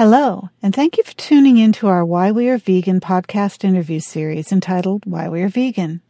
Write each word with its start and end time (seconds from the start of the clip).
Hello, 0.00 0.48
and 0.62 0.74
thank 0.74 0.96
you 0.96 1.04
for 1.04 1.12
tuning 1.12 1.58
in 1.58 1.72
to 1.72 1.86
our 1.86 2.06
Why 2.06 2.32
We 2.32 2.48
Are 2.48 2.56
Vegan 2.56 3.00
podcast 3.00 3.64
interview 3.64 4.00
series 4.00 4.50
entitled 4.50 5.04
Why 5.04 5.28
We 5.28 5.42
Are 5.42 5.50
Vegan. 5.50 6.00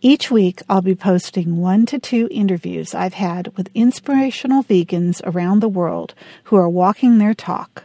Each 0.00 0.30
week, 0.30 0.62
I'll 0.68 0.80
be 0.80 0.94
posting 0.94 1.56
one 1.56 1.86
to 1.86 1.98
two 1.98 2.28
interviews 2.30 2.94
I've 2.94 3.14
had 3.14 3.48
with 3.56 3.68
inspirational 3.74 4.62
vegans 4.62 5.20
around 5.24 5.58
the 5.58 5.68
world 5.68 6.14
who 6.44 6.54
are 6.54 6.68
walking 6.68 7.18
their 7.18 7.34
talk. 7.34 7.82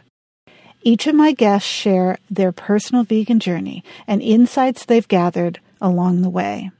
Each 0.82 1.08
of 1.08 1.16
my 1.16 1.32
guests 1.32 1.68
share 1.68 2.18
their 2.30 2.52
personal 2.52 3.02
vegan 3.02 3.40
journey 3.40 3.82
and 4.06 4.22
insights 4.22 4.84
they've 4.84 5.08
gathered 5.08 5.58
along 5.80 6.22
the 6.22 6.30
way. 6.30 6.70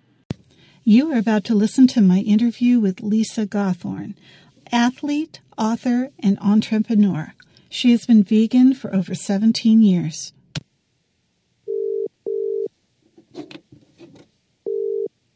You 0.84 1.12
are 1.12 1.18
about 1.18 1.42
to 1.46 1.54
listen 1.56 1.88
to 1.88 2.00
my 2.00 2.20
interview 2.20 2.78
with 2.78 3.00
Lisa 3.00 3.44
Gawthorne, 3.44 4.14
athlete, 4.70 5.40
author, 5.58 6.10
and 6.20 6.38
entrepreneur. 6.38 7.32
She 7.68 7.90
has 7.90 8.06
been 8.06 8.22
vegan 8.22 8.74
for 8.74 8.94
over 8.94 9.14
17 9.14 9.82
years. 9.82 10.32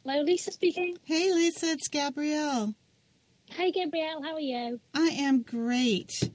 Hello, 0.05 0.23
Lisa 0.23 0.51
speaking. 0.51 0.97
Hey, 1.05 1.33
Lisa, 1.33 1.67
it's 1.67 1.89
Gabrielle. 1.89 2.75
Hey, 3.51 3.71
Gabrielle, 3.71 4.23
how 4.23 4.35
are 4.35 4.41
you? 4.41 4.81
I 4.95 5.09
am 5.09 5.43
great. 5.43 6.31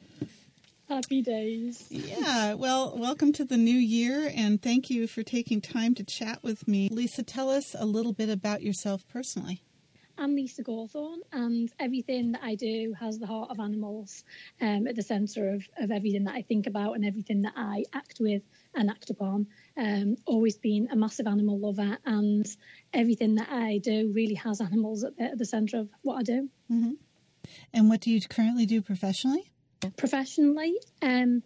Happy 0.87 1.21
days. 1.21 1.87
Yeah, 1.89 2.53
well, 2.53 2.95
welcome 2.95 3.33
to 3.33 3.43
the 3.43 3.57
new 3.57 3.75
year 3.75 4.31
and 4.35 4.61
thank 4.61 4.89
you 4.89 5.07
for 5.07 5.23
taking 5.23 5.59
time 5.59 5.95
to 5.95 6.03
chat 6.03 6.43
with 6.43 6.67
me. 6.67 6.89
Lisa, 6.91 7.23
tell 7.23 7.49
us 7.49 7.75
a 7.77 7.85
little 7.85 8.13
bit 8.13 8.29
about 8.29 8.61
yourself 8.61 9.07
personally. 9.07 9.63
I'm 10.17 10.35
Lisa 10.35 10.63
Gawthorne, 10.63 11.19
and 11.33 11.69
everything 11.79 12.31
that 12.31 12.41
I 12.43 12.55
do 12.55 12.95
has 12.99 13.19
the 13.19 13.27
heart 13.27 13.51
of 13.51 13.59
animals 13.59 14.23
um, 14.61 14.87
at 14.87 14.95
the 14.95 15.01
centre 15.01 15.49
of, 15.49 15.67
of 15.77 15.91
everything 15.91 16.23
that 16.23 16.35
I 16.35 16.41
think 16.41 16.67
about 16.67 16.93
and 16.93 17.05
everything 17.05 17.41
that 17.41 17.53
I 17.55 17.83
act 17.93 18.19
with 18.19 18.41
and 18.73 18.89
act 18.89 19.09
upon. 19.09 19.47
Um, 19.77 20.15
always 20.25 20.57
been 20.57 20.87
a 20.91 20.95
massive 20.95 21.27
animal 21.27 21.59
lover, 21.59 21.97
and 22.05 22.47
everything 22.93 23.35
that 23.35 23.49
I 23.51 23.79
do 23.79 24.11
really 24.13 24.35
has 24.35 24.61
animals 24.61 25.03
at 25.03 25.17
the, 25.17 25.23
at 25.23 25.37
the 25.37 25.45
centre 25.45 25.79
of 25.79 25.89
what 26.01 26.15
I 26.15 26.23
do. 26.23 26.49
Mm-hmm. 26.71 26.91
And 27.73 27.89
what 27.89 28.01
do 28.01 28.09
you 28.09 28.21
currently 28.21 28.65
do 28.65 28.81
professionally? 28.81 29.51
Professionally, 29.97 30.75
um, 31.01 31.43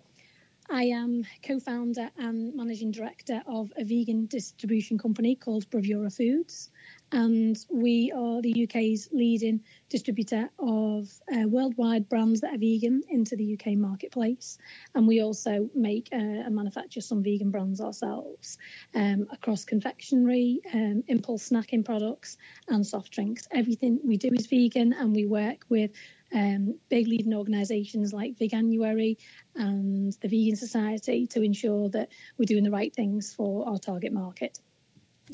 I 0.72 0.84
am 0.84 1.25
co 1.44 1.59
founder 1.59 2.12
and 2.17 2.56
managing 2.56 2.92
director 2.92 3.42
of 3.48 3.73
a 3.75 3.84
vegan 3.84 4.28
distribution 4.28 5.00
company 5.00 5.36
called 5.36 5.70
Bravura 5.72 6.11
Foods 6.11 6.70
and 7.11 7.58
we 7.70 8.11
are 8.16 8.42
the 8.42 8.64
UK's 8.64 9.09
leading 9.11 9.61
distributor 9.89 10.50
of 10.59 11.09
uh, 11.34 11.48
worldwide 11.48 12.08
brands 12.08 12.42
that 12.42 12.53
are 12.53 12.58
vegan 12.58 13.02
into 13.09 13.36
the 13.36 13.53
UK 13.58 13.73
marketplace. 13.73 14.58
And 14.94 15.08
we 15.08 15.22
also 15.22 15.70
make 15.73 16.09
uh, 16.11 16.17
and 16.17 16.56
manufacture 16.56 17.02
some 17.02 17.23
vegan 17.23 17.50
brands 17.50 17.81
ourselves 17.81 18.58
um, 18.94 19.28
across 19.31 19.66
confectionery, 19.66 20.61
um, 20.73 21.04
impulse 21.08 21.50
snacking 21.50 21.83
products, 21.83 22.38
and 22.67 22.86
soft 22.86 23.11
drinks. 23.11 23.48
Everything 23.52 24.00
we 24.04 24.17
do 24.17 24.30
is 24.33 24.48
vegan, 24.48 24.94
and 24.94 25.16
we 25.16 25.26
work 25.26 25.66
with 25.70 25.92
um, 26.34 26.80
big 26.90 27.08
leading 27.08 27.34
organisations 27.34 28.14
like 28.14 28.38
Veganuary 28.38 29.18
and 29.56 30.14
the 30.22 30.28
Vegan 30.28 30.56
Society 30.56 31.28
to 31.28 31.42
ensure 31.42 31.90
that 31.90 32.10
we're 32.38 32.46
doing 32.46 32.64
the 32.64 32.72
right 32.72 32.94
things 32.94 33.34
for 33.34 33.68
our 33.68 33.78
target 33.78 34.14
market. 34.14 34.60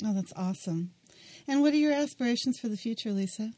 Oh, 0.04 0.12
that's 0.12 0.32
awesome. 0.36 0.92
And 1.48 1.62
what 1.62 1.72
are 1.72 1.78
your 1.78 1.92
aspirations 1.92 2.58
for 2.58 2.68
the 2.68 2.76
future, 2.76 3.12
Lisa? 3.12 3.52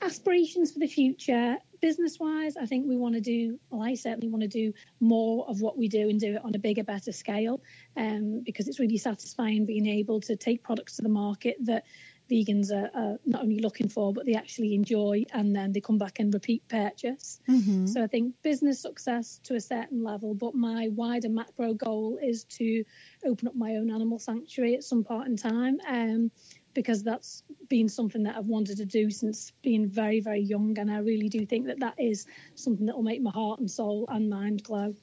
Aspirations 0.00 0.72
for 0.72 0.78
the 0.78 0.86
future, 0.86 1.56
business 1.80 2.18
wise, 2.20 2.56
I 2.56 2.66
think 2.66 2.86
we 2.86 2.96
want 2.96 3.14
to 3.14 3.20
do, 3.20 3.58
well, 3.70 3.82
I 3.82 3.94
certainly 3.94 4.28
want 4.28 4.42
to 4.42 4.48
do 4.48 4.72
more 5.00 5.44
of 5.48 5.60
what 5.60 5.76
we 5.76 5.88
do 5.88 6.08
and 6.08 6.20
do 6.20 6.36
it 6.36 6.44
on 6.44 6.54
a 6.54 6.58
bigger, 6.58 6.84
better 6.84 7.10
scale 7.10 7.60
um, 7.96 8.42
because 8.44 8.68
it's 8.68 8.78
really 8.78 8.98
satisfying 8.98 9.66
being 9.66 9.86
able 9.86 10.20
to 10.22 10.36
take 10.36 10.62
products 10.62 10.96
to 10.96 11.02
the 11.02 11.08
market 11.08 11.56
that 11.64 11.84
vegans 12.30 12.70
are, 12.70 12.90
are, 12.94 13.18
not 13.24 13.42
only 13.42 13.58
looking 13.58 13.88
for, 13.88 14.12
but 14.12 14.26
they 14.26 14.34
actually 14.34 14.74
enjoy, 14.74 15.24
and 15.32 15.54
then 15.54 15.72
they 15.72 15.80
come 15.80 15.98
back 15.98 16.20
and 16.20 16.32
repeat 16.32 16.66
purchase. 16.68 17.40
Mm-hmm. 17.48 17.86
So 17.86 18.02
I 18.02 18.06
think 18.06 18.34
business 18.42 18.80
success 18.80 19.40
to 19.44 19.54
a 19.54 19.60
certain 19.60 20.02
level, 20.02 20.34
but 20.34 20.54
my 20.54 20.88
wider 20.88 21.28
macro 21.28 21.74
goal 21.74 22.18
is 22.22 22.44
to 22.44 22.84
open 23.24 23.48
up 23.48 23.54
my 23.54 23.76
own 23.76 23.90
animal 23.90 24.18
sanctuary 24.18 24.74
at 24.74 24.84
some 24.84 25.04
point 25.04 25.28
in 25.28 25.36
time. 25.36 25.78
Um, 25.86 26.30
because 26.74 27.02
that's 27.02 27.42
been 27.68 27.88
something 27.88 28.22
that 28.22 28.36
I've 28.36 28.46
wanted 28.46 28.76
to 28.76 28.84
do 28.84 29.10
since 29.10 29.52
being 29.62 29.88
very, 29.88 30.20
very 30.20 30.42
young. 30.42 30.78
And 30.78 30.90
I 30.90 30.98
really 30.98 31.28
do 31.28 31.44
think 31.44 31.66
that 31.66 31.80
that 31.80 31.94
is 31.98 32.24
something 32.54 32.86
that 32.86 32.94
will 32.94 33.02
make 33.02 33.20
my 33.20 33.32
heart 33.32 33.58
and 33.58 33.68
soul 33.68 34.06
and 34.08 34.30
mind 34.30 34.62
glow. 34.62 34.94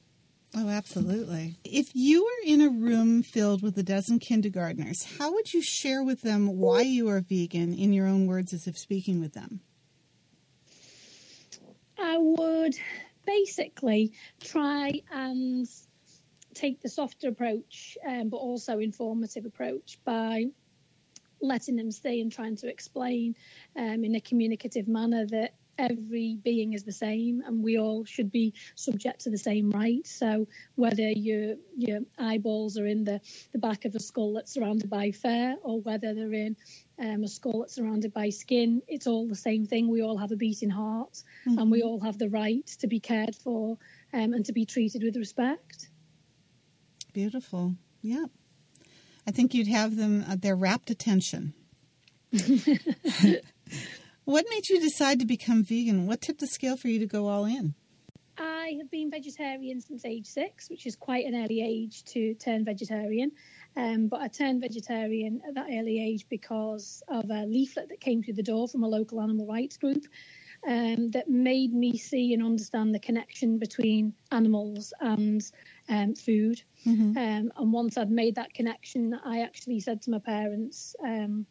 Oh, 0.58 0.70
absolutely. 0.70 1.58
If 1.66 1.90
you 1.94 2.24
were 2.24 2.54
in 2.54 2.62
a 2.62 2.70
room 2.70 3.24
filled 3.24 3.62
with 3.62 3.78
a 3.78 3.84
dozen 3.84 4.20
kindergartners, 4.20 5.06
how 5.18 5.34
would 5.34 5.54
you 5.54 5.62
share 5.62 6.02
with 6.02 6.22
them 6.22 6.48
why 6.48 6.82
you 6.82 7.10
are 7.10 7.20
vegan 7.20 7.74
in 7.74 7.92
your 7.92 8.08
own 8.08 8.26
words 8.26 8.54
as 8.54 8.66
if 8.66 8.78
speaking 8.78 9.20
with 9.20 9.34
them? 9.34 9.60
I 12.00 12.18
would 12.18 12.76
basically 13.26 14.14
try 14.40 15.02
and 15.12 15.68
take 16.54 16.82
the 16.82 16.90
softer 16.90 17.28
approach, 17.28 17.98
um, 18.08 18.30
but 18.30 18.38
also 18.38 18.80
informative 18.80 19.46
approach 19.46 20.00
by 20.06 20.46
letting 21.42 21.76
them 21.76 21.92
stay 21.92 22.22
and 22.22 22.32
trying 22.32 22.56
to 22.56 22.70
explain 22.70 23.36
um, 23.76 24.06
in 24.06 24.16
a 24.16 24.22
communicative 24.22 24.88
manner 24.88 25.26
that 25.28 25.54
every 25.78 26.38
being 26.44 26.74
is 26.74 26.84
the 26.84 26.92
same 26.92 27.42
and 27.46 27.64
we 27.64 27.78
all 27.78 28.06
should 28.06 28.32
be 28.32 28.54
subject 28.76 29.22
to 29.22 29.30
the 29.30 29.38
same 29.38 29.70
rights 29.72 30.12
so 30.12 30.48
whether 30.76 31.10
your 31.10 31.56
your 31.76 32.00
eyeballs 32.18 32.78
are 32.78 32.88
in 32.88 33.04
the 33.04 33.20
the 33.52 33.60
back 33.60 33.86
of 33.86 33.94
a 33.96 34.00
skull 34.00 34.34
that's 34.34 34.54
surrounded 34.54 34.90
by 34.90 35.12
fur 35.12 35.56
or 35.64 35.82
whether 35.82 36.14
they're 36.14 36.34
in 36.34 36.56
um, 36.98 37.24
a 37.24 37.28
skull 37.28 37.60
that's 37.60 37.76
surrounded 37.76 38.14
by 38.14 38.30
skin 38.30 38.82
it's 38.88 39.08
all 39.08 39.28
the 39.28 39.36
same 39.36 39.66
thing. 39.66 39.90
We 39.90 40.02
all 40.02 40.18
have 40.18 40.32
a 40.32 40.36
beating 40.36 40.70
heart 40.70 41.22
mm-hmm. 41.48 41.60
and 41.60 41.72
we 41.72 41.82
all 41.84 42.00
have 42.00 42.18
the 42.18 42.30
right 42.30 42.66
to 42.80 42.88
be 42.88 43.00
cared 43.00 43.36
for 43.36 43.78
um, 44.14 44.34
and 44.34 44.46
to 44.46 44.54
be 44.54 44.66
treated 44.66 45.04
with 45.04 45.16
respect. 45.18 45.90
Beautiful. 47.14 47.76
Yeah. 48.02 48.26
I 49.28 49.32
think 49.32 49.54
you'd 49.54 49.68
have 49.68 49.96
them 49.96 50.24
uh, 50.28 50.36
their 50.36 50.56
rapt 50.56 50.90
attention 50.90 51.54
What 54.26 54.46
made 54.50 54.68
you 54.70 54.80
decide 54.80 55.20
to 55.20 55.26
become 55.26 55.64
vegan? 55.64 56.08
What 56.08 56.22
tipped 56.22 56.40
the 56.40 56.48
scale 56.48 56.78
for 56.78 56.88
you 56.88 56.98
to 57.00 57.06
go 57.06 57.28
all 57.28 57.46
in? 57.46 57.76
I 58.38 58.76
have 58.80 58.90
been 58.90 59.12
vegetarian 59.12 59.80
since 59.80 60.04
age 60.04 60.26
six, 60.26 60.68
which 60.68 60.88
is 60.88 60.96
quite 60.96 61.26
an 61.26 61.36
early 61.36 61.62
age 61.62 62.04
to 62.06 62.34
turn 62.34 62.66
vegetarian. 62.66 63.32
Um, 63.78 64.08
but 64.08 64.22
I 64.22 64.28
turned 64.28 64.62
vegetarian 64.62 65.42
at 65.48 65.54
that 65.54 65.68
early 65.72 66.04
age 66.04 66.26
because 66.28 67.04
of 67.08 67.30
a 67.30 67.46
leaflet 67.46 67.90
that 67.90 68.02
came 68.02 68.24
through 68.24 68.34
the 68.34 68.44
door 68.44 68.68
from 68.68 68.84
a 68.84 68.88
local 68.88 69.22
animal 69.22 69.46
rights 69.46 69.78
group 69.78 70.04
um, 70.68 71.12
that 71.12 71.30
made 71.30 71.72
me 71.72 71.96
see 71.98 72.34
and 72.34 72.44
understand 72.44 72.96
the 72.96 73.00
connection 73.00 73.60
between 73.60 74.14
animals 74.32 74.92
and 75.00 75.44
um, 75.88 76.16
food. 76.16 76.64
Mm-hmm. 76.86 77.16
Um, 77.16 77.52
and 77.56 77.74
once 77.74 77.96
I'd 77.96 78.10
made 78.10 78.36
that 78.36 78.54
connection, 78.56 79.14
I 79.24 79.42
actually 79.42 79.82
said 79.82 80.02
to 80.04 80.12
my 80.12 80.20
parents, 80.20 80.96
um, 81.04 81.46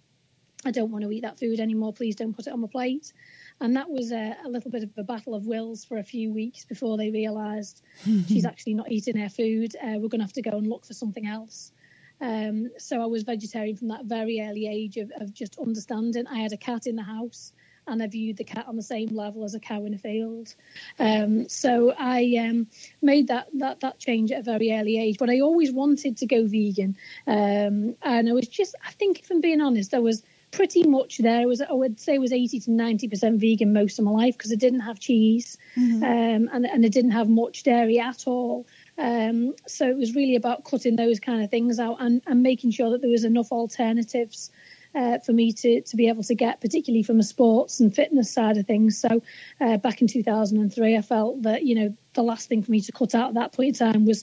I 0.64 0.70
don't 0.70 0.91
want 0.91 1.04
to 1.04 1.10
eat 1.12 1.22
that 1.22 1.38
food 1.38 1.60
anymore. 1.60 1.92
Please 1.92 2.16
don't 2.16 2.34
put 2.34 2.47
it 2.47 2.52
on 2.52 2.60
my 2.60 2.69
plate. 2.69 3.12
And 3.60 3.76
that 3.76 3.88
was 3.88 4.12
a, 4.12 4.36
a 4.44 4.48
little 4.48 4.70
bit 4.70 4.82
of 4.82 4.91
a 4.97 5.04
battle 5.04 5.34
of 5.34 5.47
wills 5.47 5.84
for 5.84 5.98
a 5.98 6.02
few 6.02 6.32
weeks 6.32 6.64
before 6.64 6.97
they 6.97 7.10
realised 7.10 7.82
she's 8.26 8.44
actually 8.44 8.75
not 8.75 8.91
eating 8.91 9.16
her 9.16 9.28
food. 9.28 9.76
Uh, 9.76 9.98
we're 9.98 10.08
going 10.08 10.20
to 10.20 10.25
have 10.25 10.32
to 10.32 10.42
go 10.42 10.56
and 10.56 10.66
look 10.66 10.84
for 10.84 10.94
something 10.94 11.26
else. 11.26 11.72
Um, 12.20 12.70
so 12.78 13.00
I 13.00 13.06
was 13.06 13.22
vegetarian 13.22 13.76
from 13.76 13.88
that 13.88 14.04
very 14.06 14.41
early 14.41 14.66
age 14.66 14.97
of, 14.97 15.12
of 15.20 15.34
just 15.34 15.58
understanding. 15.58 16.26
I 16.26 16.38
had 16.38 16.52
a 16.52 16.56
cat 16.56 16.86
in 16.86 16.96
the 16.96 17.02
house 17.02 17.52
and 17.86 18.02
I 18.02 18.06
viewed 18.06 18.36
the 18.36 18.44
cat 18.44 18.66
on 18.66 18.76
the 18.76 18.82
same 18.82 19.08
level 19.08 19.44
as 19.44 19.54
a 19.54 19.60
cow 19.60 19.84
in 19.84 19.94
a 19.94 19.98
field. 19.98 20.54
Um, 20.98 21.48
so 21.48 21.94
I 21.98 22.36
um, 22.41 22.66
made 23.02 23.28
that, 23.28 23.49
that 23.55 23.81
that 23.81 23.99
change 23.99 24.32
at 24.32 24.40
a 24.40 24.43
very 24.43 24.72
early 24.72 24.99
age. 24.99 25.19
But 25.19 25.31
I 25.31 25.40
always 25.40 25.72
wanted 25.72 26.17
to 26.19 26.26
go 26.26 26.46
vegan, 26.46 26.96
um, 27.26 27.94
and 28.02 28.28
I 28.28 28.32
was 28.32 28.49
just, 28.49 28.75
I 28.87 28.93
think, 28.93 29.20
if 29.20 29.31
I'm 29.31 29.40
being 29.40 29.60
honest, 29.60 29.93
I 29.93 29.99
was 29.99 30.22
pretty 30.55 30.85
much 30.85 31.19
there. 31.19 31.43
It 31.43 31.47
was 31.47 31.61
I 31.61 31.73
would 31.73 31.99
say 31.99 32.15
it 32.15 32.21
was 32.21 32.33
eighty 32.33 32.61
to 32.61 32.71
ninety 32.71 33.09
percent 33.09 33.41
vegan 33.41 33.73
most 33.73 33.99
of 33.99 34.05
my 34.05 34.12
life 34.12 34.37
because 34.37 34.53
I 34.53 34.56
didn't 34.56 34.81
have 34.81 35.01
cheese 35.01 35.59
mm-hmm. 35.77 36.03
um, 36.03 36.51
and 36.53 36.67
and 36.67 36.85
it 36.85 36.93
didn't 36.93 37.11
have 37.11 37.29
much 37.29 37.62
dairy 37.65 37.99
at 37.99 38.27
all. 38.27 38.67
Um, 38.97 39.55
so 39.67 39.89
it 39.89 39.97
was 39.97 40.15
really 40.15 40.37
about 40.37 40.65
cutting 40.65 40.97
those 40.97 41.19
kind 41.19 41.43
of 41.43 41.51
things 41.51 41.81
out 41.81 41.97
and, 42.01 42.23
and 42.27 42.43
making 42.43 42.71
sure 42.71 42.91
that 42.91 43.01
there 43.01 43.11
was 43.11 43.25
enough 43.25 43.51
alternatives 43.51 44.53
uh, 44.95 45.19
for 45.19 45.33
me 45.33 45.53
to, 45.53 45.81
to 45.81 45.97
be 45.97 46.09
able 46.09 46.23
to 46.23 46.35
get, 46.35 46.61
particularly 46.61 47.03
from 47.03 47.19
a 47.19 47.23
sports 47.23 47.81
and 47.81 47.95
fitness 47.95 48.31
side 48.31 48.56
of 48.56 48.67
things. 48.67 48.97
So 48.97 49.23
uh, 49.61 49.77
back 49.79 50.01
in 50.01 50.06
2003, 50.06 50.97
I 50.97 51.03
felt 51.03 51.43
that, 51.43 51.65
you 51.65 51.75
know, 51.75 51.97
the 52.12 52.23
last 52.23 52.49
thing 52.49 52.62
for 52.62 52.71
me 52.71 52.81
to 52.83 52.93
cut 52.93 53.15
out 53.15 53.31
at 53.31 53.35
that 53.35 53.53
point 53.53 53.81
in 53.81 53.93
time 53.93 54.05
was 54.05 54.23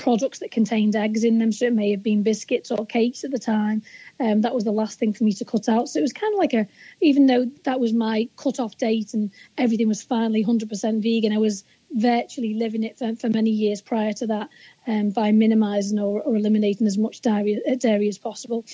products 0.00 0.38
that 0.38 0.50
contained 0.50 0.96
eggs 0.96 1.24
in 1.24 1.38
them. 1.38 1.52
So 1.52 1.66
it 1.66 1.74
may 1.74 1.90
have 1.90 2.02
been 2.02 2.22
biscuits 2.22 2.70
or 2.70 2.86
cakes 2.86 3.22
at 3.22 3.30
the 3.30 3.38
time. 3.38 3.82
Um, 4.18 4.40
that 4.40 4.54
was 4.54 4.64
the 4.64 4.72
last 4.72 4.98
thing 4.98 5.12
for 5.12 5.24
me 5.24 5.34
to 5.34 5.44
cut 5.44 5.68
out. 5.68 5.88
So 5.88 5.98
it 5.98 6.02
was 6.02 6.14
kind 6.14 6.32
of 6.32 6.38
like 6.38 6.54
a, 6.54 6.66
even 7.00 7.26
though 7.26 7.44
that 7.64 7.78
was 7.78 7.92
my 7.92 8.28
cut 8.36 8.58
off 8.58 8.78
date 8.78 9.12
and 9.12 9.30
everything 9.58 9.88
was 9.88 10.02
finally 10.02 10.42
100% 10.42 11.02
vegan, 11.02 11.32
I 11.32 11.38
was 11.38 11.64
virtually 11.92 12.54
living 12.54 12.82
it 12.82 12.98
for, 12.98 13.14
for 13.14 13.28
many 13.28 13.50
years 13.50 13.82
prior 13.82 14.12
to 14.14 14.26
that 14.28 14.48
um, 14.86 15.10
by 15.10 15.32
minimizing 15.32 15.98
or, 15.98 16.22
or, 16.22 16.36
eliminating 16.36 16.86
as 16.86 16.96
much 16.96 17.20
dairy, 17.20 17.60
dairy 17.78 18.08
as 18.08 18.16
possible. 18.16 18.64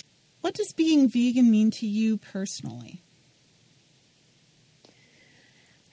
What 0.43 0.55
does 0.55 0.73
being 0.73 1.09
vegan 1.09 1.51
mean 1.51 1.73
to 1.73 1.87
you 1.87 2.19
personally? 2.19 3.03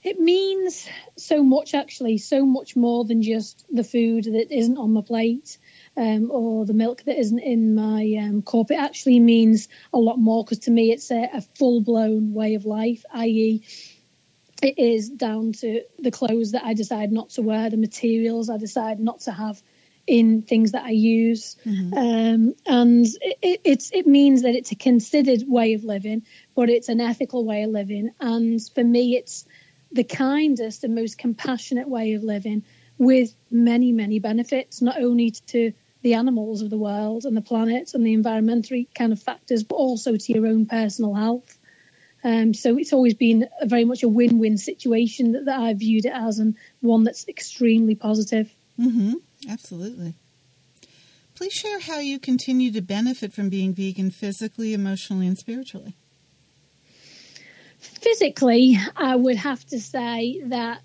It 0.04 0.20
means 0.20 0.88
so 1.16 1.44
much, 1.44 1.74
actually, 1.74 2.18
so 2.18 2.46
much 2.46 2.76
more 2.76 3.06
than 3.06 3.22
just 3.22 3.66
the 3.74 3.84
food 3.84 4.26
that 4.26 4.52
isn't 4.52 4.78
on 4.78 4.92
my 4.94 5.02
plate 5.02 5.58
um, 5.96 6.30
or 6.30 6.66
the 6.66 6.74
milk 6.74 7.04
that 7.04 7.18
isn't 7.18 7.40
in 7.40 7.76
my 7.76 8.14
um, 8.20 8.42
cup. 8.42 8.72
It 8.72 8.80
actually 8.80 9.20
means 9.22 9.70
a 9.94 9.98
lot 9.98 10.20
more 10.20 10.44
because 10.44 10.60
to 10.60 10.72
me 10.72 10.92
it's 10.92 11.10
a, 11.10 11.30
a 11.34 11.42
full 11.42 11.82
blown 11.82 12.34
way 12.34 12.56
of 12.56 12.66
life, 12.66 13.04
i.e., 13.14 13.64
it 14.62 14.80
is 14.80 15.10
down 15.10 15.52
to 15.54 15.84
the 16.00 16.12
clothes 16.12 16.52
that 16.52 16.64
I 16.64 16.74
decide 16.74 17.12
not 17.12 17.32
to 17.32 17.42
wear, 17.42 17.70
the 17.70 17.78
materials 17.78 18.50
I 18.50 18.58
decide 18.58 19.00
not 19.00 19.20
to 19.22 19.32
have 19.32 19.62
in 20.08 20.42
things 20.42 20.72
that 20.72 20.84
I 20.84 20.92
use, 20.92 21.56
mm-hmm. 21.66 21.94
um, 21.94 22.56
and 22.66 23.06
it, 23.42 23.62
it, 23.64 23.90
it 23.94 24.08
means 24.08 24.42
that 24.42 24.54
it's 24.54 24.72
a 24.72 24.76
considered 24.76 25.44
way 25.48 25.74
of 25.74 25.84
living, 25.84 26.26
but 26.56 26.70
it's 26.70 26.90
an 26.90 27.00
ethical 27.00 27.46
way 27.46 27.64
of 27.64 27.72
living. 27.72 28.12
And 28.20 28.60
for 28.74 28.84
me, 28.84 29.16
it's 29.16 29.46
the 29.94 30.04
kindest 30.04 30.84
and 30.84 30.95
most 30.95 31.18
compassionate 31.18 31.88
way 31.88 32.13
of 32.13 32.24
living, 32.24 32.63
with 32.98 33.34
many 33.50 33.92
many 33.92 34.19
benefits, 34.19 34.81
not 34.81 34.98
only 34.98 35.31
to 35.31 35.72
the 36.01 36.16
animals 36.16 36.62
of 36.62 36.69
the 36.69 36.78
world 36.78 37.25
and 37.25 37.36
the 37.36 37.42
planet 37.42 37.94
and 37.94 38.06
the 38.06 38.13
environmental 38.13 38.84
kind 38.94 39.13
of 39.13 39.22
factors, 39.22 39.63
but 39.63 39.75
also 39.75 40.18
to 40.18 40.34
your 40.34 40.45
own 40.48 40.66
personal 40.66 41.13
health. 41.13 41.57
Um, 42.25 42.54
so 42.54 42.78
it's 42.78 42.94
always 42.94 43.16
been 43.16 43.48
a 43.62 43.68
very 43.68 43.86
much 43.86 44.04
a 44.04 44.07
win-win 44.07 44.57
situation 44.57 45.34
that, 45.34 45.45
that 45.45 45.60
I 45.60 45.74
viewed 45.74 46.06
it 46.06 46.13
as, 46.13 46.40
and 46.40 46.56
one 46.81 47.04
that's 47.04 47.28
extremely 47.28 47.95
positive. 47.95 48.50
Mm-hmm. 48.80 49.13
Absolutely. 49.50 50.13
Please 51.36 51.54
share 51.54 51.80
how 51.80 52.00
you 52.00 52.19
continue 52.19 52.72
to 52.72 52.81
benefit 52.81 53.34
from 53.34 53.50
being 53.50 53.74
vegan 53.74 54.12
physically, 54.12 54.74
emotionally, 54.74 55.28
and 55.28 55.38
spiritually. 55.38 55.95
Physically, 57.83 58.77
I 58.95 59.15
would 59.15 59.35
have 59.35 59.65
to 59.68 59.80
say 59.80 60.41
that 60.45 60.81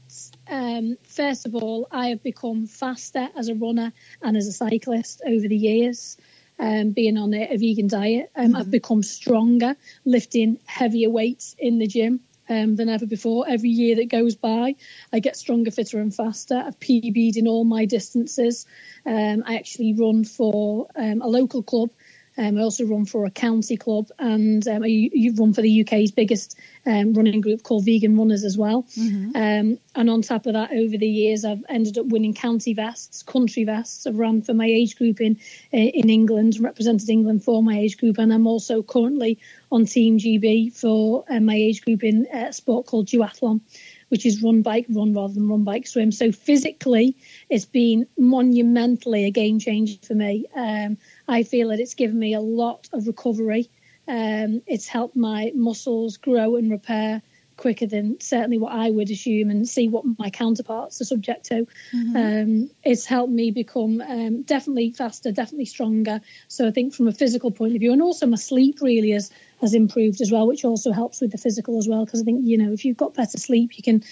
um, 0.49 0.97
first 1.05 1.47
of 1.47 1.55
all, 1.55 1.87
I 1.91 2.09
have 2.09 2.23
become 2.23 2.67
faster 2.67 3.29
as 3.37 3.49
a 3.49 3.55
runner 3.55 3.93
and 4.23 4.37
as 4.37 4.47
a 4.47 4.53
cyclist 4.53 5.23
over 5.27 5.47
the 5.47 5.57
years. 5.57 6.17
Um, 6.61 6.91
being 6.91 7.17
on 7.17 7.33
a, 7.35 7.55
a 7.55 7.57
vegan 7.57 7.87
diet, 7.87 8.33
um, 8.35 8.47
mm-hmm. 8.47 8.57
I've 8.57 8.71
become 8.71 9.05
stronger, 9.05 9.77
lifting 10.05 10.59
heavier 10.67 11.09
weights 11.09 11.55
in 11.57 11.79
the 11.79 11.87
gym 11.87 12.19
um, 12.49 12.75
than 12.75 12.89
ever 12.89 13.07
before. 13.07 13.47
Every 13.49 13.69
year 13.69 13.95
that 13.97 14.09
goes 14.09 14.35
by, 14.35 14.75
I 15.13 15.21
get 15.21 15.37
stronger, 15.37 15.71
fitter, 15.71 16.01
and 16.01 16.13
faster. 16.13 16.57
I've 16.57 16.81
PB'd 16.81 17.37
in 17.37 17.47
all 17.47 17.65
my 17.65 17.85
distances. 17.85 18.67
Um, 19.07 19.45
I 19.47 19.55
actually 19.55 19.95
run 19.95 20.25
for 20.25 20.89
um, 20.97 21.23
a 21.23 21.29
local 21.29 21.63
club 21.63 21.91
um, 22.39 22.57
I 22.57 22.63
also 22.63 22.85
run 22.85 23.05
for 23.05 23.25
a 23.25 23.31
county 23.31 23.77
club, 23.77 24.09
and 24.19 24.67
um, 24.69 24.85
I, 24.85 24.87
you 24.87 25.35
run 25.35 25.53
for 25.53 25.61
the 25.61 25.81
UK's 25.83 26.13
biggest 26.13 26.57
um, 26.87 27.13
running 27.13 27.41
group 27.41 27.65
called 27.65 27.85
Vegan 27.85 28.17
Runners 28.17 28.45
as 28.45 28.57
well. 28.57 28.85
Mm-hmm. 28.97 29.31
Um, 29.35 29.79
and 29.97 30.11
on 30.11 30.23
top 30.23 30.47
of 30.47 30.53
that, 30.53 30.71
over 30.71 30.97
the 30.97 31.09
years, 31.09 31.45
I've 31.45 31.65
ended 31.69 31.99
up 31.99 32.07
winning 32.07 32.35
county 32.35 32.75
vests, 32.75 33.25
country 33.25 33.65
vests. 33.65 34.07
I've 34.07 34.17
run 34.17 34.43
for 34.43 34.55
my 34.55 34.67
age 34.67 34.97
group 34.97 35.21
in 35.21 35.39
in 35.73 36.09
England, 36.09 36.61
represented 36.61 37.09
England 37.09 37.43
for 37.43 37.63
my 37.63 37.77
age 37.77 37.99
group, 37.99 38.19
and 38.19 38.33
I'm 38.33 38.47
also 38.47 38.83
currently 38.83 39.39
on 39.73 39.85
Team 39.85 40.19
GB 40.19 40.73
for 40.73 41.25
uh, 41.29 41.41
my 41.41 41.57
age 41.57 41.83
group 41.83 42.05
in 42.05 42.27
a 42.33 42.53
sport 42.53 42.87
called 42.87 43.07
duathlon 43.07 43.61
which 44.09 44.27
is 44.27 44.43
run 44.43 44.63
bike 44.63 44.87
run 44.89 45.15
rather 45.15 45.35
than 45.35 45.49
run 45.49 45.65
bike 45.65 45.87
swim. 45.87 46.13
So 46.13 46.33
physically, 46.33 47.17
it's 47.49 47.65
been 47.65 48.07
monumentally 48.17 49.25
a 49.27 49.31
game 49.31 49.59
changer 49.59 49.99
for 50.03 50.15
me. 50.15 50.47
Um, 50.55 50.99
I 51.29 51.43
feel 51.43 51.69
that 51.69 51.81
it's 51.81 51.95
given 51.95 52.19
me 52.19 52.35
a 52.35 52.41
lot 52.41 52.89
of 52.93 53.07
recovery. 53.07 53.71
Um, 54.09 54.63
it's 54.67 54.89
helped 54.89 55.17
my 55.17 55.53
muscles 55.55 56.17
grow 56.17 56.57
and 56.57 56.71
repair 56.71 57.23
quicker 57.59 57.87
than 57.87 58.19
certainly 58.21 58.57
what 58.57 58.73
I 58.73 58.89
would 58.89 59.11
assume 59.11 59.51
and 59.51 59.69
see 59.69 59.89
what 59.89 60.05
my 60.19 60.31
counterparts 60.31 61.01
are 61.01 61.05
subject 61.05 61.45
to. 61.47 61.67
Mm-hmm. 61.93 62.17
Um, 62.17 62.71
it's 62.85 63.05
helped 63.05 63.33
me 63.33 63.51
become 63.51 64.01
um, 64.01 64.43
definitely 64.43 64.93
faster, 64.93 65.31
definitely 65.31 65.67
stronger. 65.67 66.21
So 66.47 66.67
I 66.67 66.71
think 66.71 66.95
from 66.95 67.09
a 67.09 67.13
physical 67.13 67.51
point 67.51 67.75
of 67.75 67.81
view, 67.81 67.93
and 67.93 68.01
also 68.01 68.27
my 68.27 68.37
sleep 68.37 68.81
really 68.81 69.11
has 69.11 69.31
has 69.61 69.75
improved 69.75 70.21
as 70.21 70.31
well, 70.31 70.47
which 70.47 70.65
also 70.65 70.93
helps 70.93 71.21
with 71.21 71.33
the 71.33 71.39
physical 71.39 71.79
as 71.79 71.89
well. 71.89 72.05
Because 72.05 72.23
I 72.23 72.25
think 72.25 72.47
you 72.47 72.57
know 72.57 72.73
if 72.73 72.85
you've 72.85 72.97
got 72.97 73.15
better 73.15 73.39
sleep, 73.39 73.77
you 73.77 73.83
can 73.83 74.03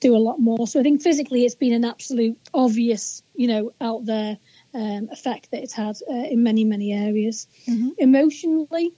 do 0.00 0.14
a 0.14 0.18
lot 0.18 0.40
more. 0.40 0.66
So 0.66 0.80
I 0.80 0.82
think 0.82 1.00
physically, 1.00 1.46
it's 1.46 1.54
been 1.54 1.72
an 1.72 1.84
absolute 1.84 2.38
obvious, 2.52 3.22
you 3.34 3.46
know, 3.46 3.72
out 3.80 4.04
there 4.04 4.36
um, 4.76 5.08
effect 5.10 5.50
that 5.50 5.62
it's 5.62 5.72
had 5.72 5.96
uh, 6.08 6.14
in 6.14 6.42
many 6.42 6.64
many 6.64 6.92
areas. 6.92 7.48
Mm-hmm. 7.66 7.90
Emotionally, 7.98 8.92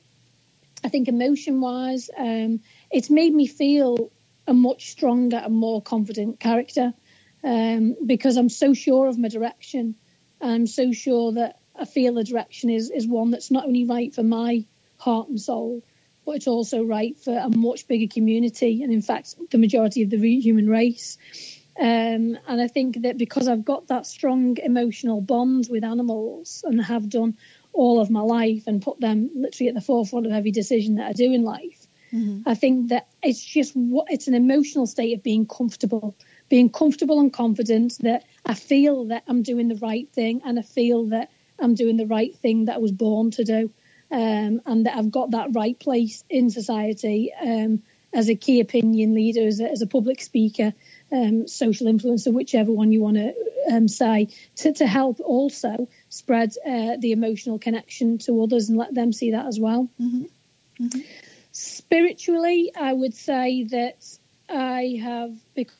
I 0.85 0.89
think 0.89 1.09
emotion 1.09 1.61
wise, 1.61 2.11
um, 2.17 2.61
it's 2.91 3.11
made 3.11 3.33
me 3.33 3.47
feel 3.47 4.11
a 4.47 4.55
much 4.55 4.91
stronger 4.91 5.37
and 5.37 5.55
more 5.55 5.81
confident 5.81 6.41
character 6.41 6.93
um, 7.45 7.97
because 8.05 8.37
I'm 8.37 8.49
so 8.49 8.75
sure 8.75 9.07
of 9.07 9.19
my 9.19 9.29
direction. 9.29 9.95
I'm 10.41 10.67
so 10.67 10.93
sure 10.93 11.33
that 11.33 11.61
I 11.77 11.85
feel 11.85 12.15
the 12.15 12.25
direction 12.25 12.71
is 12.71 12.91
is 12.91 13.07
one 13.07 13.31
that's 13.31 13.51
not 13.51 13.65
only 13.65 13.85
right 13.85 14.13
for 14.13 14.25
my 14.25 14.65
heart 14.97 15.29
and 15.29 15.41
soul, 15.41 15.85
but 16.27 16.37
it's 16.37 16.49
also 16.49 16.83
right 16.83 17.17
for 17.17 17.39
a 17.39 17.57
much 17.57 17.87
bigger 17.87 18.13
community, 18.13 18.83
and 18.83 18.93
in 18.93 19.03
fact, 19.03 19.37
the 19.51 19.59
majority 19.59 20.03
of 20.03 20.11
the 20.11 20.41
human 20.41 20.69
race. 20.69 21.19
Um, 21.79 22.37
and 22.49 22.61
I 22.61 22.67
think 22.67 23.03
that 23.03 23.19
because 23.19 23.47
I've 23.47 23.65
got 23.65 23.87
that 23.87 24.05
strong 24.05 24.57
emotional 24.59 25.21
bond 25.21 25.69
with 25.71 25.85
animals 25.85 26.65
and 26.67 26.83
have 26.83 27.09
done 27.09 27.37
all 27.73 28.01
of 28.01 28.11
my 28.11 28.21
life 28.21 28.65
and 28.67 28.83
put 28.83 29.01
them 29.01 29.31
literally 29.37 29.69
at 29.69 29.77
the 29.77 29.81
forefront 29.81 30.27
of 30.27 30.33
every 30.33 30.51
decision 30.51 30.97
that 30.97 31.07
I 31.07 31.13
do 31.13 31.33
in 31.33 31.45
life, 31.45 31.87
mm-hmm. 32.13 32.49
I 32.49 32.57
think 32.57 32.89
that 32.89 33.07
it's 33.23 33.45
just 33.45 33.77
what 33.77 34.11
it's 34.11 34.27
an 34.27 34.35
emotional 34.35 34.89
state 34.89 35.17
of 35.17 35.23
being 35.23 35.47
comfortable, 35.47 36.17
being 36.49 36.69
comfortable 36.69 37.21
and 37.21 37.33
confident 37.33 37.99
that 38.01 38.25
I 38.45 38.55
feel 38.55 39.05
that 39.07 39.23
I'm 39.29 39.45
doing 39.45 39.69
the 39.69 39.77
right 39.77 40.09
thing 40.13 40.43
and 40.45 40.59
I 40.59 40.63
feel 40.63 41.07
that 41.07 41.31
I'm 41.61 41.77
doing 41.77 41.97
the 41.97 42.07
right 42.07 42.35
thing 42.35 42.65
that 42.65 42.75
I 42.75 42.79
was 42.79 42.93
born 42.93 43.31
to 43.33 43.45
do. 43.45 43.71
Um, 44.11 44.63
and 44.65 44.87
that 44.87 44.97
I've 44.97 45.11
got 45.11 45.33
that 45.33 45.51
right 45.53 45.79
place 45.79 46.25
in 46.31 46.49
society 46.49 47.31
um, 47.39 47.83
as 48.13 48.31
a 48.31 48.35
key 48.35 48.61
opinion 48.61 49.15
leader, 49.15 49.47
as 49.47 49.61
a, 49.61 49.71
as 49.71 49.83
a 49.83 49.87
public 49.87 50.23
speaker, 50.23 50.73
um, 51.13 51.47
social 51.47 51.87
influencer, 51.87 52.33
whichever 52.33 52.73
one 52.73 52.93
you 52.93 53.01
want 53.01 53.17
to 53.17 53.35
um, 53.71 53.89
say, 53.89 54.29
to, 54.57 54.73
to 54.75 54.87
help 54.87 55.21
also 55.21 55.89
spread 56.09 56.53
uh, 56.67 56.97
the 56.99 57.13
emotional 57.13 57.59
connection 57.59 58.19
to 58.19 58.43
others 58.43 58.69
and 58.69 58.79
let 58.79 58.95
them 58.95 59.13
see 59.13 59.33
that 59.33 59.47
as 59.47 59.59
well. 59.59 59.89
Mm-hmm. 60.01 60.85
Mm-hmm. 60.85 61.01
Spiritually, 61.53 62.73
I 62.79 62.93
would 62.93 63.15
say 63.15 63.65
that 63.65 64.05
I 64.49 64.99
have 65.03 65.35
become 65.55 65.75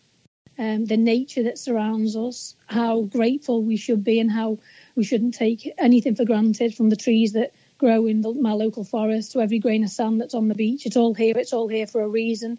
um, 0.59 0.87
the 0.87 0.97
nature 0.97 1.45
that 1.45 1.59
surrounds 1.59 2.17
us, 2.17 2.57
how 2.67 3.03
grateful 3.03 3.63
we 3.63 3.77
should 3.77 4.03
be, 4.03 4.19
and 4.19 4.31
how 4.31 4.59
we 4.97 5.05
shouldn't 5.05 5.35
take 5.35 5.73
anything 5.79 6.17
for 6.17 6.25
granted 6.25 6.75
from 6.75 6.91
the 6.91 6.97
trees 6.97 7.35
that 7.35 7.55
grow 7.79 8.07
in 8.07 8.23
the, 8.23 8.35
my 8.35 8.53
local 8.53 8.83
forest 8.83 9.33
to 9.33 9.41
every 9.41 9.61
grain 9.61 9.85
of 9.85 9.91
sand 9.91 10.21
that's 10.21 10.35
on 10.35 10.49
the 10.49 10.57
beach. 10.57 10.85
It's 10.85 10.97
all 10.97 11.15
here. 11.15 11.39
It's 11.39 11.53
all 11.53 11.69
here 11.69 11.87
for 11.87 12.03
a 12.03 12.09
reason. 12.09 12.59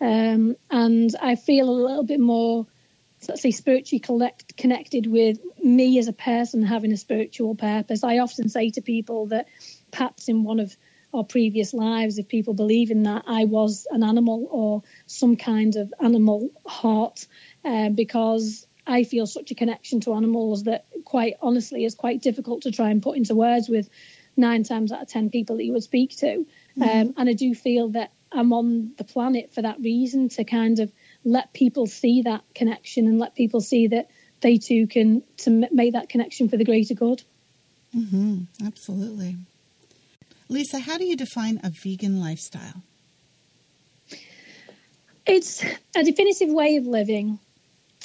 Um, 0.00 0.56
and 0.70 1.14
I 1.20 1.34
feel 1.36 1.68
a 1.68 1.70
little 1.70 2.04
bit 2.04 2.20
more, 2.20 2.66
let's 3.28 3.42
say, 3.42 3.50
spiritually 3.50 4.00
collect, 4.00 4.56
connected 4.56 5.06
with 5.06 5.38
me 5.62 5.98
as 5.98 6.08
a 6.08 6.12
person 6.12 6.62
having 6.62 6.92
a 6.92 6.96
spiritual 6.96 7.54
purpose. 7.54 8.04
I 8.04 8.18
often 8.18 8.48
say 8.48 8.70
to 8.70 8.80
people 8.80 9.26
that 9.26 9.48
perhaps 9.90 10.28
in 10.28 10.44
one 10.44 10.60
of 10.60 10.76
our 11.12 11.24
previous 11.24 11.72
lives, 11.72 12.18
if 12.18 12.28
people 12.28 12.54
believe 12.54 12.90
in 12.90 13.04
that, 13.04 13.24
I 13.26 13.44
was 13.44 13.86
an 13.90 14.02
animal 14.02 14.46
or 14.50 14.82
some 15.06 15.36
kind 15.36 15.74
of 15.76 15.92
animal 16.00 16.50
heart, 16.66 17.26
uh, 17.64 17.88
because 17.88 18.66
I 18.86 19.04
feel 19.04 19.26
such 19.26 19.50
a 19.50 19.54
connection 19.54 20.00
to 20.02 20.14
animals 20.14 20.64
that, 20.64 20.86
quite 21.04 21.34
honestly, 21.42 21.84
is 21.84 21.94
quite 21.94 22.22
difficult 22.22 22.62
to 22.62 22.72
try 22.72 22.90
and 22.90 23.02
put 23.02 23.16
into 23.16 23.34
words 23.34 23.68
with 23.68 23.88
nine 24.36 24.62
times 24.62 24.92
out 24.92 25.02
of 25.02 25.08
ten 25.08 25.30
people 25.30 25.56
that 25.56 25.64
you 25.64 25.72
would 25.72 25.82
speak 25.82 26.16
to. 26.18 26.46
Mm-hmm. 26.78 26.82
Um, 26.82 27.14
and 27.16 27.28
I 27.28 27.32
do 27.32 27.54
feel 27.54 27.88
that 27.90 28.12
I'm 28.32 28.52
on 28.52 28.92
the 28.98 29.04
planet 29.04 29.52
for 29.54 29.62
that 29.62 29.80
reason 29.80 30.28
to 30.30 30.44
kind 30.44 30.78
of 30.80 30.92
let 31.24 31.52
people 31.52 31.86
see 31.86 32.22
that 32.22 32.42
connection 32.54 33.06
and 33.06 33.18
let 33.18 33.34
people 33.34 33.60
see 33.60 33.88
that 33.88 34.10
they 34.40 34.58
too 34.58 34.86
can 34.86 35.22
to 35.38 35.68
make 35.72 35.94
that 35.94 36.08
connection 36.08 36.48
for 36.48 36.56
the 36.56 36.64
greater 36.64 36.94
good. 36.94 37.22
Mm-hmm, 37.96 38.66
absolutely. 38.66 39.36
Lisa, 40.48 40.78
how 40.78 40.98
do 40.98 41.04
you 41.04 41.16
define 41.16 41.60
a 41.62 41.70
vegan 41.82 42.20
lifestyle? 42.20 42.82
It's 45.26 45.62
a 45.94 46.02
definitive 46.02 46.48
way 46.48 46.76
of 46.76 46.86
living 46.86 47.38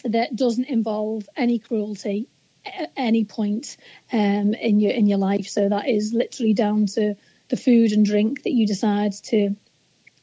that 0.03 0.36
doesn't 0.36 0.65
involve 0.65 1.27
any 1.38 1.60
cruelty 1.60 2.27
at 2.65 2.92
any 2.98 3.24
point 3.25 3.77
um, 4.12 4.53
in 4.53 4.80
your 4.80 4.92
in 4.92 5.08
your 5.08 5.18
life. 5.18 5.48
So 5.48 5.70
that 5.70 5.88
is 5.88 6.13
literally 6.13 6.53
down 6.53 6.88
to 6.88 7.15
the 7.50 7.58
food 7.58 7.92
and 7.92 8.06
drink 8.06 8.44
that 8.44 8.51
you 8.51 8.68
decide 8.68 9.13
to 9.25 9.56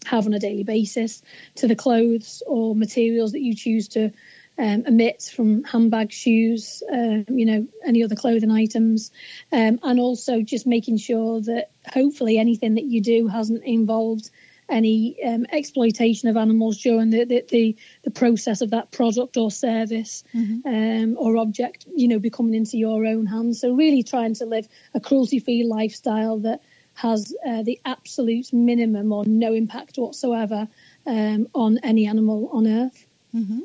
have 0.06 0.26
on 0.26 0.34
a 0.34 0.38
daily 0.38 0.64
basis, 0.64 1.22
to 1.56 1.66
the 1.66 1.76
clothes 1.76 2.42
or 2.46 2.74
materials 2.74 3.32
that 3.32 3.40
you 3.40 3.54
choose 3.54 3.88
to 3.88 4.10
um, 4.58 4.84
emit 4.86 5.30
from 5.34 5.64
handbags, 5.64 6.14
shoes, 6.14 6.82
um, 6.92 7.24
you 7.28 7.46
know, 7.46 7.66
any 7.84 8.04
other 8.04 8.14
clothing 8.14 8.50
items, 8.50 9.10
um, 9.52 9.78
and 9.82 9.98
also 9.98 10.42
just 10.42 10.66
making 10.66 10.98
sure 10.98 11.40
that 11.40 11.70
hopefully 11.92 12.38
anything 12.38 12.74
that 12.74 12.84
you 12.84 13.00
do 13.00 13.26
hasn't 13.26 13.64
involved 13.64 14.30
any 14.68 15.16
um, 15.24 15.46
exploitation 15.50 16.28
of 16.28 16.36
animals 16.36 16.78
during 16.78 17.10
the, 17.10 17.24
the, 17.24 17.44
the, 17.48 17.76
the, 18.04 18.10
process 18.10 18.60
of 18.60 18.70
that 18.70 18.92
product 18.92 19.36
or 19.36 19.50
service 19.50 20.22
mm-hmm. 20.32 20.66
um, 20.66 21.16
or 21.18 21.36
object, 21.38 21.86
you 21.94 22.06
know, 22.06 22.20
becoming 22.20 22.54
into 22.54 22.78
your 22.78 23.04
own 23.04 23.26
hands. 23.26 23.60
So 23.60 23.72
really 23.72 24.02
trying 24.02 24.34
to 24.34 24.46
live 24.46 24.68
a 24.94 25.00
cruelty-free 25.00 25.64
lifestyle 25.64 26.38
that 26.40 26.62
has 26.94 27.34
uh, 27.46 27.62
the 27.62 27.80
absolute 27.84 28.52
minimum 28.52 29.12
or 29.12 29.24
no 29.24 29.54
impact 29.54 29.96
whatsoever 29.96 30.68
um, 31.06 31.48
on 31.54 31.78
any 31.82 32.06
animal 32.06 32.50
on 32.52 32.66
Earth. 32.66 33.06
Mm-hmm. 33.34 33.60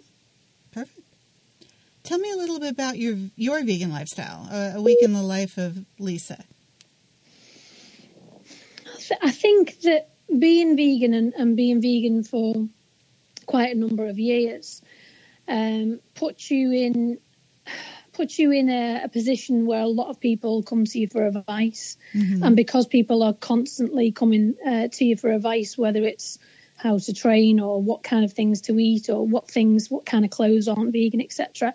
Perfect. 0.72 1.02
Tell 2.04 2.20
me 2.20 2.32
a 2.32 2.38
little 2.38 2.60
bit 2.60 2.72
about 2.72 2.98
your 2.98 3.18
your 3.36 3.64
vegan 3.64 3.92
lifestyle. 3.92 4.48
a 4.52 4.82
week 4.82 5.00
in 5.02 5.14
the 5.14 5.24
life 5.24 5.58
of 5.58 5.86
Lisa. 6.00 6.44
I 9.22 9.32
think 9.32 9.82
that 9.82 10.10
being 10.40 10.76
vegan 10.76 11.14
and, 11.14 11.34
and 11.34 11.56
being 11.56 11.82
vegan 11.82 12.24
for 12.24 12.68
quite 13.46 13.76
a 13.76 13.80
number 13.80 14.06
of 14.06 14.18
years 14.18 14.82
um, 15.48 16.00
puts 16.16 16.50
you 16.50 16.72
in 16.72 17.20
puts 18.16 18.40
you 18.40 18.52
in 18.52 18.70
a, 18.70 19.04
a, 19.04 19.10
position 19.10 19.66
where 19.66 19.82
a 19.82 19.88
lot 19.88 20.10
of 20.10 20.20
people 20.20 20.64
come 20.64 20.86
to 20.86 21.00
you 21.00 21.08
for 21.08 21.28
advice, 21.28 21.98
mm-hmm. 22.14 22.44
and 22.44 22.56
because 22.56 22.88
people 22.88 23.22
are 23.22 23.34
constantly 23.34 24.12
coming 24.12 24.56
uh, 24.66 24.88
to 24.92 25.06
you 25.06 25.18
for 25.18 25.32
advice, 25.32 25.78
whether 25.78 26.04
it's 26.04 26.40
how 26.78 26.98
to 26.98 27.14
train 27.14 27.60
or 27.60 27.82
what 27.82 28.04
kind 28.04 28.26
of 28.26 28.34
things 28.34 28.62
to 28.62 28.78
eat 28.80 29.10
or 29.10 29.26
what 29.26 29.50
things, 29.50 29.90
what 29.90 30.06
kind 30.06 30.26
of 30.26 30.32
clothes 30.32 30.68
aren't 30.68 30.92
vegan, 30.92 31.22
etc. 31.22 31.74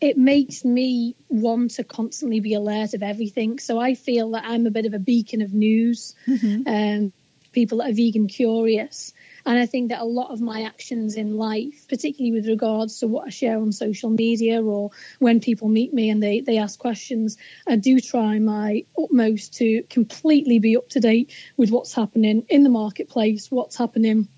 It 0.00 0.16
makes 0.16 0.64
me 0.64 1.14
want 1.28 1.72
to 1.72 1.84
constantly 1.84 2.40
be 2.40 2.54
alert 2.54 2.94
of 2.94 3.02
everything. 3.02 3.58
So 3.58 3.78
I 3.78 3.94
feel 3.94 4.30
that 4.32 4.44
I'm 4.44 4.66
a 4.66 4.70
bit 4.70 4.86
of 4.86 4.94
a 4.94 4.98
beacon 4.98 5.42
of 5.42 5.52
news. 5.52 6.14
Mm-hmm. 6.26 6.62
Um, 6.66 7.12
people 7.52 7.78
that 7.78 7.90
are 7.90 7.94
vegan 7.94 8.28
curious. 8.28 9.12
And 9.46 9.58
I 9.58 9.66
think 9.66 9.88
that 9.88 10.00
a 10.00 10.04
lot 10.04 10.30
of 10.30 10.40
my 10.40 10.62
actions 10.62 11.16
in 11.16 11.36
life, 11.36 11.86
particularly 11.88 12.32
with 12.32 12.46
regards 12.46 13.00
to 13.00 13.06
what 13.06 13.26
I 13.26 13.30
share 13.30 13.58
on 13.58 13.72
social 13.72 14.10
media 14.10 14.62
or 14.62 14.90
when 15.18 15.40
people 15.40 15.68
meet 15.68 15.94
me 15.94 16.10
and 16.10 16.22
they, 16.22 16.40
they 16.40 16.58
ask 16.58 16.78
questions, 16.78 17.38
I 17.66 17.76
do 17.76 18.00
try 18.00 18.38
my 18.38 18.84
utmost 18.98 19.54
to 19.54 19.82
completely 19.84 20.58
be 20.58 20.76
up 20.76 20.88
to 20.90 21.00
date 21.00 21.34
with 21.56 21.70
what's 21.70 21.94
happening 21.94 22.44
in 22.48 22.62
the 22.62 22.70
marketplace, 22.70 23.50
what's 23.50 23.76
happening 23.76 24.28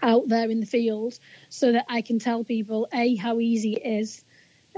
out 0.00 0.28
there 0.28 0.50
in 0.50 0.60
the 0.60 0.66
field, 0.66 1.18
so 1.48 1.72
that 1.72 1.86
I 1.88 2.02
can 2.02 2.18
tell 2.18 2.44
people, 2.44 2.88
A, 2.92 3.16
how 3.16 3.38
easy 3.40 3.74
it 3.74 3.86
is 3.86 4.24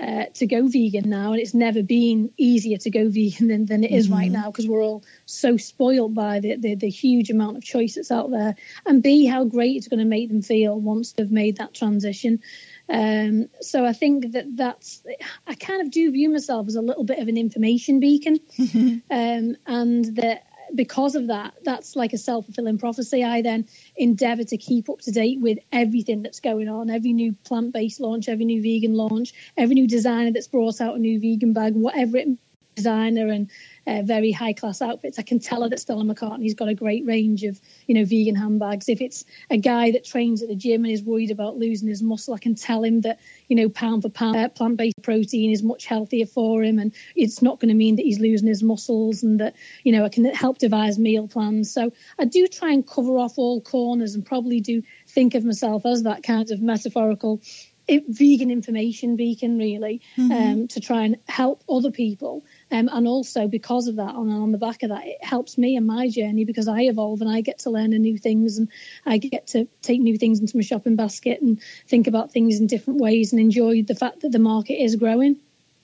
uh, 0.01 0.25
to 0.35 0.47
go 0.47 0.67
vegan 0.67 1.09
now, 1.09 1.33
and 1.33 1.41
it's 1.41 1.55
never 1.55 1.83
been 1.83 2.31
easier 2.37 2.77
to 2.79 2.91
go 2.91 3.09
vegan 3.09 3.49
than, 3.49 3.67
than 3.67 3.85
it 3.85 3.91
is 3.91 4.07
mm-hmm. 4.07 4.15
right 4.15 4.31
now 4.31 4.51
because 4.51 4.67
we're 4.67 4.83
all 4.83 5.05
so 5.27 5.57
spoiled 5.57 6.15
by 6.15 6.41
the, 6.41 6.57
the, 6.57 6.75
the 6.75 6.89
huge 6.89 7.31
amount 7.31 7.57
of 7.57 7.63
choice 7.63 7.95
that's 7.95 8.11
out 8.11 8.31
there, 8.31 8.57
and 8.87 9.03
B, 9.03 9.27
how 9.27 9.45
great 9.45 9.77
it's 9.77 9.89
going 9.89 10.01
to 10.01 10.05
make 10.05 10.29
them 10.29 10.43
feel 10.43 10.81
once 10.81 11.13
they've 11.13 11.31
made 11.31 11.59
that 11.59 11.75
transition. 11.75 12.41
Um, 12.89 13.49
so 13.61 13.87
I 13.87 13.93
think 13.93 14.33
that 14.33 14.57
that's 14.57 15.03
I 15.47 15.55
kind 15.55 15.81
of 15.81 15.91
do 15.91 16.11
view 16.11 16.29
myself 16.29 16.67
as 16.69 16.75
a 16.75 16.83
little 16.83 17.05
bit 17.05 17.19
of 17.19 17.29
an 17.29 17.39
information 17.39 18.01
beacon, 18.01 18.41
um, 19.11 19.57
and 19.67 20.17
that 20.17 20.45
because 20.75 21.15
of 21.15 21.29
that, 21.29 21.55
that's 21.63 21.97
like 21.97 22.13
a 22.13 22.19
self 22.19 22.47
fulfilling 22.47 22.79
prophecy. 22.79 23.25
I 23.25 23.43
then 23.43 23.67
endeavor 23.97 24.45
to 24.45 24.57
keep 24.57 24.89
up 24.91 25.01
to 25.03 25.13
date 25.13 25.41
with 25.41 25.59
everything 25.73 26.23
that's 26.23 26.41
going 26.41 26.69
on, 26.69 26.91
every 26.91 27.13
new 27.13 27.35
plant 27.45 27.73
based 27.73 28.01
launch, 28.01 28.29
every 28.29 28.45
new 28.45 28.63
vegan 28.63 28.95
launch, 28.95 29.33
every 29.57 29.75
new 29.75 29.87
designer 29.87 30.33
that's 30.33 30.49
brought 30.49 30.81
out 30.81 30.97
a 30.97 30.99
new 30.99 31.21
vegan 31.21 31.53
bag, 31.53 31.75
whatever 31.75 32.17
it 32.17 32.29
designer 32.75 33.29
and 33.29 33.51
uh, 33.87 34.03
very 34.03 34.33
high 34.33 34.53
class 34.53 34.81
outfits. 34.81 35.19
I 35.19 35.23
can 35.23 35.39
tell 35.39 35.63
her 35.63 35.69
that 35.69 35.81
Stella 35.81 36.05
McCartney's 36.05 36.55
got 36.55 36.69
a 36.69 36.75
great 36.75 37.05
range 37.07 37.45
of, 37.45 37.61
you 37.87 37.95
know, 37.95 38.05
vegan 38.05 38.35
handbags. 38.35 38.89
If 38.89 39.01
it's 39.01 39.25
a 39.51 39.57
guy 39.57 39.91
that 39.93 40.05
trains 40.05 40.43
at 40.43 40.49
the 40.49 40.55
gym 40.55 40.85
and 40.85 40.93
is 40.93 41.03
worried 41.03 41.31
about 41.31 41.57
losing 41.57 41.89
his 41.89 42.03
muscle, 42.03 42.35
I 42.35 42.39
can 42.39 42.55
tell 42.55 42.83
him 42.83 43.03
that, 43.03 43.21
you 43.49 43.57
know, 43.57 43.69
pound 43.69 44.03
for 44.03 44.09
pound, 44.09 44.37
uh, 44.37 44.49
plant 44.49 44.77
based 44.77 45.03
protein 45.03 45.51
is 45.51 45.63
much 45.63 45.87
healthier 45.87 46.27
for 46.27 46.63
him 46.63 46.79
and 46.79 46.93
it's 47.15 47.43
not 47.43 47.61
going 47.61 47.69
to 47.69 47.75
mean 47.75 47.97
that 47.97 48.03
he's 48.03 48.21
losing 48.21 48.49
his 48.49 48.63
muscles 48.63 49.23
and 49.23 49.41
that, 49.41 49.55
you 49.83 49.93
know, 49.93 50.05
I 50.05 50.09
can 50.09 50.25
help 50.27 50.59
devise 50.59 50.99
meal 50.99 51.29
plans. 51.29 51.73
So 51.73 51.93
I 52.19 52.25
do 52.25 52.47
try 52.47 52.73
and 52.73 52.87
cover 52.87 53.19
off 53.19 53.39
all 53.39 53.61
corners 53.61 54.15
and 54.15 54.25
probably 54.25 54.61
do 54.61 54.83
think 55.09 55.35
of 55.35 55.45
myself 55.45 55.85
as 55.87 56.03
that 56.05 56.23
kind 56.23 56.51
of 56.51 56.61
metaphorical 56.61 57.41
vegan 57.89 58.51
information 58.51 59.17
beacon 59.17 59.59
really 59.59 60.01
mm-hmm. 60.17 60.33
um, 60.33 60.69
to 60.69 60.81
try 60.81 61.03
and 61.03 61.17
help 61.29 61.63
other 61.69 61.91
people 61.91 62.45
um, 62.75 62.91
and 62.93 63.07
also 63.07 63.47
because 63.47 63.87
of 63.87 63.95
that, 63.97 64.17
on, 64.17 64.29
on 64.31 64.51
the 64.51 64.59
back 64.59 64.83
of 64.83 64.89
that, 64.89 65.07
it 65.07 65.23
helps 65.23 65.57
me 65.57 65.77
in 65.77 65.87
my 65.87 66.09
journey 66.09 66.45
because 66.45 66.67
I 66.67 66.81
evolve 66.83 67.21
and 67.21 67.31
I 67.31 67.41
get 67.41 67.61
to 67.61 67.71
learn 67.71 67.91
new 67.91 68.19
things 68.19 68.59
and 68.59 68.69
I 69.07 69.19
get 69.19 69.47
to 69.49 69.69
take 69.81 70.01
new 70.01 70.19
things 70.19 70.41
into 70.41 70.57
my 70.57 70.63
shopping 70.65 70.97
basket 70.97 71.41
and 71.41 71.63
think 71.87 72.09
about 72.09 72.33
things 72.33 72.59
in 72.59 72.67
different 72.67 73.01
ways 73.01 73.33
and 73.33 73.41
enjoy 73.41 73.85
the 73.85 73.95
fact 73.95 74.23
that 74.23 74.33
the 74.33 74.41
market 74.41 74.83
is 74.83 74.97
growing. 74.97 75.37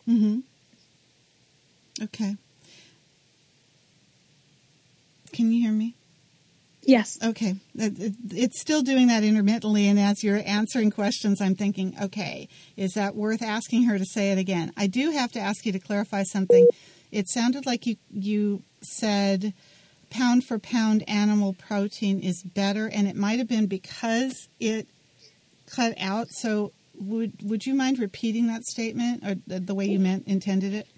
Mm-hmm. 0.09 0.41
Okay. 2.03 2.37
Can 5.33 5.53
you 5.53 5.63
hear 5.63 5.73
me? 5.73 5.95
Yes. 6.91 7.19
Okay. 7.23 7.55
It's 7.77 8.61
still 8.61 8.83
doing 8.83 9.07
that 9.07 9.23
intermittently. 9.23 9.87
And 9.87 9.99
as 9.99 10.25
you're 10.25 10.43
answering 10.45 10.91
questions, 10.91 11.41
I'm 11.41 11.55
thinking, 11.55 11.95
okay, 12.03 12.49
is 12.77 12.95
that 12.95 13.15
worth 13.15 13.43
asking 13.43 13.85
her 13.85 13.97
to 13.97 14.05
say 14.05 14.33
it 14.33 14.39
again? 14.39 14.73
I 14.77 14.89
do 14.89 15.13
have 15.13 15.31
to 15.33 15.39
ask 15.39 15.65
you 15.65 15.71
to 15.71 15.79
clarify 15.79 16.25
something. 16.25 16.67
It 17.13 17.29
sounded 17.29 17.65
like 17.65 17.87
you, 17.87 17.95
you 18.13 18.65
said 18.83 19.55
pound 20.11 20.45
for 20.45 20.59
pound 20.59 21.09
animal 21.09 21.53
protein 21.55 22.19
is 22.19 22.43
better, 22.43 22.89
and 22.89 23.07
it 23.07 23.15
might 23.15 23.39
have 23.39 23.49
been 23.49 23.67
because 23.67 24.49
it 24.59 24.89
cut 25.67 25.95
out. 26.01 26.27
So, 26.31 26.73
would, 26.99 27.35
would 27.43 27.67
you 27.67 27.75
mind 27.75 28.01
repeating 28.01 28.49
that 28.49 28.65
statement 28.65 29.25
or 29.25 29.37
the, 29.47 29.75
way 29.75 29.87
you 29.87 30.01
meant 30.01 30.27
intended 30.27 30.75
it? 30.75 30.89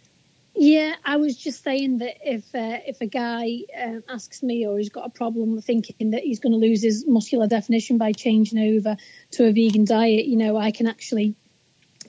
Yeah, 0.65 0.95
I 1.05 1.17
was 1.17 1.37
just 1.37 1.65
saying 1.65 1.99
that 1.99 2.19
if 2.23 2.45
uh, 2.55 2.79
if 2.87 3.01
a 3.01 3.07
guy 3.09 3.63
um, 3.77 4.05
asks 4.09 4.45
me 4.45 4.65
or 4.65 4.79
he's 4.79 4.91
got 4.91 5.05
a 5.05 5.11
problem 5.11 5.61
thinking 5.61 6.13
that 6.13 6.23
he's 6.23 6.39
going 6.39 6.53
to 6.53 6.57
lose 6.57 6.85
his 6.85 7.05
muscular 7.05 7.49
definition 7.49 7.99
by 7.99 8.13
changing 8.13 8.77
over 8.77 8.97
to 9.33 9.47
a 9.47 9.53
vegan 9.53 9.85
diet, 9.85 10.27
you 10.27 10.37
know, 10.37 10.57
I 10.57 10.71
can 10.71 10.87
actually 10.87 11.35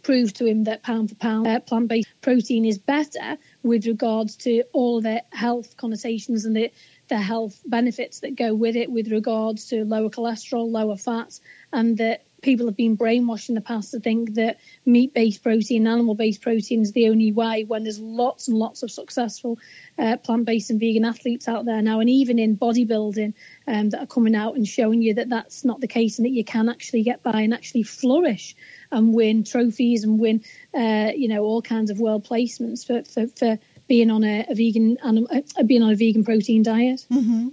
prove 0.03 0.33
to 0.33 0.45
him 0.45 0.65
that 0.65 0.83
pound 0.83 1.09
for 1.09 1.15
pound 1.15 1.47
uh, 1.47 1.61
plant 1.61 1.87
based 1.87 2.07
protein 2.21 2.63
is 2.63 2.77
better 2.77 3.39
with 3.63 3.87
regards 3.87 4.35
to 4.35 4.61
all 4.71 5.01
the 5.01 5.23
health 5.31 5.75
connotations 5.75 6.45
and 6.45 6.55
the 6.55 6.71
the 7.07 7.17
health 7.17 7.59
benefits 7.65 8.19
that 8.19 8.35
go 8.35 8.53
with 8.53 8.75
it 8.75 8.91
with 8.91 9.11
regards 9.11 9.69
to 9.69 9.83
lower 9.83 10.11
cholesterol, 10.11 10.69
lower 10.69 10.95
fats, 10.95 11.41
and 11.71 11.97
that 11.97 12.23
people 12.43 12.67
have 12.67 12.77
been 12.77 12.97
brainwashed 12.97 13.49
in 13.49 13.55
the 13.55 13.61
past 13.61 13.91
to 13.91 13.99
think 13.99 14.35
that 14.35 14.59
meat 14.85 15.13
based 15.13 15.41
protein, 15.41 15.87
animal 15.87 16.13
based 16.13 16.41
protein 16.41 16.81
is 16.81 16.91
the 16.91 17.09
only 17.09 17.31
way 17.31 17.63
when 17.63 17.83
there's 17.83 17.99
lots 17.99 18.47
and 18.47 18.57
lots 18.57 18.83
of 18.83 18.91
successful 18.91 19.57
uh, 19.97 20.17
plant 20.17 20.45
based 20.45 20.69
and 20.69 20.79
vegan 20.79 21.05
athletes 21.05 21.47
out 21.47 21.65
there 21.65 21.81
now, 21.81 21.99
and 21.99 22.09
even 22.09 22.37
in 22.37 22.57
bodybuilding 22.57 23.33
um, 23.67 23.89
that 23.89 24.01
are 24.01 24.07
coming 24.07 24.35
out 24.35 24.55
and 24.55 24.67
showing 24.67 25.01
you 25.01 25.15
that 25.15 25.29
that's 25.29 25.65
not 25.65 25.81
the 25.81 25.87
case 25.87 26.19
and 26.19 26.25
that 26.25 26.31
you 26.31 26.43
can 26.43 26.69
actually 26.69 27.01
get 27.01 27.23
by 27.23 27.41
and 27.41 27.53
actually 27.53 27.83
flourish 27.83 28.55
and 28.91 29.13
win 29.13 29.43
trophies 29.43 30.03
and 30.03 30.19
win, 30.19 30.43
uh, 30.73 31.11
you 31.15 31.27
know, 31.27 31.43
all 31.43 31.61
kinds 31.61 31.89
of 31.89 31.99
world 31.99 32.25
placements 32.25 32.85
for, 32.85 33.03
for, 33.09 33.27
for 33.27 33.57
being 33.87 34.11
on 34.11 34.23
a, 34.23 34.45
a 34.49 34.55
vegan, 34.55 34.97
uh, 35.01 35.63
being 35.63 35.81
on 35.81 35.91
a 35.91 35.95
vegan 35.95 36.23
protein 36.23 36.63
diet. 36.63 37.05
Mm-hmm. 37.11 37.49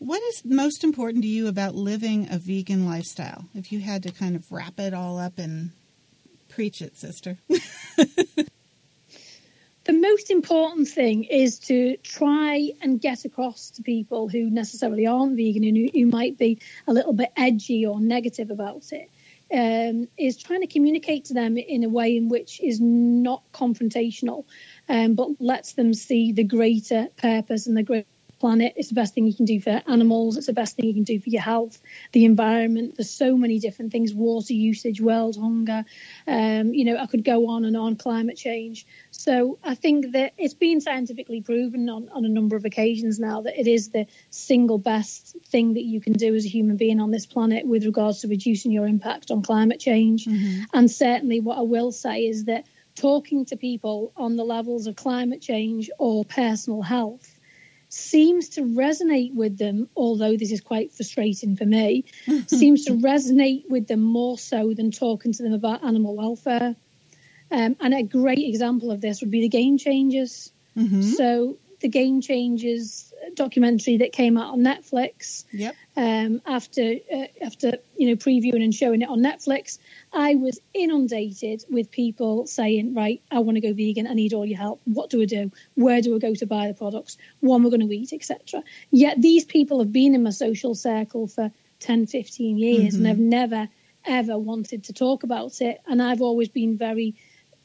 What 0.00 0.22
is 0.22 0.46
most 0.46 0.82
important 0.82 1.24
to 1.24 1.28
you 1.28 1.46
about 1.46 1.74
living 1.74 2.26
a 2.30 2.38
vegan 2.38 2.86
lifestyle? 2.86 3.44
If 3.54 3.70
you 3.70 3.80
had 3.80 4.02
to 4.04 4.10
kind 4.10 4.34
of 4.34 4.50
wrap 4.50 4.80
it 4.80 4.94
all 4.94 5.18
up 5.18 5.38
and 5.38 5.72
preach 6.48 6.80
it, 6.80 6.96
sister. 6.96 7.36
the 7.98 8.48
most 9.92 10.30
important 10.30 10.88
thing 10.88 11.24
is 11.24 11.58
to 11.58 11.98
try 11.98 12.70
and 12.80 12.98
get 12.98 13.26
across 13.26 13.68
to 13.72 13.82
people 13.82 14.30
who 14.30 14.48
necessarily 14.48 15.06
aren't 15.06 15.36
vegan 15.36 15.64
and 15.64 15.76
who, 15.76 15.90
who 15.92 16.06
might 16.06 16.38
be 16.38 16.58
a 16.86 16.94
little 16.94 17.12
bit 17.12 17.30
edgy 17.36 17.84
or 17.84 18.00
negative 18.00 18.50
about 18.50 18.92
it. 18.92 19.10
Um, 19.52 20.08
is 20.16 20.38
trying 20.38 20.62
to 20.62 20.66
communicate 20.66 21.26
to 21.26 21.34
them 21.34 21.58
in 21.58 21.84
a 21.84 21.90
way 21.90 22.16
in 22.16 22.30
which 22.30 22.58
is 22.62 22.80
not 22.80 23.42
confrontational, 23.52 24.46
um, 24.88 25.12
but 25.14 25.28
lets 25.40 25.74
them 25.74 25.92
see 25.92 26.32
the 26.32 26.44
greater 26.44 27.08
purpose 27.18 27.66
and 27.66 27.76
the 27.76 27.82
greater 27.82 28.06
planet. 28.40 28.72
It's 28.76 28.88
the 28.88 28.94
best 28.94 29.14
thing 29.14 29.26
you 29.26 29.34
can 29.34 29.44
do 29.44 29.60
for 29.60 29.82
animals. 29.86 30.36
It's 30.36 30.46
the 30.46 30.52
best 30.52 30.76
thing 30.76 30.86
you 30.86 30.94
can 30.94 31.04
do 31.04 31.20
for 31.20 31.28
your 31.28 31.42
health, 31.42 31.80
the 32.12 32.24
environment. 32.24 32.96
There's 32.96 33.10
so 33.10 33.36
many 33.36 33.58
different 33.58 33.92
things: 33.92 34.12
water 34.12 34.54
usage, 34.54 35.00
world 35.00 35.36
hunger. 35.36 35.84
Um, 36.26 36.74
you 36.74 36.84
know, 36.84 36.96
I 36.96 37.06
could 37.06 37.24
go 37.24 37.48
on 37.48 37.64
and 37.64 37.76
on. 37.76 37.96
Climate 37.96 38.36
change. 38.36 38.86
So 39.10 39.58
I 39.62 39.74
think 39.74 40.12
that 40.12 40.32
it's 40.38 40.54
been 40.54 40.80
scientifically 40.80 41.42
proven 41.42 41.88
on, 41.90 42.08
on 42.08 42.24
a 42.24 42.28
number 42.28 42.56
of 42.56 42.64
occasions 42.64 43.18
now 43.20 43.42
that 43.42 43.60
it 43.60 43.66
is 43.66 43.90
the 43.90 44.06
single 44.30 44.78
best 44.78 45.36
thing 45.46 45.74
that 45.74 45.82
you 45.82 46.00
can 46.00 46.14
do 46.14 46.34
as 46.34 46.46
a 46.46 46.48
human 46.48 46.76
being 46.76 47.00
on 47.00 47.10
this 47.10 47.26
planet 47.26 47.66
with 47.66 47.84
regards 47.84 48.20
to 48.20 48.28
reducing 48.28 48.72
your 48.72 48.86
impact 48.86 49.30
on 49.30 49.42
climate 49.42 49.80
change. 49.80 50.24
Mm-hmm. 50.24 50.62
And 50.72 50.90
certainly, 50.90 51.40
what 51.40 51.58
I 51.58 51.62
will 51.62 51.92
say 51.92 52.26
is 52.26 52.44
that 52.44 52.66
talking 52.94 53.44
to 53.46 53.56
people 53.56 54.12
on 54.16 54.36
the 54.36 54.44
levels 54.44 54.86
of 54.86 54.96
climate 54.96 55.40
change 55.42 55.90
or 55.98 56.24
personal 56.24 56.82
health 56.82 57.29
seems 57.90 58.50
to 58.50 58.62
resonate 58.62 59.34
with 59.34 59.58
them, 59.58 59.88
although 59.96 60.36
this 60.36 60.52
is 60.52 60.60
quite 60.60 60.92
frustrating 60.92 61.56
for 61.56 61.66
me, 61.66 62.04
seems 62.46 62.84
to 62.86 62.92
resonate 62.92 63.68
with 63.68 63.88
them 63.88 64.00
more 64.00 64.38
so 64.38 64.72
than 64.72 64.90
talking 64.90 65.32
to 65.32 65.42
them 65.42 65.52
about 65.52 65.84
animal 65.84 66.16
welfare. 66.16 66.76
Um, 67.50 67.76
and 67.80 67.92
a 67.92 68.04
great 68.04 68.38
example 68.38 68.92
of 68.92 69.00
this 69.00 69.20
would 69.20 69.30
be 69.30 69.40
the 69.40 69.48
Game 69.48 69.76
Changers. 69.76 70.52
Mm-hmm. 70.76 71.02
So, 71.02 71.58
the 71.80 71.88
Game 71.88 72.20
Changers 72.20 73.12
documentary 73.34 73.98
that 73.98 74.12
came 74.12 74.36
out 74.36 74.52
on 74.52 74.60
Netflix. 74.60 75.44
Yep. 75.52 75.74
Um, 75.96 76.42
after 76.46 76.94
uh, 77.12 77.26
after 77.42 77.78
you 77.96 78.08
know 78.08 78.16
previewing 78.16 78.62
and 78.62 78.74
showing 78.74 79.02
it 79.02 79.08
on 79.08 79.20
Netflix, 79.20 79.78
I 80.12 80.34
was 80.34 80.60
inundated 80.74 81.64
with 81.70 81.90
people 81.90 82.46
saying, 82.46 82.94
"Right, 82.94 83.22
I 83.30 83.40
want 83.40 83.56
to 83.56 83.60
go 83.60 83.72
vegan. 83.72 84.06
I 84.06 84.14
need 84.14 84.32
all 84.32 84.46
your 84.46 84.58
help. 84.58 84.80
What 84.84 85.10
do 85.10 85.22
I 85.22 85.26
do? 85.26 85.50
Where 85.74 86.00
do 86.00 86.14
I 86.14 86.18
go 86.18 86.34
to 86.34 86.46
buy 86.46 86.68
the 86.68 86.74
products? 86.74 87.18
What 87.40 87.56
am 87.56 87.66
I 87.66 87.70
going 87.70 87.86
to 87.86 87.94
eat, 87.94 88.12
etc." 88.12 88.62
Yet 88.90 89.20
these 89.20 89.44
people 89.44 89.78
have 89.80 89.92
been 89.92 90.14
in 90.14 90.22
my 90.22 90.30
social 90.30 90.74
circle 90.74 91.26
for 91.26 91.50
10, 91.80 92.06
15 92.06 92.58
years, 92.58 92.94
mm-hmm. 92.94 92.96
and 92.96 93.06
have 93.06 93.18
never 93.18 93.68
ever 94.06 94.38
wanted 94.38 94.84
to 94.84 94.92
talk 94.94 95.24
about 95.24 95.60
it. 95.60 95.80
And 95.86 96.00
I've 96.00 96.22
always 96.22 96.48
been 96.48 96.78
very 96.78 97.14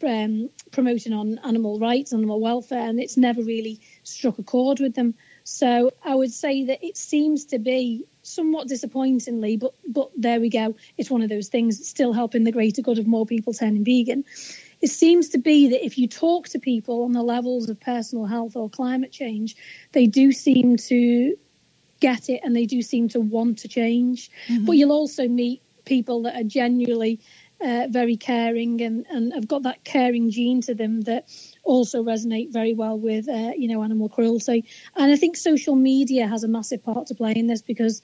um, 0.04 0.50
promoting 0.72 1.14
on 1.14 1.40
animal 1.40 1.80
rights, 1.80 2.14
animal 2.14 2.40
welfare, 2.40 2.88
and 2.90 3.00
it's 3.00 3.18
never 3.18 3.42
really 3.42 3.80
struck 4.06 4.40
a 4.40 4.44
chord 4.44 4.80
with 4.80 4.96
them. 4.96 5.16
So 5.44 5.92
I 6.04 6.16
would 6.16 6.32
say 6.32 6.66
that 6.66 6.84
it 6.84 6.98
seems 6.98 7.46
to 7.46 7.60
be 7.60 8.06
somewhat 8.22 8.68
disappointingly, 8.68 9.58
but 9.58 9.74
but 9.88 10.10
there 10.16 10.40
we 10.40 10.50
go. 10.50 10.76
It's 10.98 11.12
one 11.12 11.22
of 11.22 11.30
those 11.30 11.50
things 11.50 11.88
still 11.88 12.14
helping 12.14 12.44
the 12.44 12.52
greater 12.52 12.82
good 12.82 13.00
of 13.00 13.08
more 13.08 13.26
people 13.26 13.54
turning 13.54 13.84
vegan. 13.84 14.24
It 14.82 14.90
seems 14.90 15.30
to 15.30 15.38
be 15.38 15.70
that 15.70 15.86
if 15.86 15.98
you 15.98 16.08
talk 16.08 16.50
to 16.50 16.60
people 16.60 17.04
on 17.04 17.12
the 17.12 17.24
levels 17.24 17.70
of 17.70 17.80
personal 17.80 18.26
health 18.26 18.56
or 18.56 18.70
climate 18.70 19.12
change, 19.12 19.56
they 19.94 20.08
do 20.08 20.32
seem 20.32 20.78
to 20.78 21.36
get 22.00 22.30
it 22.30 22.42
and 22.44 22.56
they 22.56 22.66
do 22.66 22.82
seem 22.82 23.10
to 23.10 23.20
want 23.20 23.60
to 23.60 23.68
change. 23.68 24.30
Mm-hmm. 24.48 24.66
But 24.66 24.74
you'll 24.74 24.92
also 24.92 25.28
meet 25.28 25.62
people 25.86 26.24
that 26.24 26.36
are 26.36 26.44
genuinely 26.44 27.20
uh, 27.62 27.88
very 27.90 28.18
caring 28.18 28.82
and, 28.82 29.06
and 29.10 29.34
have 29.34 29.48
got 29.48 29.64
that 29.64 29.84
caring 29.84 30.30
gene 30.30 30.62
to 30.62 30.76
them 30.76 31.02
that 31.02 31.30
also 31.66 32.04
resonate 32.04 32.54
very 32.54 32.74
well 32.74 32.98
with 32.98 33.28
uh, 33.28 33.52
you 33.58 33.68
know 33.68 33.84
animal 33.84 34.08
cruelty. 34.08 34.66
And 34.96 35.12
I 35.12 35.18
think 35.18 35.36
social 35.36 35.76
media 35.76 36.28
has 36.28 36.44
a 36.44 36.48
massive 36.48 36.84
part 36.84 37.08
to 37.08 37.16
play 37.16 37.34
in 37.36 37.48
this 37.48 37.62
because 37.62 38.02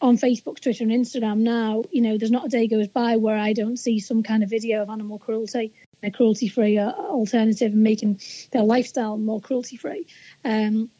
on 0.00 0.16
Facebook, 0.16 0.60
Twitter, 0.60 0.82
and 0.82 0.92
Instagram 0.92 1.38
now, 1.38 1.84
you 1.92 2.00
know, 2.00 2.18
there's 2.18 2.32
not 2.32 2.46
a 2.46 2.48
day 2.48 2.66
goes 2.66 2.88
by 2.88 3.16
where 3.16 3.38
I 3.38 3.52
don't 3.52 3.76
see 3.76 4.00
some 4.00 4.24
kind 4.24 4.42
of 4.42 4.50
video 4.50 4.82
of 4.82 4.90
animal 4.90 5.18
cruelty, 5.18 5.72
a 6.02 6.10
cruelty-free 6.10 6.76
uh, 6.78 6.90
alternative, 6.90 7.72
and 7.72 7.82
making 7.82 8.20
their 8.50 8.62
lifestyle 8.62 9.16
more 9.16 9.40
cruelty-free. 9.40 10.06
Um, 10.44 10.90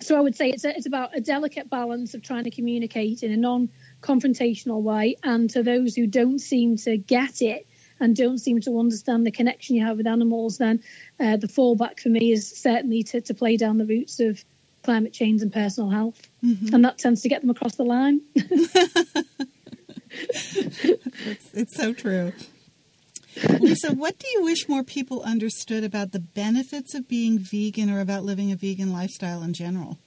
so 0.00 0.16
I 0.16 0.20
would 0.20 0.34
say 0.34 0.50
it's 0.50 0.64
a, 0.64 0.76
it's 0.76 0.86
about 0.86 1.16
a 1.16 1.20
delicate 1.20 1.70
balance 1.70 2.14
of 2.14 2.22
trying 2.22 2.44
to 2.44 2.50
communicate 2.50 3.22
in 3.22 3.32
a 3.32 3.36
non 3.36 3.68
confrontational 4.02 4.82
way. 4.82 5.16
And 5.22 5.48
to 5.50 5.62
those 5.62 5.94
who 5.94 6.06
don't 6.06 6.40
seem 6.40 6.76
to 6.78 6.96
get 6.96 7.42
it 7.42 7.66
and 8.00 8.16
don't 8.16 8.38
seem 8.38 8.60
to 8.62 8.78
understand 8.78 9.26
the 9.26 9.30
connection 9.30 9.76
you 9.76 9.84
have 9.84 9.98
with 9.98 10.06
animals, 10.06 10.58
then 10.58 10.82
uh, 11.18 11.36
the 11.36 11.46
fallback 11.46 12.00
for 12.00 12.08
me 12.08 12.32
is 12.32 12.50
certainly 12.50 13.02
to, 13.04 13.20
to 13.20 13.34
play 13.34 13.56
down 13.56 13.78
the 13.78 13.86
roots 13.86 14.20
of 14.20 14.44
climate 14.82 15.12
change 15.12 15.42
and 15.42 15.52
personal 15.52 15.90
health. 15.90 16.28
Mm-hmm. 16.44 16.74
And 16.74 16.84
that 16.84 16.98
tends 16.98 17.22
to 17.22 17.28
get 17.28 17.42
them 17.42 17.50
across 17.50 17.76
the 17.76 17.84
line. 17.84 18.22
it's, 20.10 21.50
it's 21.52 21.76
so 21.76 21.92
true. 21.92 22.32
Lisa, 23.60 23.94
what 23.94 24.18
do 24.18 24.26
you 24.32 24.42
wish 24.42 24.68
more 24.68 24.82
people 24.82 25.22
understood 25.22 25.84
about 25.84 26.12
the 26.12 26.18
benefits 26.18 26.94
of 26.94 27.08
being 27.08 27.38
vegan 27.38 27.90
or 27.90 28.00
about 28.00 28.24
living 28.24 28.50
a 28.50 28.56
vegan 28.56 28.92
lifestyle 28.92 29.42
in 29.42 29.52
general? 29.52 29.98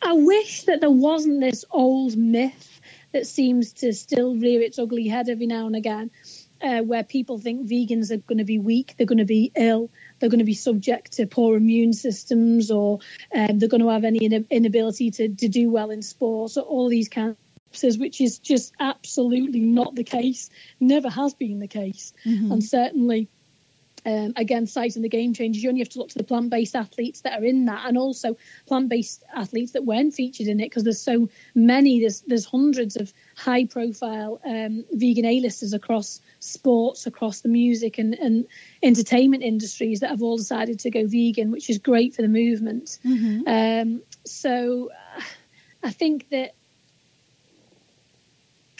I 0.00 0.14
wish 0.14 0.62
that 0.62 0.80
there 0.80 0.90
wasn't 0.90 1.40
this 1.40 1.64
old 1.70 2.16
myth 2.16 2.80
that 3.12 3.26
seems 3.26 3.72
to 3.74 3.92
still 3.92 4.36
rear 4.36 4.62
its 4.62 4.78
ugly 4.78 5.08
head 5.08 5.28
every 5.28 5.46
now 5.46 5.66
and 5.66 5.76
again, 5.76 6.10
uh, 6.62 6.80
where 6.80 7.04
people 7.04 7.38
think 7.38 7.68
vegans 7.68 8.10
are 8.10 8.18
going 8.18 8.38
to 8.38 8.44
be 8.44 8.58
weak, 8.58 8.94
they're 8.96 9.06
going 9.06 9.18
to 9.18 9.24
be 9.24 9.52
ill, 9.56 9.90
they're 10.18 10.28
going 10.28 10.40
to 10.40 10.44
be 10.44 10.54
subject 10.54 11.12
to 11.12 11.26
poor 11.26 11.56
immune 11.56 11.92
systems, 11.92 12.70
or 12.70 12.98
um, 13.34 13.58
they're 13.58 13.68
going 13.68 13.82
to 13.82 13.88
have 13.88 14.04
any 14.04 14.18
inability 14.50 15.10
to, 15.10 15.28
to 15.28 15.48
do 15.48 15.70
well 15.70 15.90
in 15.90 16.02
sports, 16.02 16.56
or 16.56 16.64
all 16.64 16.88
these 16.88 17.08
kinds 17.08 17.30
of 17.32 17.98
which 17.98 18.20
is 18.20 18.38
just 18.38 18.72
absolutely 18.80 19.60
not 19.60 19.94
the 19.94 20.04
case, 20.04 20.50
never 20.80 21.08
has 21.08 21.34
been 21.34 21.60
the 21.60 21.68
case. 21.68 22.12
Mm-hmm. 22.26 22.52
And 22.52 22.64
certainly 22.64 23.28
um, 24.06 24.32
again, 24.36 24.66
citing 24.66 25.02
the 25.02 25.08
game 25.08 25.34
changers, 25.34 25.62
you 25.62 25.68
only 25.68 25.80
have 25.80 25.88
to 25.90 25.98
look 25.98 26.10
to 26.10 26.18
the 26.18 26.24
plant 26.24 26.50
based 26.50 26.74
athletes 26.74 27.20
that 27.22 27.40
are 27.40 27.44
in 27.44 27.66
that, 27.66 27.86
and 27.86 27.98
also 27.98 28.36
plant 28.66 28.88
based 28.88 29.24
athletes 29.34 29.72
that 29.72 29.84
weren't 29.84 30.14
featured 30.14 30.46
in 30.46 30.60
it 30.60 30.66
because 30.66 30.84
there's 30.84 31.00
so 31.00 31.28
many. 31.54 32.00
There's 32.00 32.22
there's 32.22 32.44
hundreds 32.44 32.96
of 32.96 33.12
high 33.36 33.66
profile 33.66 34.40
um, 34.44 34.84
vegan 34.92 35.24
A-listers 35.24 35.72
across 35.72 36.20
sports, 36.38 37.06
across 37.06 37.40
the 37.40 37.48
music 37.48 37.98
and, 37.98 38.14
and 38.14 38.46
entertainment 38.82 39.42
industries 39.42 40.00
that 40.00 40.10
have 40.10 40.22
all 40.22 40.36
decided 40.36 40.80
to 40.80 40.90
go 40.90 41.06
vegan, 41.06 41.50
which 41.50 41.68
is 41.68 41.78
great 41.78 42.14
for 42.14 42.22
the 42.22 42.28
movement. 42.28 42.98
Mm-hmm. 43.04 43.42
Um, 43.46 44.02
so 44.24 44.90
I 45.82 45.90
think 45.90 46.28
that 46.30 46.54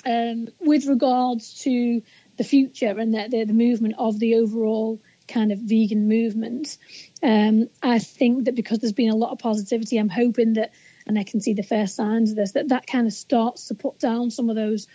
um, 0.07 0.49
with 0.61 0.87
regards 0.87 1.63
to 1.63 2.03
the 2.37 2.45
future 2.45 2.99
and 2.99 3.13
the, 3.13 3.29
the, 3.29 3.45
the 3.45 3.53
movement 3.53 3.95
of 3.99 4.19
the 4.19 4.37
overall 4.37 4.99
kind 5.31 5.53
of 5.53 5.59
vegan 5.59 6.09
movement. 6.09 6.77
Um, 7.23 7.69
I 7.83 7.99
think 7.99 8.45
that 8.45 8.55
because 8.55 8.79
there's 8.79 8.93
been 8.93 9.11
a 9.11 9.17
lot 9.17 9.33
of 9.33 9.39
positivity, 9.39 9.99
I'm 9.99 10.09
hoping 10.09 10.55
that, 10.55 10.73
and 11.07 11.19
I 11.19 11.25
can 11.25 11.41
see 11.41 11.55
the 11.55 11.63
first 11.63 11.97
signs 11.97 12.31
of 12.31 12.37
this, 12.37 12.53
that 12.53 12.69
that 12.69 12.87
kind 12.87 13.07
of 13.07 13.13
starts 13.13 13.69
to 13.69 13.75
put 13.75 13.99
down 13.99 14.31
some 14.31 14.51
of 14.51 14.57
those 14.57 14.87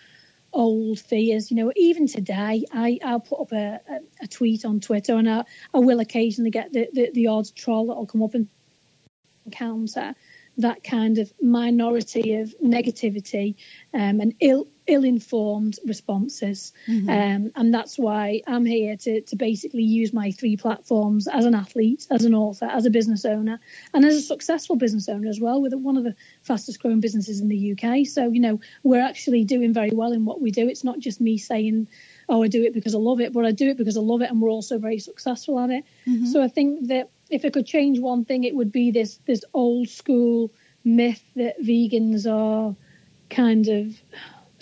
old 0.52 0.98
fears. 0.98 1.50
You 1.50 1.56
know, 1.56 1.72
even 1.76 2.06
today, 2.06 2.64
I, 2.72 2.98
I'll 3.04 3.20
put 3.20 3.40
up 3.40 3.52
a, 3.52 3.80
a, 3.88 4.00
a 4.22 4.26
tweet 4.26 4.64
on 4.64 4.80
Twitter 4.80 5.16
and 5.16 5.28
I, 5.28 5.44
I 5.74 5.78
will 5.78 6.00
occasionally 6.00 6.50
get 6.50 6.72
the, 6.72 6.88
the, 6.92 7.10
the 7.12 7.26
odd 7.28 7.46
troll 7.54 7.86
that 7.88 7.96
will 7.96 8.06
come 8.06 8.22
up 8.22 8.34
and 8.34 8.48
counter 9.52 10.14
that 10.58 10.82
kind 10.82 11.18
of 11.18 11.32
minority 11.40 12.34
of 12.34 12.54
negativity 12.62 13.56
um, 13.92 14.20
and 14.20 14.34
ill 14.40 14.66
ill-informed 14.86 15.78
responses 15.86 16.72
mm-hmm. 16.86 17.08
um, 17.08 17.52
and 17.56 17.74
that's 17.74 17.98
why 17.98 18.40
i'm 18.46 18.64
here 18.64 18.96
to, 18.96 19.20
to 19.22 19.36
basically 19.36 19.82
use 19.82 20.12
my 20.12 20.30
three 20.30 20.56
platforms 20.56 21.26
as 21.28 21.44
an 21.44 21.54
athlete 21.54 22.06
as 22.10 22.24
an 22.24 22.34
author 22.34 22.66
as 22.66 22.86
a 22.86 22.90
business 22.90 23.24
owner 23.24 23.58
and 23.94 24.04
as 24.04 24.14
a 24.14 24.20
successful 24.20 24.76
business 24.76 25.08
owner 25.08 25.28
as 25.28 25.40
well 25.40 25.60
with 25.60 25.74
one 25.74 25.96
of 25.96 26.04
the 26.04 26.14
fastest 26.42 26.80
growing 26.80 27.00
businesses 27.00 27.40
in 27.40 27.48
the 27.48 27.72
uk 27.72 28.06
so 28.06 28.28
you 28.28 28.40
know 28.40 28.60
we're 28.82 29.02
actually 29.02 29.44
doing 29.44 29.72
very 29.72 29.90
well 29.92 30.12
in 30.12 30.24
what 30.24 30.40
we 30.40 30.50
do 30.50 30.68
it's 30.68 30.84
not 30.84 30.98
just 30.98 31.20
me 31.20 31.38
saying 31.38 31.88
oh 32.28 32.42
i 32.42 32.48
do 32.48 32.62
it 32.62 32.72
because 32.72 32.94
i 32.94 32.98
love 32.98 33.20
it 33.20 33.32
but 33.32 33.44
i 33.44 33.50
do 33.50 33.68
it 33.68 33.76
because 33.76 33.96
i 33.96 34.00
love 34.00 34.22
it 34.22 34.30
and 34.30 34.40
we're 34.40 34.50
also 34.50 34.78
very 34.78 34.98
successful 34.98 35.58
at 35.60 35.70
it 35.70 35.84
mm-hmm. 36.06 36.26
so 36.26 36.42
i 36.42 36.48
think 36.48 36.88
that 36.88 37.10
if 37.30 37.44
I 37.44 37.50
could 37.50 37.66
change 37.66 37.98
one 37.98 38.24
thing, 38.24 38.44
it 38.44 38.54
would 38.54 38.72
be 38.72 38.90
this 38.90 39.18
this 39.26 39.44
old 39.52 39.88
school 39.88 40.52
myth 40.84 41.22
that 41.34 41.60
vegans 41.60 42.30
are 42.30 42.74
kind 43.28 43.68
of 43.68 43.96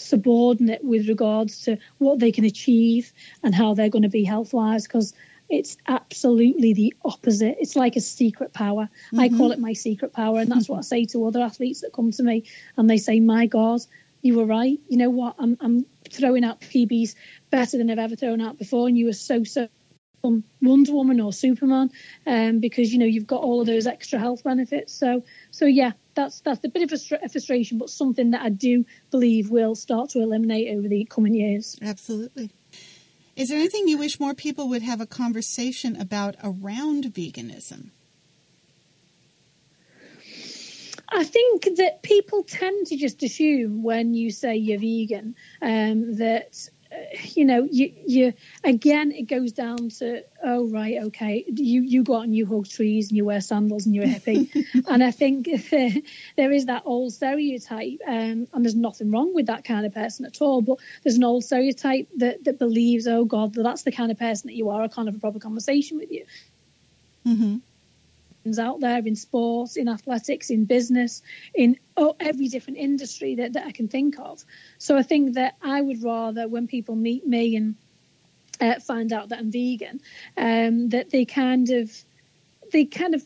subordinate 0.04 0.84
with 0.84 1.08
regards 1.08 1.62
to 1.62 1.78
what 1.98 2.18
they 2.18 2.32
can 2.32 2.44
achieve 2.44 3.12
and 3.42 3.54
how 3.54 3.74
they're 3.74 3.88
going 3.88 4.02
to 4.02 4.08
be 4.08 4.24
health 4.24 4.52
wise 4.52 4.84
because 4.86 5.14
it's 5.50 5.76
absolutely 5.86 6.72
the 6.72 6.94
opposite. 7.04 7.56
It's 7.60 7.76
like 7.76 7.96
a 7.96 8.00
secret 8.00 8.52
power. 8.52 8.88
Mm-hmm. 9.06 9.20
I 9.20 9.28
call 9.28 9.52
it 9.52 9.58
my 9.58 9.72
secret 9.72 10.12
power, 10.12 10.40
and 10.40 10.50
that's 10.50 10.68
what 10.68 10.78
I 10.78 10.80
say 10.92 11.04
to 11.06 11.26
other 11.26 11.40
athletes 11.40 11.80
that 11.82 11.92
come 11.92 12.10
to 12.12 12.22
me 12.22 12.44
and 12.76 12.88
they 12.88 12.98
say, 12.98 13.20
"My 13.20 13.46
God, 13.46 13.80
you 14.22 14.36
were 14.36 14.46
right. 14.46 14.80
You 14.88 14.96
know 14.96 15.10
what? 15.10 15.34
I'm, 15.38 15.56
I'm 15.60 15.86
throwing 16.10 16.44
out 16.44 16.60
PBs 16.60 17.14
better 17.50 17.76
than 17.76 17.90
I've 17.90 17.98
ever 17.98 18.16
thrown 18.16 18.40
out 18.40 18.58
before, 18.58 18.88
and 18.88 18.96
you 18.96 19.06
were 19.06 19.12
so 19.12 19.44
so 19.44 19.68
Wonder 20.62 20.92
Woman 20.92 21.20
or 21.20 21.32
Superman, 21.32 21.90
um, 22.26 22.60
because 22.60 22.92
you 22.92 22.98
know 22.98 23.06
you've 23.06 23.26
got 23.26 23.42
all 23.42 23.60
of 23.60 23.66
those 23.66 23.86
extra 23.86 24.18
health 24.18 24.42
benefits. 24.42 24.92
So, 24.92 25.22
so 25.50 25.66
yeah, 25.66 25.92
that's 26.14 26.40
that's 26.40 26.64
a 26.64 26.68
bit 26.68 26.82
of 26.82 26.92
a 26.92 27.28
frustration, 27.28 27.78
but 27.78 27.90
something 27.90 28.30
that 28.32 28.42
I 28.42 28.48
do 28.48 28.84
believe 29.10 29.50
will 29.50 29.74
start 29.74 30.10
to 30.10 30.20
eliminate 30.20 30.76
over 30.76 30.88
the 30.88 31.04
coming 31.04 31.34
years. 31.34 31.76
Absolutely. 31.82 32.50
Is 33.36 33.48
there 33.48 33.58
anything 33.58 33.88
you 33.88 33.98
wish 33.98 34.20
more 34.20 34.34
people 34.34 34.68
would 34.68 34.82
have 34.82 35.00
a 35.00 35.06
conversation 35.06 36.00
about 36.00 36.36
around 36.42 37.04
veganism? 37.06 37.90
I 41.08 41.22
think 41.22 41.76
that 41.76 42.02
people 42.02 42.42
tend 42.42 42.88
to 42.88 42.96
just 42.96 43.22
assume 43.22 43.82
when 43.82 44.14
you 44.14 44.30
say 44.30 44.56
you're 44.56 44.78
vegan 44.78 45.36
um, 45.62 46.16
that 46.16 46.68
you 47.34 47.44
know, 47.44 47.66
you, 47.70 47.92
you 48.06 48.32
again, 48.62 49.12
it 49.12 49.22
goes 49.22 49.52
down 49.52 49.88
to 49.88 50.22
oh 50.42 50.68
right, 50.68 51.02
okay, 51.04 51.44
you 51.46 51.82
you 51.82 52.02
go 52.02 52.16
out 52.16 52.24
and 52.24 52.34
you 52.34 52.46
hug 52.46 52.68
trees 52.68 53.08
and 53.08 53.16
you 53.16 53.24
wear 53.24 53.40
sandals 53.40 53.86
and 53.86 53.94
you're 53.94 54.04
a 54.04 54.08
hippie, 54.08 54.48
and 54.88 55.02
I 55.02 55.10
think 55.10 55.48
there, 55.70 55.90
there 56.36 56.52
is 56.52 56.66
that 56.66 56.82
old 56.84 57.12
stereotype, 57.12 58.00
um, 58.06 58.46
and 58.52 58.64
there's 58.64 58.74
nothing 58.74 59.10
wrong 59.10 59.34
with 59.34 59.46
that 59.46 59.64
kind 59.64 59.86
of 59.86 59.94
person 59.94 60.24
at 60.26 60.40
all, 60.40 60.62
but 60.62 60.78
there's 61.02 61.16
an 61.16 61.24
old 61.24 61.44
stereotype 61.44 62.08
that 62.16 62.44
that 62.44 62.58
believes, 62.58 63.06
oh 63.06 63.24
God, 63.24 63.54
that 63.54 63.62
that's 63.62 63.82
the 63.82 63.92
kind 63.92 64.10
of 64.10 64.18
person 64.18 64.48
that 64.48 64.54
you 64.54 64.70
are. 64.70 64.82
I 64.82 64.88
can't 64.88 65.08
have 65.08 65.16
a 65.16 65.20
proper 65.20 65.38
conversation 65.38 65.98
with 65.98 66.10
you. 66.10 66.24
Mm-hmm 67.26 67.56
out 68.58 68.80
there 68.80 68.98
in 68.98 69.16
sports, 69.16 69.76
in 69.76 69.88
athletics, 69.88 70.50
in 70.50 70.64
business, 70.64 71.22
in 71.54 71.78
oh, 71.96 72.14
every 72.20 72.48
different 72.48 72.78
industry 72.78 73.34
that, 73.36 73.54
that 73.54 73.66
I 73.66 73.72
can 73.72 73.88
think 73.88 74.18
of. 74.18 74.44
So 74.78 74.96
I 74.96 75.02
think 75.02 75.34
that 75.34 75.54
I 75.62 75.80
would 75.80 76.02
rather 76.02 76.46
when 76.48 76.66
people 76.66 76.94
meet 76.94 77.26
me 77.26 77.56
and 77.56 77.74
uh, 78.60 78.80
find 78.80 79.12
out 79.12 79.30
that 79.30 79.38
I'm 79.38 79.50
vegan, 79.50 80.00
um, 80.36 80.90
that 80.90 81.10
they 81.10 81.24
kind 81.24 81.70
of 81.70 81.90
they 82.72 82.84
kind 82.84 83.14
of 83.14 83.24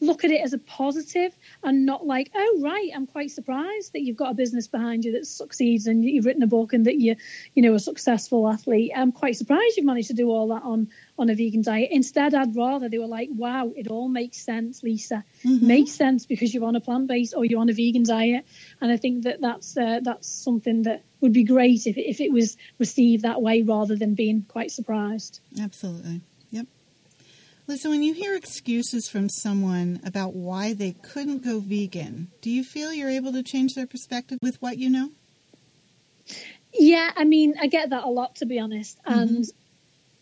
look 0.00 0.24
at 0.24 0.30
it 0.30 0.40
as 0.40 0.52
a 0.52 0.58
positive 0.58 1.34
and 1.62 1.86
not 1.86 2.06
like, 2.06 2.30
oh 2.34 2.60
right, 2.62 2.90
I'm 2.94 3.06
quite 3.06 3.30
surprised 3.30 3.92
that 3.92 4.02
you've 4.02 4.16
got 4.16 4.30
a 4.30 4.34
business 4.34 4.68
behind 4.68 5.04
you 5.04 5.12
that 5.12 5.26
succeeds 5.26 5.86
and 5.86 6.04
you've 6.04 6.26
written 6.26 6.42
a 6.42 6.46
book 6.46 6.72
and 6.72 6.86
that 6.86 6.98
you, 6.98 7.16
you 7.54 7.62
know, 7.62 7.74
a 7.74 7.78
successful 7.78 8.48
athlete. 8.48 8.92
I'm 8.94 9.12
quite 9.12 9.36
surprised 9.36 9.76
you've 9.76 9.86
managed 9.86 10.08
to 10.08 10.14
do 10.14 10.30
all 10.30 10.48
that 10.48 10.62
on 10.62 10.88
on 11.18 11.30
a 11.30 11.34
vegan 11.34 11.62
diet. 11.62 11.90
Instead, 11.90 12.34
I'd 12.34 12.54
rather 12.54 12.88
they 12.88 12.98
were 12.98 13.06
like, 13.06 13.28
wow, 13.32 13.72
it 13.74 13.88
all 13.88 14.08
makes 14.08 14.38
sense, 14.38 14.82
Lisa. 14.82 15.24
Mm-hmm. 15.44 15.66
Makes 15.66 15.92
sense 15.92 16.26
because 16.26 16.54
you're 16.54 16.64
on 16.64 16.76
a 16.76 16.80
plant 16.80 17.08
based 17.08 17.34
or 17.36 17.44
you're 17.44 17.60
on 17.60 17.68
a 17.68 17.72
vegan 17.72 18.04
diet. 18.04 18.46
And 18.80 18.92
I 18.92 18.96
think 18.96 19.24
that 19.24 19.40
that's 19.40 19.76
uh, 19.76 20.00
that's 20.02 20.28
something 20.28 20.82
that 20.82 21.04
would 21.20 21.32
be 21.32 21.44
great 21.44 21.86
if 21.86 21.96
if 21.96 22.20
it 22.20 22.32
was 22.32 22.56
received 22.78 23.22
that 23.22 23.42
way 23.42 23.62
rather 23.62 23.96
than 23.96 24.14
being 24.14 24.44
quite 24.48 24.70
surprised. 24.70 25.40
Absolutely. 25.60 26.20
Listen, 27.68 27.90
when 27.90 28.02
you 28.02 28.14
hear 28.14 28.34
excuses 28.34 29.10
from 29.10 29.28
someone 29.28 30.00
about 30.02 30.32
why 30.32 30.72
they 30.72 30.92
couldn't 30.92 31.44
go 31.44 31.60
vegan, 31.60 32.28
do 32.40 32.48
you 32.48 32.64
feel 32.64 32.94
you're 32.94 33.10
able 33.10 33.30
to 33.32 33.42
change 33.42 33.74
their 33.74 33.86
perspective 33.86 34.38
with 34.40 34.60
what 34.62 34.78
you 34.78 34.88
know? 34.88 35.10
Yeah, 36.72 37.10
I 37.14 37.24
mean, 37.24 37.56
I 37.60 37.66
get 37.66 37.90
that 37.90 38.04
a 38.04 38.08
lot, 38.08 38.36
to 38.36 38.46
be 38.46 38.58
honest. 38.58 38.98
Mm-hmm. 39.04 39.42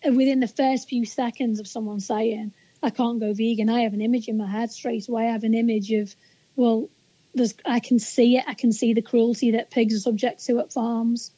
And 0.03 0.17
within 0.17 0.41
the 0.41 0.49
first 0.49 0.89
few 0.89 1.07
seconds 1.07 1.61
of 1.61 1.69
someone 1.69 2.01
saying, 2.01 2.53
I 2.83 2.91
can't 2.91 3.21
go 3.21 3.33
vegan, 3.33 3.71
I 3.71 3.83
have 3.83 3.95
an 3.95 4.01
image 4.01 4.27
in 4.27 4.37
my 4.37 4.49
head 4.49 4.73
straight 4.73 5.09
away. 5.09 5.29
I 5.29 5.33
have 5.33 5.45
an 5.45 5.55
image 5.55 5.93
of, 5.93 6.17
well, 6.57 6.89
there's, 7.33 7.55
I 7.65 7.79
can 7.79 8.01
see 8.01 8.39
it. 8.39 8.45
I 8.49 8.55
can 8.55 8.73
see 8.73 8.93
the 8.93 9.03
cruelty 9.03 9.53
that 9.53 9.71
pigs 9.71 9.95
are 9.95 10.01
subject 10.01 10.45
to 10.47 10.59
at 10.59 10.73
farms 10.73 11.31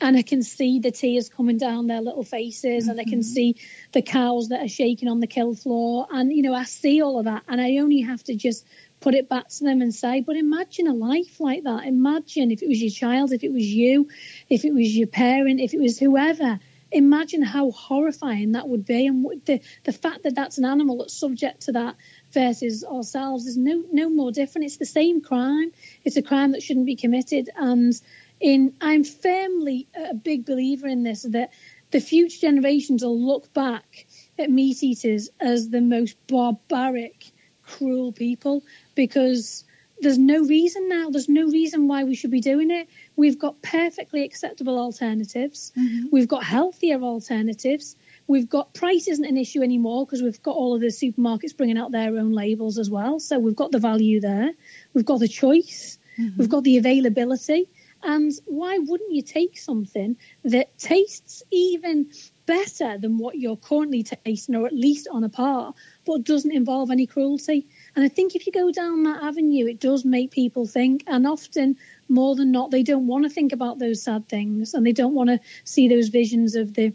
and 0.00 0.16
I 0.16 0.22
can 0.22 0.42
see 0.42 0.78
the 0.78 0.90
tears 0.90 1.28
coming 1.28 1.56
down 1.56 1.86
their 1.86 2.02
little 2.02 2.24
faces, 2.24 2.84
mm-hmm. 2.84 2.90
and 2.90 3.00
I 3.00 3.04
can 3.04 3.20
mm-hmm. 3.20 3.22
see 3.22 3.56
the 3.92 4.02
cows 4.02 4.48
that 4.48 4.62
are 4.62 4.68
shaking 4.68 5.08
on 5.08 5.20
the 5.20 5.26
kill 5.26 5.54
floor, 5.54 6.06
and 6.10 6.32
you 6.32 6.42
know 6.42 6.54
I 6.54 6.64
see 6.64 7.02
all 7.02 7.18
of 7.18 7.24
that, 7.24 7.44
and 7.48 7.60
I 7.60 7.78
only 7.78 8.02
have 8.02 8.22
to 8.24 8.34
just 8.34 8.66
put 9.00 9.14
it 9.14 9.28
back 9.28 9.48
to 9.48 9.64
them 9.64 9.82
and 9.82 9.94
say, 9.94 10.20
but 10.20 10.36
imagine 10.36 10.86
a 10.86 10.94
life 10.94 11.38
like 11.38 11.64
that. 11.64 11.84
Imagine 11.84 12.50
if 12.50 12.62
it 12.62 12.68
was 12.68 12.80
your 12.80 12.90
child, 12.90 13.32
if 13.32 13.44
it 13.44 13.52
was 13.52 13.64
you, 13.64 14.08
if 14.48 14.64
it 14.64 14.72
was 14.72 14.96
your 14.96 15.06
parent, 15.06 15.60
if 15.60 15.74
it 15.74 15.80
was 15.80 15.98
whoever. 15.98 16.58
Imagine 16.92 17.42
how 17.42 17.72
horrifying 17.72 18.52
that 18.52 18.68
would 18.68 18.86
be, 18.86 19.06
and 19.06 19.26
the 19.44 19.60
the 19.84 19.92
fact 19.92 20.22
that 20.22 20.36
that's 20.36 20.56
an 20.56 20.64
animal 20.64 20.98
that's 20.98 21.18
subject 21.18 21.62
to 21.62 21.72
that 21.72 21.96
versus 22.30 22.84
ourselves 22.84 23.46
is 23.46 23.56
no 23.56 23.82
no 23.90 24.08
more 24.08 24.30
different. 24.30 24.66
It's 24.66 24.76
the 24.76 24.86
same 24.86 25.20
crime. 25.20 25.72
It's 26.04 26.16
a 26.16 26.22
crime 26.22 26.52
that 26.52 26.62
shouldn't 26.62 26.86
be 26.86 26.94
committed, 26.94 27.50
and 27.56 28.00
in 28.40 28.74
I'm 28.80 29.04
firmly 29.04 29.88
a 29.94 30.14
big 30.14 30.44
believer 30.44 30.86
in 30.86 31.02
this 31.02 31.22
that 31.22 31.52
the 31.90 32.00
future 32.00 32.40
generations 32.40 33.02
will 33.02 33.18
look 33.18 33.52
back 33.54 34.06
at 34.38 34.50
meat 34.50 34.82
eaters 34.82 35.30
as 35.40 35.70
the 35.70 35.80
most 35.80 36.16
barbaric, 36.26 37.30
cruel 37.62 38.12
people 38.12 38.62
because 38.94 39.64
there's 40.00 40.18
no 40.18 40.44
reason 40.44 40.88
now. 40.88 41.10
There's 41.10 41.28
no 41.28 41.46
reason 41.46 41.88
why 41.88 42.04
we 42.04 42.14
should 42.14 42.30
be 42.30 42.40
doing 42.40 42.70
it. 42.70 42.88
We've 43.16 43.38
got 43.38 43.62
perfectly 43.62 44.24
acceptable 44.24 44.78
alternatives. 44.78 45.72
Mm-hmm. 45.76 46.08
We've 46.12 46.28
got 46.28 46.44
healthier 46.44 47.00
alternatives. 47.00 47.96
We've 48.26 48.48
got 48.48 48.74
price 48.74 49.08
isn't 49.08 49.24
an 49.24 49.36
issue 49.36 49.62
anymore 49.62 50.04
because 50.04 50.22
we've 50.22 50.42
got 50.42 50.56
all 50.56 50.74
of 50.74 50.80
the 50.80 50.88
supermarkets 50.88 51.56
bringing 51.56 51.78
out 51.78 51.92
their 51.92 52.18
own 52.18 52.32
labels 52.32 52.78
as 52.78 52.90
well. 52.90 53.20
So 53.20 53.38
we've 53.38 53.56
got 53.56 53.72
the 53.72 53.78
value 53.78 54.20
there. 54.20 54.50
We've 54.92 55.04
got 55.04 55.20
the 55.20 55.28
choice. 55.28 55.98
Mm-hmm. 56.18 56.38
We've 56.38 56.48
got 56.48 56.64
the 56.64 56.76
availability. 56.76 57.68
And 58.06 58.32
why 58.46 58.78
wouldn't 58.78 59.12
you 59.12 59.20
take 59.20 59.58
something 59.58 60.16
that 60.44 60.78
tastes 60.78 61.42
even 61.50 62.12
better 62.46 62.96
than 62.98 63.18
what 63.18 63.36
you're 63.36 63.56
currently 63.56 64.04
tasting, 64.04 64.54
or 64.54 64.64
at 64.64 64.72
least 64.72 65.08
on 65.10 65.24
a 65.24 65.28
par, 65.28 65.74
but 66.06 66.22
doesn't 66.22 66.54
involve 66.54 66.92
any 66.92 67.08
cruelty? 67.08 67.66
And 67.96 68.04
I 68.04 68.08
think 68.08 68.36
if 68.36 68.46
you 68.46 68.52
go 68.52 68.70
down 68.70 69.02
that 69.02 69.24
avenue, 69.24 69.66
it 69.66 69.80
does 69.80 70.04
make 70.04 70.30
people 70.30 70.66
think, 70.66 71.02
and 71.08 71.26
often 71.26 71.76
more 72.08 72.36
than 72.36 72.52
not, 72.52 72.70
they 72.70 72.84
don't 72.84 73.08
want 73.08 73.24
to 73.24 73.30
think 73.30 73.52
about 73.52 73.80
those 73.80 74.04
sad 74.04 74.28
things 74.28 74.72
and 74.72 74.86
they 74.86 74.92
don't 74.92 75.14
want 75.14 75.30
to 75.30 75.40
see 75.64 75.88
those 75.88 76.08
visions 76.08 76.54
of 76.54 76.74
the 76.74 76.94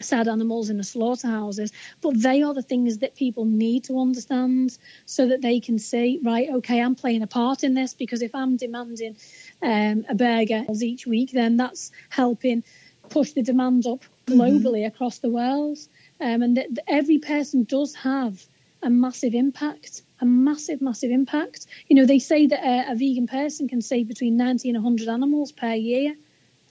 sad 0.00 0.28
animals 0.28 0.70
in 0.70 0.76
the 0.76 0.84
slaughterhouses, 0.84 1.72
but 2.00 2.20
they 2.20 2.42
are 2.42 2.54
the 2.54 2.62
things 2.62 2.98
that 2.98 3.16
people 3.16 3.44
need 3.44 3.84
to 3.84 4.00
understand 4.00 4.76
so 5.06 5.26
that 5.28 5.42
they 5.42 5.60
can 5.60 5.78
see, 5.78 6.20
right, 6.22 6.48
okay, 6.50 6.80
I'm 6.80 6.94
playing 6.94 7.22
a 7.22 7.26
part 7.26 7.64
in 7.64 7.74
this 7.74 7.94
because 7.94 8.22
if 8.22 8.34
I'm 8.34 8.56
demanding 8.56 9.16
um, 9.62 10.04
a 10.08 10.14
burger 10.14 10.64
each 10.80 11.06
week, 11.06 11.32
then 11.32 11.56
that's 11.56 11.90
helping 12.08 12.64
push 13.08 13.32
the 13.32 13.42
demand 13.42 13.86
up 13.86 14.04
globally 14.26 14.80
mm-hmm. 14.80 14.94
across 14.94 15.18
the 15.18 15.30
world. 15.30 15.78
Um, 16.20 16.42
and 16.42 16.56
that 16.56 16.68
every 16.86 17.18
person 17.18 17.64
does 17.64 17.94
have 17.94 18.44
a 18.82 18.90
massive 18.90 19.34
impact, 19.34 20.02
a 20.20 20.26
massive, 20.26 20.80
massive 20.80 21.10
impact. 21.10 21.66
You 21.88 21.96
know, 21.96 22.06
they 22.06 22.18
say 22.18 22.46
that 22.46 22.60
a, 22.60 22.92
a 22.92 22.94
vegan 22.94 23.26
person 23.26 23.68
can 23.68 23.80
save 23.80 24.08
between 24.08 24.36
90 24.36 24.70
and 24.70 24.76
100 24.76 25.08
animals 25.08 25.52
per 25.52 25.74
year. 25.74 26.14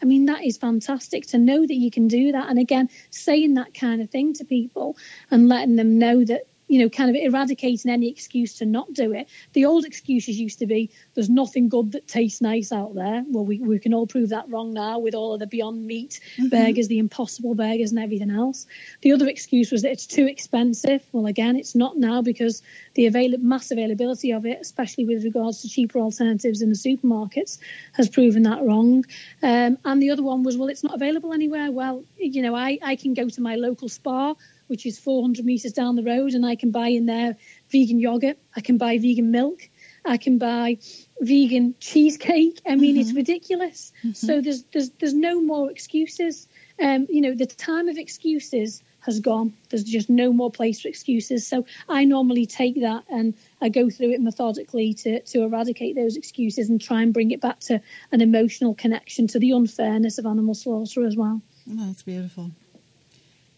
I 0.01 0.05
mean, 0.05 0.25
that 0.25 0.45
is 0.45 0.57
fantastic 0.57 1.25
to 1.27 1.37
know 1.37 1.65
that 1.65 1.73
you 1.73 1.89
can 1.89 2.07
do 2.07 2.31
that. 2.33 2.49
And 2.49 2.59
again, 2.59 2.89
saying 3.09 3.55
that 3.55 3.73
kind 3.73 4.01
of 4.01 4.09
thing 4.09 4.33
to 4.33 4.45
people 4.45 4.95
and 5.31 5.49
letting 5.49 5.75
them 5.75 5.97
know 5.97 6.23
that 6.23 6.43
you 6.67 6.79
know, 6.79 6.89
kind 6.89 7.09
of 7.09 7.15
eradicating 7.15 7.89
any 7.89 8.09
excuse 8.09 8.55
to 8.55 8.65
not 8.65 8.91
do 8.93 9.13
it. 9.13 9.27
The 9.53 9.65
old 9.65 9.85
excuses 9.85 10.39
used 10.39 10.59
to 10.59 10.65
be 10.65 10.91
there's 11.13 11.29
nothing 11.29 11.69
good 11.69 11.93
that 11.93 12.07
tastes 12.07 12.41
nice 12.41 12.71
out 12.71 12.93
there. 12.95 13.23
Well, 13.29 13.45
we, 13.45 13.59
we 13.59 13.79
can 13.79 13.93
all 13.93 14.07
prove 14.07 14.29
that 14.29 14.49
wrong 14.49 14.73
now 14.73 14.99
with 14.99 15.15
all 15.15 15.33
of 15.33 15.39
the 15.39 15.47
Beyond 15.47 15.87
Meat 15.87 16.19
mm-hmm. 16.37 16.49
burgers, 16.49 16.87
the 16.87 16.99
Impossible 16.99 17.55
burgers, 17.55 17.91
and 17.91 17.99
everything 17.99 18.31
else. 18.31 18.65
The 19.01 19.13
other 19.13 19.27
excuse 19.27 19.71
was 19.71 19.83
that 19.83 19.91
it's 19.91 20.05
too 20.07 20.27
expensive. 20.27 21.03
Well, 21.11 21.25
again, 21.25 21.55
it's 21.55 21.75
not 21.75 21.97
now 21.97 22.21
because 22.21 22.61
the 22.95 23.05
avail- 23.05 23.37
mass 23.39 23.71
availability 23.71 24.31
of 24.31 24.45
it, 24.45 24.59
especially 24.61 25.05
with 25.05 25.23
regards 25.23 25.61
to 25.61 25.69
cheaper 25.69 25.99
alternatives 25.99 26.61
in 26.61 26.69
the 26.69 26.75
supermarkets, 26.75 27.59
has 27.93 28.09
proven 28.09 28.43
that 28.43 28.63
wrong. 28.63 29.05
Um, 29.41 29.77
and 29.85 30.01
the 30.01 30.09
other 30.09 30.23
one 30.23 30.43
was, 30.43 30.57
well, 30.57 30.69
it's 30.69 30.83
not 30.83 30.95
available 30.95 31.33
anywhere. 31.33 31.71
Well, 31.71 32.03
you 32.17 32.41
know, 32.41 32.55
I, 32.55 32.77
I 32.81 32.95
can 32.95 33.13
go 33.13 33.29
to 33.29 33.41
my 33.41 33.55
local 33.55 33.87
Spar 33.87 34.35
which 34.67 34.85
is 34.85 34.99
400 34.99 35.45
meters 35.45 35.73
down 35.73 35.95
the 35.95 36.03
road, 36.03 36.33
and 36.33 36.45
I 36.45 36.55
can 36.55 36.71
buy 36.71 36.87
in 36.87 37.05
there 37.05 37.35
vegan 37.71 37.99
yogurt. 37.99 38.37
I 38.55 38.61
can 38.61 38.77
buy 38.77 38.97
vegan 38.97 39.31
milk. 39.31 39.69
I 40.05 40.17
can 40.17 40.37
buy 40.37 40.77
vegan 41.19 41.75
cheesecake. 41.79 42.61
I 42.65 42.75
mean, 42.75 42.95
mm-hmm. 42.95 43.01
it's 43.01 43.13
ridiculous. 43.13 43.91
Mm-hmm. 43.99 44.13
So 44.13 44.41
there's 44.41 44.63
there's 44.71 44.89
there's 44.91 45.13
no 45.13 45.41
more 45.41 45.69
excuses. 45.69 46.47
Um, 46.81 47.07
you 47.09 47.21
know, 47.21 47.33
the 47.33 47.45
time 47.45 47.87
of 47.87 47.97
excuses 47.97 48.83
has 49.07 49.19
gone. 49.21 49.53
There's 49.69 49.83
just 49.83 50.09
no 50.09 50.33
more 50.33 50.51
place 50.51 50.81
for 50.81 50.89
excuses. 50.89 51.47
So 51.47 51.65
I 51.87 52.03
normally 52.05 52.45
take 52.45 52.81
that 52.81 53.05
and 53.09 53.33
I 53.61 53.69
go 53.69 53.89
through 53.89 54.11
it 54.11 54.21
methodically 54.21 54.93
to 54.95 55.21
to 55.21 55.43
eradicate 55.43 55.95
those 55.95 56.15
excuses 56.15 56.69
and 56.69 56.79
try 56.79 57.01
and 57.01 57.13
bring 57.13 57.31
it 57.31 57.41
back 57.41 57.59
to 57.61 57.81
an 58.11 58.21
emotional 58.21 58.75
connection 58.75 59.27
to 59.27 59.39
the 59.39 59.51
unfairness 59.51 60.17
of 60.17 60.25
animal 60.25 60.53
slaughter 60.53 61.05
as 61.05 61.15
well. 61.15 61.41
Oh, 61.69 61.87
that's 61.87 62.03
beautiful. 62.03 62.51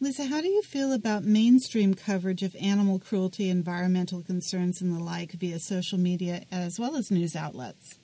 Lisa, 0.01 0.25
how 0.25 0.39
do 0.39 0.47
you 0.47 0.61
feel 0.61 0.93
about 0.93 1.25
mainstream 1.25 1.93
coverage 1.93 2.41
of 2.41 2.55
animal 2.55 2.99
cruelty, 2.99 3.49
environmental 3.49 4.21
concerns, 4.21 4.81
and 4.81 4.95
the 4.95 5.03
like 5.03 5.33
via 5.33 5.59
social 5.59 5.97
media 5.97 6.45
as 6.51 6.79
well 6.79 6.95
as 6.95 7.11
news 7.11 7.35
outlets? 7.35 7.99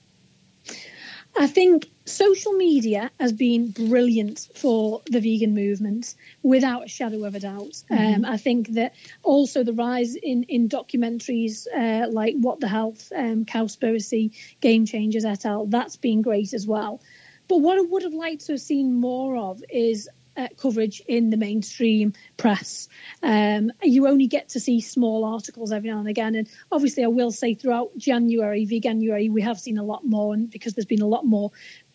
I 1.38 1.46
think 1.46 1.88
social 2.04 2.52
media 2.52 3.10
has 3.18 3.32
been 3.32 3.70
brilliant 3.70 4.48
for 4.54 5.00
the 5.06 5.20
vegan 5.20 5.54
movement, 5.54 6.14
without 6.42 6.84
a 6.84 6.88
shadow 6.88 7.24
of 7.24 7.34
a 7.34 7.40
doubt. 7.40 7.82
Mm-hmm. 7.90 8.24
Um, 8.24 8.24
I 8.26 8.36
think 8.36 8.68
that 8.74 8.94
also 9.22 9.64
the 9.64 9.72
rise 9.72 10.16
in, 10.16 10.44
in 10.44 10.68
documentaries 10.68 11.66
uh, 11.74 12.08
like 12.10 12.34
What 12.36 12.60
the 12.60 12.68
Health, 12.68 13.10
um, 13.16 13.46
Cowspiracy, 13.46 14.32
Game 14.60 14.84
Changers 14.84 15.24
et 15.24 15.46
al., 15.46 15.66
that's 15.66 15.96
been 15.96 16.20
great 16.20 16.52
as 16.52 16.66
well. 16.66 17.00
But 17.48 17.58
what 17.58 17.78
I 17.78 17.82
would 17.82 18.02
have 18.02 18.14
liked 18.14 18.46
to 18.46 18.52
have 18.52 18.60
seen 18.60 18.94
more 18.94 19.36
of 19.36 19.62
is 19.70 20.08
uh, 20.36 20.48
coverage 20.56 21.02
in 21.06 21.30
the 21.30 21.36
mainstream 21.36 22.12
press. 22.36 22.88
Um, 23.22 23.72
you 23.82 24.06
only 24.06 24.26
get 24.26 24.50
to 24.50 24.60
see 24.60 24.80
small 24.80 25.24
articles 25.24 25.72
every 25.72 25.90
now 25.90 25.98
and 25.98 26.08
again. 26.08 26.34
And 26.34 26.48
obviously, 26.70 27.04
I 27.04 27.08
will 27.08 27.30
say 27.30 27.54
throughout 27.54 27.96
January, 27.96 28.66
Veganuary, 28.66 29.30
we 29.30 29.42
have 29.42 29.58
seen 29.58 29.78
a 29.78 29.84
lot 29.84 30.04
more, 30.04 30.34
and 30.34 30.50
because 30.50 30.74
there's 30.74 30.86
been 30.86 31.02
a 31.02 31.06
lot 31.06 31.24
more 31.24 31.50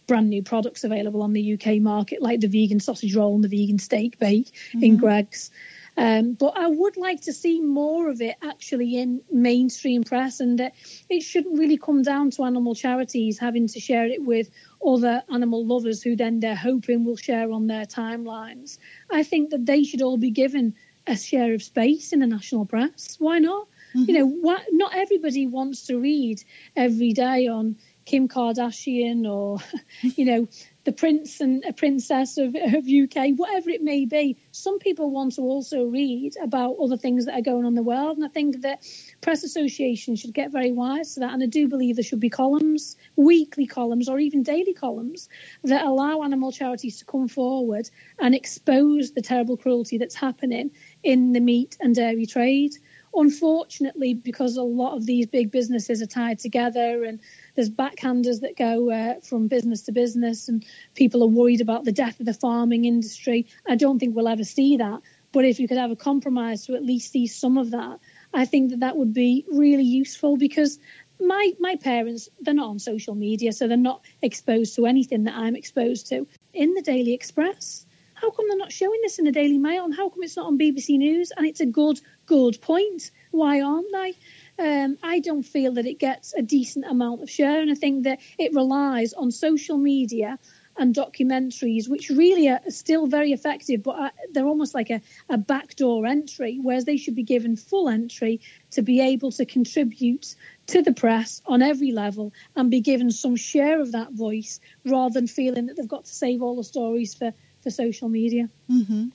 brand 0.07 0.29
new 0.29 0.43
products 0.43 0.83
available 0.83 1.21
on 1.21 1.33
the 1.33 1.53
UK 1.53 1.81
market, 1.81 2.21
like 2.21 2.41
the 2.41 2.47
vegan 2.47 2.79
sausage 2.79 3.15
roll 3.15 3.35
and 3.35 3.43
the 3.43 3.47
vegan 3.47 3.79
steak 3.79 4.19
bake 4.19 4.47
mm-hmm. 4.47 4.83
in 4.83 4.97
Greggs. 4.97 5.51
Um, 5.97 6.33
but 6.33 6.53
I 6.57 6.67
would 6.67 6.95
like 6.95 7.21
to 7.21 7.33
see 7.33 7.59
more 7.59 8.09
of 8.09 8.21
it 8.21 8.35
actually 8.41 8.97
in 8.97 9.21
mainstream 9.31 10.03
press, 10.03 10.39
and 10.39 10.59
uh, 10.59 10.69
it 11.09 11.21
shouldn't 11.21 11.59
really 11.59 11.77
come 11.77 12.01
down 12.01 12.31
to 12.31 12.43
animal 12.43 12.75
charities 12.75 13.37
having 13.37 13.67
to 13.67 13.79
share 13.79 14.05
it 14.05 14.23
with 14.23 14.49
other 14.85 15.23
animal 15.31 15.65
lovers 15.65 16.01
who 16.01 16.15
then 16.15 16.39
they're 16.39 16.55
hoping 16.55 17.03
will 17.03 17.17
share 17.17 17.51
on 17.51 17.67
their 17.67 17.85
timelines. 17.85 18.77
I 19.09 19.23
think 19.23 19.49
that 19.51 19.65
they 19.65 19.83
should 19.83 20.01
all 20.01 20.17
be 20.17 20.31
given 20.31 20.75
a 21.07 21.17
share 21.17 21.53
of 21.53 21.63
space 21.63 22.13
in 22.13 22.19
the 22.19 22.27
national 22.27 22.65
press. 22.65 23.17
Why 23.19 23.39
not? 23.39 23.67
Mm-hmm. 23.93 24.09
You 24.09 24.13
know, 24.19 24.27
what, 24.27 24.61
not 24.71 24.95
everybody 24.95 25.47
wants 25.47 25.87
to 25.87 25.99
read 25.99 26.43
every 26.75 27.13
day 27.13 27.47
on 27.47 27.75
Kim 28.05 28.27
Kardashian 28.27 29.29
or, 29.29 29.59
you 30.01 30.25
know, 30.25 30.47
the 30.83 30.91
prince 30.91 31.41
and 31.41 31.63
a 31.65 31.73
princess 31.73 32.37
of, 32.37 32.55
of 32.55 32.87
UK, 32.87 33.35
whatever 33.35 33.69
it 33.69 33.81
may 33.81 34.05
be. 34.05 34.37
Some 34.51 34.79
people 34.79 35.11
want 35.11 35.35
to 35.35 35.41
also 35.41 35.83
read 35.83 36.33
about 36.41 36.77
other 36.81 36.97
things 36.97 37.25
that 37.25 37.35
are 37.35 37.41
going 37.41 37.65
on 37.65 37.69
in 37.69 37.75
the 37.75 37.83
world, 37.83 38.17
and 38.17 38.25
I 38.25 38.29
think 38.29 38.61
that 38.61 38.83
press 39.21 39.43
associations 39.43 40.19
should 40.19 40.33
get 40.33 40.51
very 40.51 40.71
wise 40.71 41.13
to 41.13 41.19
that. 41.21 41.33
And 41.33 41.43
I 41.43 41.45
do 41.45 41.67
believe 41.67 41.95
there 41.95 42.03
should 42.03 42.19
be 42.19 42.29
columns, 42.29 42.97
weekly 43.15 43.67
columns, 43.67 44.09
or 44.09 44.19
even 44.19 44.43
daily 44.43 44.73
columns 44.73 45.29
that 45.63 45.85
allow 45.85 46.23
animal 46.23 46.51
charities 46.51 46.97
to 46.97 47.05
come 47.05 47.27
forward 47.27 47.89
and 48.19 48.33
expose 48.33 49.11
the 49.11 49.21
terrible 49.21 49.57
cruelty 49.57 49.97
that's 49.97 50.15
happening 50.15 50.71
in 51.03 51.33
the 51.33 51.39
meat 51.39 51.77
and 51.79 51.95
dairy 51.95 52.25
trade. 52.25 52.73
Unfortunately, 53.13 54.13
because 54.13 54.55
a 54.55 54.63
lot 54.63 54.95
of 54.95 55.05
these 55.05 55.27
big 55.27 55.51
businesses 55.51 56.01
are 56.01 56.07
tied 56.07 56.39
together 56.39 57.03
and 57.03 57.19
there's 57.55 57.69
backhanders 57.69 58.41
that 58.41 58.57
go 58.57 58.91
uh, 58.91 59.19
from 59.21 59.47
business 59.47 59.83
to 59.83 59.91
business, 59.91 60.47
and 60.47 60.65
people 60.95 61.23
are 61.23 61.27
worried 61.27 61.61
about 61.61 61.83
the 61.83 61.91
death 61.91 62.19
of 62.19 62.25
the 62.25 62.33
farming 62.33 62.85
industry. 62.85 63.47
I 63.67 63.75
don't 63.75 63.99
think 63.99 64.15
we'll 64.15 64.27
ever 64.27 64.43
see 64.43 64.77
that. 64.77 65.01
But 65.31 65.45
if 65.45 65.59
you 65.59 65.67
could 65.67 65.77
have 65.77 65.91
a 65.91 65.95
compromise 65.95 66.65
to 66.65 66.75
at 66.75 66.83
least 66.83 67.11
see 67.11 67.27
some 67.27 67.57
of 67.57 67.71
that, 67.71 67.99
I 68.33 68.45
think 68.45 68.71
that 68.71 68.81
that 68.81 68.97
would 68.97 69.13
be 69.13 69.45
really 69.49 69.83
useful 69.83 70.37
because 70.37 70.77
my 71.21 71.53
my 71.59 71.75
parents 71.75 72.29
they're 72.41 72.53
not 72.53 72.69
on 72.69 72.79
social 72.79 73.15
media, 73.15 73.53
so 73.53 73.67
they're 73.67 73.77
not 73.77 74.01
exposed 74.21 74.75
to 74.75 74.85
anything 74.85 75.23
that 75.25 75.35
I'm 75.35 75.55
exposed 75.55 76.07
to. 76.07 76.27
In 76.53 76.73
the 76.73 76.81
Daily 76.81 77.13
Express, 77.13 77.85
how 78.13 78.29
come 78.31 78.47
they're 78.47 78.57
not 78.57 78.71
showing 78.71 78.99
this 79.01 79.19
in 79.19 79.25
the 79.25 79.31
Daily 79.31 79.57
Mail, 79.57 79.85
and 79.85 79.95
how 79.95 80.09
come 80.09 80.23
it's 80.23 80.35
not 80.35 80.47
on 80.47 80.57
BBC 80.57 80.97
News? 80.97 81.31
And 81.35 81.45
it's 81.45 81.61
a 81.61 81.65
good 81.65 82.01
good 82.25 82.59
point. 82.61 83.11
Why 83.31 83.61
aren't 83.61 83.91
they? 83.91 84.15
Um, 84.61 84.97
I 85.01 85.19
don't 85.19 85.43
feel 85.43 85.73
that 85.73 85.85
it 85.85 85.99
gets 85.99 86.33
a 86.33 86.41
decent 86.41 86.85
amount 86.85 87.23
of 87.23 87.29
share. 87.29 87.61
And 87.61 87.71
I 87.71 87.75
think 87.75 88.03
that 88.03 88.19
it 88.37 88.53
relies 88.53 89.13
on 89.13 89.31
social 89.31 89.77
media 89.77 90.37
and 90.77 90.95
documentaries, 90.95 91.89
which 91.89 92.09
really 92.09 92.47
are 92.47 92.61
still 92.69 93.07
very 93.07 93.33
effective, 93.33 93.83
but 93.83 94.13
they're 94.31 94.45
almost 94.45 94.73
like 94.73 94.89
a, 94.89 95.01
a 95.29 95.37
backdoor 95.37 96.05
entry, 96.05 96.59
whereas 96.61 96.85
they 96.85 96.97
should 96.97 97.15
be 97.15 97.23
given 97.23 97.55
full 97.55 97.89
entry 97.89 98.39
to 98.71 98.81
be 98.81 99.01
able 99.01 99.31
to 99.31 99.45
contribute 99.45 100.35
to 100.67 100.81
the 100.81 100.93
press 100.93 101.41
on 101.45 101.61
every 101.61 101.91
level 101.91 102.31
and 102.55 102.71
be 102.71 102.81
given 102.81 103.11
some 103.11 103.35
share 103.35 103.81
of 103.81 103.91
that 103.91 104.13
voice 104.13 104.59
rather 104.85 105.13
than 105.13 105.27
feeling 105.27 105.65
that 105.65 105.75
they've 105.75 105.87
got 105.87 106.05
to 106.05 106.13
save 106.13 106.41
all 106.41 106.55
the 106.55 106.63
stories 106.63 107.15
for, 107.15 107.33
for 107.61 107.69
social 107.69 108.07
media. 108.07 108.47
Mm-hmm. 108.71 109.09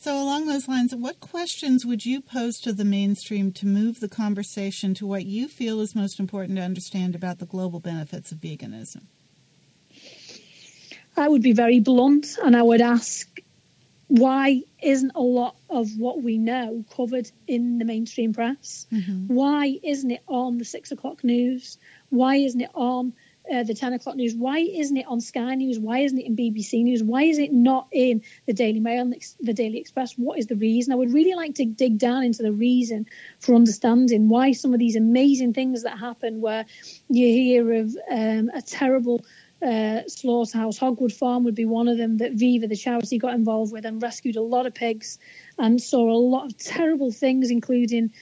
So, 0.00 0.14
along 0.14 0.46
those 0.46 0.68
lines, 0.68 0.94
what 0.94 1.18
questions 1.18 1.84
would 1.84 2.06
you 2.06 2.20
pose 2.20 2.60
to 2.60 2.72
the 2.72 2.84
mainstream 2.84 3.50
to 3.54 3.66
move 3.66 3.98
the 3.98 4.08
conversation 4.08 4.94
to 4.94 5.06
what 5.06 5.26
you 5.26 5.48
feel 5.48 5.80
is 5.80 5.96
most 5.96 6.20
important 6.20 6.56
to 6.56 6.62
understand 6.62 7.16
about 7.16 7.40
the 7.40 7.46
global 7.46 7.80
benefits 7.80 8.30
of 8.30 8.38
veganism? 8.38 9.06
I 11.16 11.28
would 11.28 11.42
be 11.42 11.52
very 11.52 11.80
blunt 11.80 12.38
and 12.40 12.56
I 12.56 12.62
would 12.62 12.80
ask 12.80 13.40
why 14.06 14.62
isn't 14.80 15.12
a 15.16 15.20
lot 15.20 15.56
of 15.68 15.98
what 15.98 16.22
we 16.22 16.38
know 16.38 16.84
covered 16.94 17.30
in 17.48 17.78
the 17.78 17.84
mainstream 17.84 18.32
press? 18.32 18.86
Mm-hmm. 18.92 19.34
Why 19.34 19.80
isn't 19.82 20.12
it 20.12 20.22
on 20.28 20.58
the 20.58 20.64
six 20.64 20.92
o'clock 20.92 21.24
news? 21.24 21.76
Why 22.10 22.36
isn't 22.36 22.60
it 22.60 22.70
on 22.72 23.14
uh, 23.52 23.62
the 23.62 23.74
10 23.74 23.94
o'clock 23.94 24.16
news? 24.16 24.34
Why 24.34 24.58
isn't 24.58 24.96
it 24.96 25.06
on 25.06 25.20
Sky 25.20 25.54
News? 25.54 25.78
Why 25.78 26.00
isn't 26.00 26.18
it 26.18 26.26
in 26.26 26.36
BBC 26.36 26.82
News? 26.82 27.02
Why 27.02 27.24
is 27.24 27.38
it 27.38 27.52
not 27.52 27.88
in 27.92 28.22
the 28.46 28.52
Daily 28.52 28.80
Mail 28.80 29.02
and 29.02 29.16
the 29.40 29.54
Daily 29.54 29.78
Express? 29.78 30.14
What 30.14 30.38
is 30.38 30.46
the 30.46 30.56
reason? 30.56 30.92
I 30.92 30.96
would 30.96 31.12
really 31.12 31.34
like 31.34 31.54
to 31.56 31.64
dig 31.64 31.98
down 31.98 32.24
into 32.24 32.42
the 32.42 32.52
reason 32.52 33.06
for 33.40 33.54
understanding 33.54 34.28
why 34.28 34.52
some 34.52 34.72
of 34.72 34.78
these 34.78 34.96
amazing 34.96 35.54
things 35.54 35.82
that 35.82 35.98
happen, 35.98 36.40
where 36.40 36.66
you 37.08 37.26
hear 37.26 37.72
of 37.72 37.96
um, 38.10 38.50
a 38.54 38.62
terrible 38.62 39.24
uh, 39.62 40.02
slaughterhouse. 40.06 40.78
Hogwood 40.78 41.12
Farm 41.12 41.44
would 41.44 41.54
be 41.54 41.64
one 41.64 41.88
of 41.88 41.98
them 41.98 42.18
that 42.18 42.32
Viva, 42.32 42.66
the 42.66 42.76
charity, 42.76 43.18
got 43.18 43.34
involved 43.34 43.72
with 43.72 43.84
and 43.84 44.00
rescued 44.02 44.36
a 44.36 44.42
lot 44.42 44.66
of 44.66 44.74
pigs 44.74 45.18
and 45.58 45.82
saw 45.82 46.10
a 46.10 46.16
lot 46.16 46.46
of 46.46 46.56
terrible 46.58 47.10
things, 47.10 47.50
including 47.50 48.12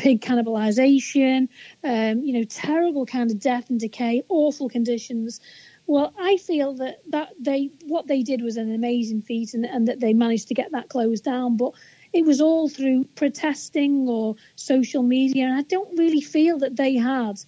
pig 0.00 0.22
cannibalization, 0.22 1.46
um, 1.84 2.24
you 2.24 2.32
know, 2.32 2.44
terrible 2.44 3.04
kind 3.04 3.30
of 3.30 3.38
death 3.38 3.68
and 3.68 3.78
decay, 3.78 4.22
awful 4.30 4.68
conditions. 4.68 5.40
Well, 5.86 6.14
I 6.18 6.38
feel 6.38 6.74
that, 6.76 7.02
that 7.10 7.32
they 7.38 7.70
what 7.86 8.06
they 8.06 8.22
did 8.22 8.40
was 8.40 8.56
an 8.56 8.74
amazing 8.74 9.20
feat 9.20 9.52
and, 9.52 9.66
and 9.66 9.86
that 9.88 10.00
they 10.00 10.14
managed 10.14 10.48
to 10.48 10.54
get 10.54 10.72
that 10.72 10.88
closed 10.88 11.24
down. 11.24 11.58
But 11.58 11.72
it 12.14 12.24
was 12.24 12.40
all 12.40 12.70
through 12.70 13.04
protesting 13.14 14.08
or 14.08 14.36
social 14.56 15.02
media. 15.02 15.44
And 15.44 15.54
I 15.58 15.62
don't 15.62 15.98
really 15.98 16.22
feel 16.22 16.58
that 16.60 16.76
they 16.76 16.94
had 16.94 17.38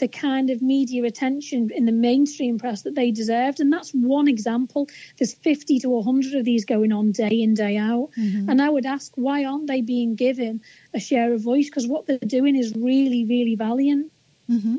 the 0.00 0.08
kind 0.08 0.50
of 0.50 0.60
media 0.60 1.04
attention 1.04 1.70
in 1.72 1.84
the 1.84 1.92
mainstream 1.92 2.58
press 2.58 2.82
that 2.82 2.94
they 2.94 3.10
deserved. 3.12 3.60
And 3.60 3.72
that's 3.72 3.92
one 3.92 4.26
example. 4.26 4.88
There's 5.18 5.34
50 5.34 5.78
to 5.80 5.90
100 5.90 6.34
of 6.34 6.44
these 6.44 6.64
going 6.64 6.92
on 6.92 7.12
day 7.12 7.40
in, 7.42 7.54
day 7.54 7.76
out. 7.76 8.10
Mm-hmm. 8.18 8.50
And 8.50 8.60
I 8.60 8.68
would 8.68 8.86
ask, 8.86 9.12
why 9.14 9.44
aren't 9.44 9.68
they 9.68 9.82
being 9.82 10.16
given 10.16 10.62
a 10.92 10.98
share 10.98 11.32
of 11.32 11.42
voice? 11.42 11.66
Because 11.66 11.86
what 11.86 12.06
they're 12.06 12.18
doing 12.18 12.56
is 12.56 12.74
really, 12.74 13.24
really 13.24 13.54
valiant. 13.54 14.10
Mm-hmm. 14.50 14.76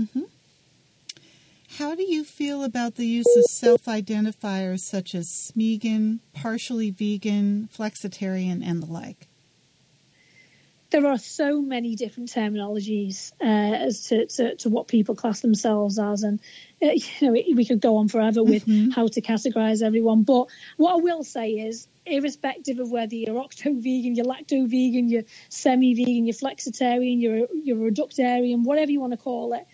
Mm-hmm. 0.00 0.22
How 1.78 1.94
do 1.94 2.02
you 2.02 2.24
feel 2.24 2.62
about 2.64 2.94
the 2.94 3.06
use 3.06 3.26
of 3.36 3.44
self 3.44 3.84
identifiers 3.84 4.80
such 4.80 5.14
as 5.14 5.26
Smeagan, 5.28 6.20
partially 6.32 6.90
vegan, 6.90 7.68
flexitarian, 7.76 8.66
and 8.66 8.82
the 8.82 8.86
like? 8.86 9.25
There 10.90 11.06
are 11.06 11.18
so 11.18 11.60
many 11.60 11.96
different 11.96 12.30
terminologies 12.30 13.32
uh, 13.40 13.74
as 13.86 14.06
to, 14.06 14.26
to, 14.26 14.54
to, 14.56 14.68
what 14.68 14.88
people 14.88 15.14
class 15.14 15.40
themselves 15.40 15.98
as, 15.98 16.22
and 16.22 16.40
uh, 16.82 16.86
you 16.94 17.02
know 17.22 17.32
we 17.32 17.64
could 17.64 17.80
go 17.80 17.96
on 17.96 18.08
forever 18.08 18.42
with 18.42 18.66
mm-hmm. 18.66 18.90
how 18.90 19.08
to 19.08 19.20
categorize 19.20 19.82
everyone. 19.82 20.22
But 20.22 20.46
what 20.76 20.94
I 20.94 20.96
will 20.96 21.24
say 21.24 21.50
is, 21.50 21.88
irrespective 22.04 22.78
of 22.78 22.90
whether 22.90 23.14
you're 23.14 23.38
octo 23.38 23.74
vegan, 23.74 24.14
you're 24.14 24.26
lacto 24.26 24.68
vegan, 24.68 25.08
you're 25.08 25.24
semi 25.48 25.94
vegan, 25.94 26.26
you're 26.26 26.34
flexitarian, 26.34 27.20
you're 27.20 27.48
you're 27.52 27.90
reductarian, 27.90 28.64
whatever 28.64 28.90
you 28.90 29.00
want 29.00 29.12
to 29.12 29.18
call 29.18 29.54
it, 29.54 29.66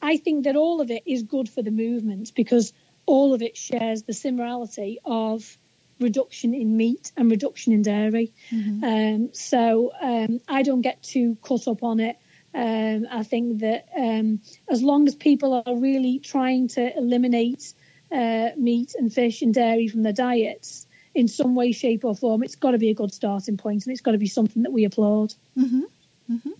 I 0.00 0.16
think 0.16 0.44
that 0.44 0.56
all 0.56 0.80
of 0.80 0.90
it 0.90 1.02
is 1.06 1.22
good 1.22 1.48
for 1.48 1.62
the 1.62 1.70
movement 1.70 2.32
because 2.34 2.72
all 3.06 3.34
of 3.34 3.42
it 3.42 3.56
shares 3.56 4.04
the 4.04 4.12
similarity 4.12 4.98
of 5.04 5.58
reduction 6.02 6.54
in 6.54 6.76
meat 6.76 7.12
and 7.16 7.30
reduction 7.30 7.72
in 7.72 7.82
dairy. 7.82 8.32
Mm-hmm. 8.50 8.84
Um, 8.84 9.30
so 9.32 9.92
um, 10.00 10.40
I 10.48 10.62
don't 10.62 10.82
get 10.82 11.02
too 11.02 11.36
caught 11.42 11.68
up 11.68 11.82
on 11.82 12.00
it. 12.00 12.16
Um, 12.54 13.06
I 13.10 13.22
think 13.22 13.60
that 13.60 13.88
um, 13.96 14.40
as 14.68 14.82
long 14.82 15.06
as 15.08 15.14
people 15.14 15.62
are 15.66 15.76
really 15.76 16.18
trying 16.18 16.68
to 16.68 16.96
eliminate 16.96 17.72
uh, 18.10 18.50
meat 18.56 18.94
and 18.98 19.12
fish 19.12 19.40
and 19.40 19.54
dairy 19.54 19.88
from 19.88 20.02
their 20.02 20.12
diets 20.12 20.86
in 21.14 21.28
some 21.28 21.54
way, 21.54 21.72
shape, 21.72 22.04
or 22.04 22.14
form, 22.14 22.42
it's 22.42 22.56
got 22.56 22.72
to 22.72 22.78
be 22.78 22.90
a 22.90 22.94
good 22.94 23.12
starting 23.12 23.56
point 23.56 23.86
and 23.86 23.92
it's 23.92 24.02
got 24.02 24.12
to 24.12 24.18
be 24.18 24.26
something 24.26 24.62
that 24.64 24.72
we 24.72 24.84
applaud. 24.84 25.34
Mm-hmm. 25.56 25.82
Mm-hmm. 26.30 26.50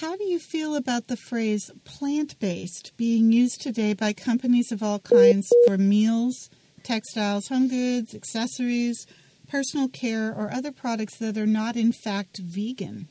How 0.00 0.16
do 0.16 0.24
you 0.24 0.38
feel 0.38 0.76
about 0.76 1.08
the 1.08 1.16
phrase 1.16 1.70
plant 1.84 2.38
based 2.38 2.96
being 2.96 3.32
used 3.32 3.60
today 3.60 3.92
by 3.92 4.12
companies 4.12 4.72
of 4.72 4.82
all 4.82 4.98
kinds 4.98 5.52
for 5.66 5.76
meals, 5.76 6.48
textiles, 6.82 7.48
home 7.48 7.68
goods, 7.68 8.14
accessories, 8.14 9.06
personal 9.48 9.88
care, 9.88 10.34
or 10.34 10.52
other 10.52 10.72
products 10.72 11.16
that 11.18 11.36
are 11.36 11.46
not, 11.46 11.76
in 11.76 11.92
fact, 11.92 12.38
vegan? 12.38 13.08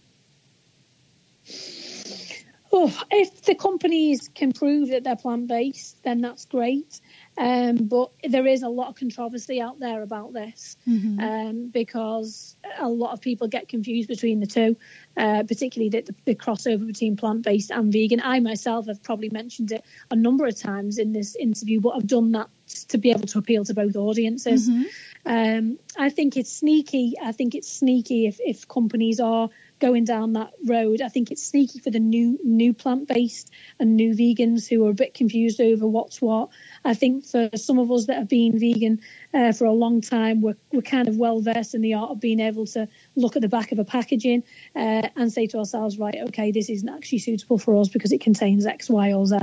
Oh, 2.71 2.95
if 3.11 3.41
the 3.43 3.55
companies 3.55 4.29
can 4.35 4.51
prove 4.51 4.89
that 4.89 5.03
they're 5.03 5.15
plant 5.15 5.47
based, 5.47 6.03
then 6.03 6.21
that's 6.21 6.45
great. 6.45 7.01
Um, 7.39 7.77
but 7.87 8.11
there 8.27 8.45
is 8.45 8.63
a 8.63 8.69
lot 8.69 8.89
of 8.89 8.95
controversy 8.95 9.61
out 9.61 9.79
there 9.79 10.01
about 10.03 10.33
this 10.33 10.75
Mm-hmm. 10.87 11.19
um, 11.19 11.69
because 11.69 12.55
a 12.77 12.89
lot 12.89 13.13
of 13.13 13.21
people 13.21 13.47
get 13.47 13.69
confused 13.69 14.09
between 14.09 14.41
the 14.41 14.45
two, 14.45 14.75
uh, 15.15 15.43
particularly 15.43 15.89
the, 15.89 16.13
the 16.25 16.35
crossover 16.35 16.85
between 16.85 17.15
plant 17.15 17.43
based 17.43 17.71
and 17.71 17.93
vegan. 17.93 18.19
I 18.21 18.39
myself 18.41 18.87
have 18.87 19.01
probably 19.01 19.29
mentioned 19.29 19.71
it 19.71 19.85
a 20.11 20.15
number 20.15 20.45
of 20.45 20.55
times 20.57 20.97
in 20.97 21.13
this 21.13 21.35
interview, 21.35 21.79
but 21.79 21.91
I've 21.91 22.07
done 22.07 22.33
that 22.33 22.49
to 22.89 22.97
be 22.97 23.11
able 23.11 23.27
to 23.27 23.39
appeal 23.39 23.63
to 23.65 23.73
both 23.73 23.95
audiences. 23.95 24.69
Mhm. 24.69 24.85
Um, 25.25 25.79
I 25.97 26.09
think 26.09 26.35
it's 26.37 26.51
sneaky. 26.51 27.13
I 27.21 27.31
think 27.31 27.55
it's 27.55 27.71
sneaky 27.71 28.27
if, 28.27 28.39
if 28.41 28.67
companies 28.67 29.19
are 29.19 29.49
going 29.79 30.03
down 30.03 30.33
that 30.33 30.53
road. 30.65 31.01
I 31.01 31.09
think 31.09 31.31
it's 31.31 31.43
sneaky 31.43 31.79
for 31.79 31.89
the 31.89 31.99
new 31.99 32.39
new 32.43 32.73
plant 32.73 33.07
based 33.07 33.51
and 33.79 33.95
new 33.95 34.13
vegans 34.13 34.67
who 34.67 34.85
are 34.85 34.89
a 34.89 34.93
bit 34.93 35.13
confused 35.13 35.61
over 35.61 35.87
what's 35.87 36.21
what. 36.21 36.49
I 36.85 36.93
think 36.93 37.25
for 37.25 37.49
some 37.55 37.79
of 37.79 37.91
us 37.91 38.05
that 38.05 38.17
have 38.17 38.29
been 38.29 38.59
vegan 38.59 39.01
uh, 39.33 39.51
for 39.51 39.65
a 39.65 39.71
long 39.71 40.01
time, 40.01 40.41
we're, 40.41 40.57
we're 40.71 40.81
kind 40.81 41.07
of 41.07 41.17
well 41.17 41.41
versed 41.41 41.75
in 41.75 41.81
the 41.81 41.93
art 41.93 42.11
of 42.11 42.19
being 42.19 42.39
able 42.39 42.65
to 42.67 42.87
look 43.15 43.35
at 43.35 43.41
the 43.41 43.49
back 43.49 43.71
of 43.71 43.79
a 43.79 43.85
packaging 43.85 44.43
uh, 44.75 45.07
and 45.15 45.31
say 45.31 45.47
to 45.47 45.57
ourselves, 45.57 45.97
right, 45.97 46.17
okay, 46.27 46.51
this 46.51 46.69
isn't 46.69 46.89
actually 46.89 47.19
suitable 47.19 47.57
for 47.57 47.79
us 47.79 47.89
because 47.89 48.11
it 48.11 48.21
contains 48.21 48.65
X, 48.65 48.89
Y, 48.89 49.13
or 49.13 49.25
Z. 49.25 49.35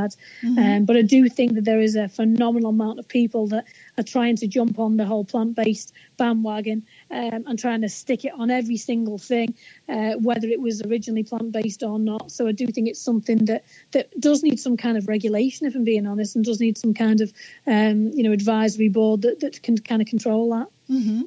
Um, 0.59 0.85
but 0.85 0.97
I 0.97 1.03
do 1.03 1.29
think 1.29 1.55
that 1.55 1.65
there 1.65 1.81
is 1.81 1.97
a 1.97 2.09
phenomenal 2.09 2.71
amount 2.71 2.99
of 2.99 3.09
people 3.09 3.47
that 3.49 3.65
are 3.99 4.05
trying 4.05 4.37
to 4.37 4.47
jump 4.47 4.79
on 4.79 4.97
the 4.97 5.05
whole 5.05 5.25
plant 5.25 5.55
based 5.55 5.93
bandwagon 6.17 6.85
um, 7.11 7.45
and 7.47 7.59
trying 7.59 7.83
to 7.83 7.89
stick 7.89 8.25
it 8.25 8.33
on 8.37 8.51
every 8.51 8.77
single 8.77 9.19
thing, 9.19 9.55
uh, 9.89 10.13
whether 10.15 10.49
it 10.49 10.61
was 10.61 10.83
originally 10.83 11.23
plant 11.23 11.53
based 11.53 11.83
or 11.83 11.99
not. 11.99 12.31
So 12.31 12.47
I 12.47 12.53
do 12.53 12.67
think 12.67 12.89
it's 12.89 13.01
something 13.01 13.45
that, 13.47 13.65
that 13.93 14.19
does 14.21 14.43
need 14.43 14.59
some 14.59 14.77
kind 14.77 14.97
of 14.97 15.09
regulation, 15.09 15.67
if 15.67 15.75
I'm 15.75 15.85
being 15.85 16.07
honest, 16.07 16.37
and 16.37 16.45
does 16.45 16.61
need 16.61 16.79
some 16.79 16.95
kind 16.95 17.21
of 17.21 17.33
um, 17.67 18.11
you 18.13 18.23
know 18.23 18.33
advisory 18.33 18.89
board 18.89 19.23
that, 19.23 19.41
that 19.41 19.63
can 19.63 19.79
kind 19.79 20.03
of 20.03 20.09
control 20.09 20.51
that. 20.51 20.69
Mm-hmm. 20.91 21.23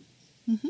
Mm-hmm. 0.51 0.69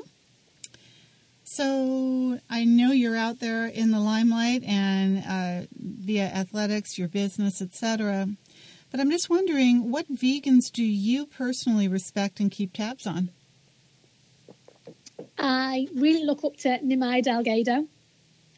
So 1.43 2.39
I 2.49 2.63
know 2.63 2.91
you're 2.91 3.17
out 3.17 3.39
there 3.39 3.65
in 3.65 3.89
the 3.91 3.99
limelight 3.99 4.63
and 4.63 5.23
uh, 5.27 5.67
via 5.75 6.25
athletics, 6.25 6.97
your 6.99 7.07
business, 7.07 7.61
etc. 7.61 8.27
But 8.91 8.99
I'm 8.99 9.09
just 9.09 9.29
wondering, 9.29 9.89
what 9.91 10.11
vegans 10.11 10.71
do 10.71 10.83
you 10.83 11.25
personally 11.25 11.87
respect 11.87 12.39
and 12.39 12.51
keep 12.51 12.73
tabs 12.73 13.07
on? 13.07 13.29
I 15.37 15.87
really 15.95 16.23
look 16.25 16.43
up 16.43 16.57
to 16.57 16.79
Nimai 16.79 17.23
Delgado. 17.23 17.87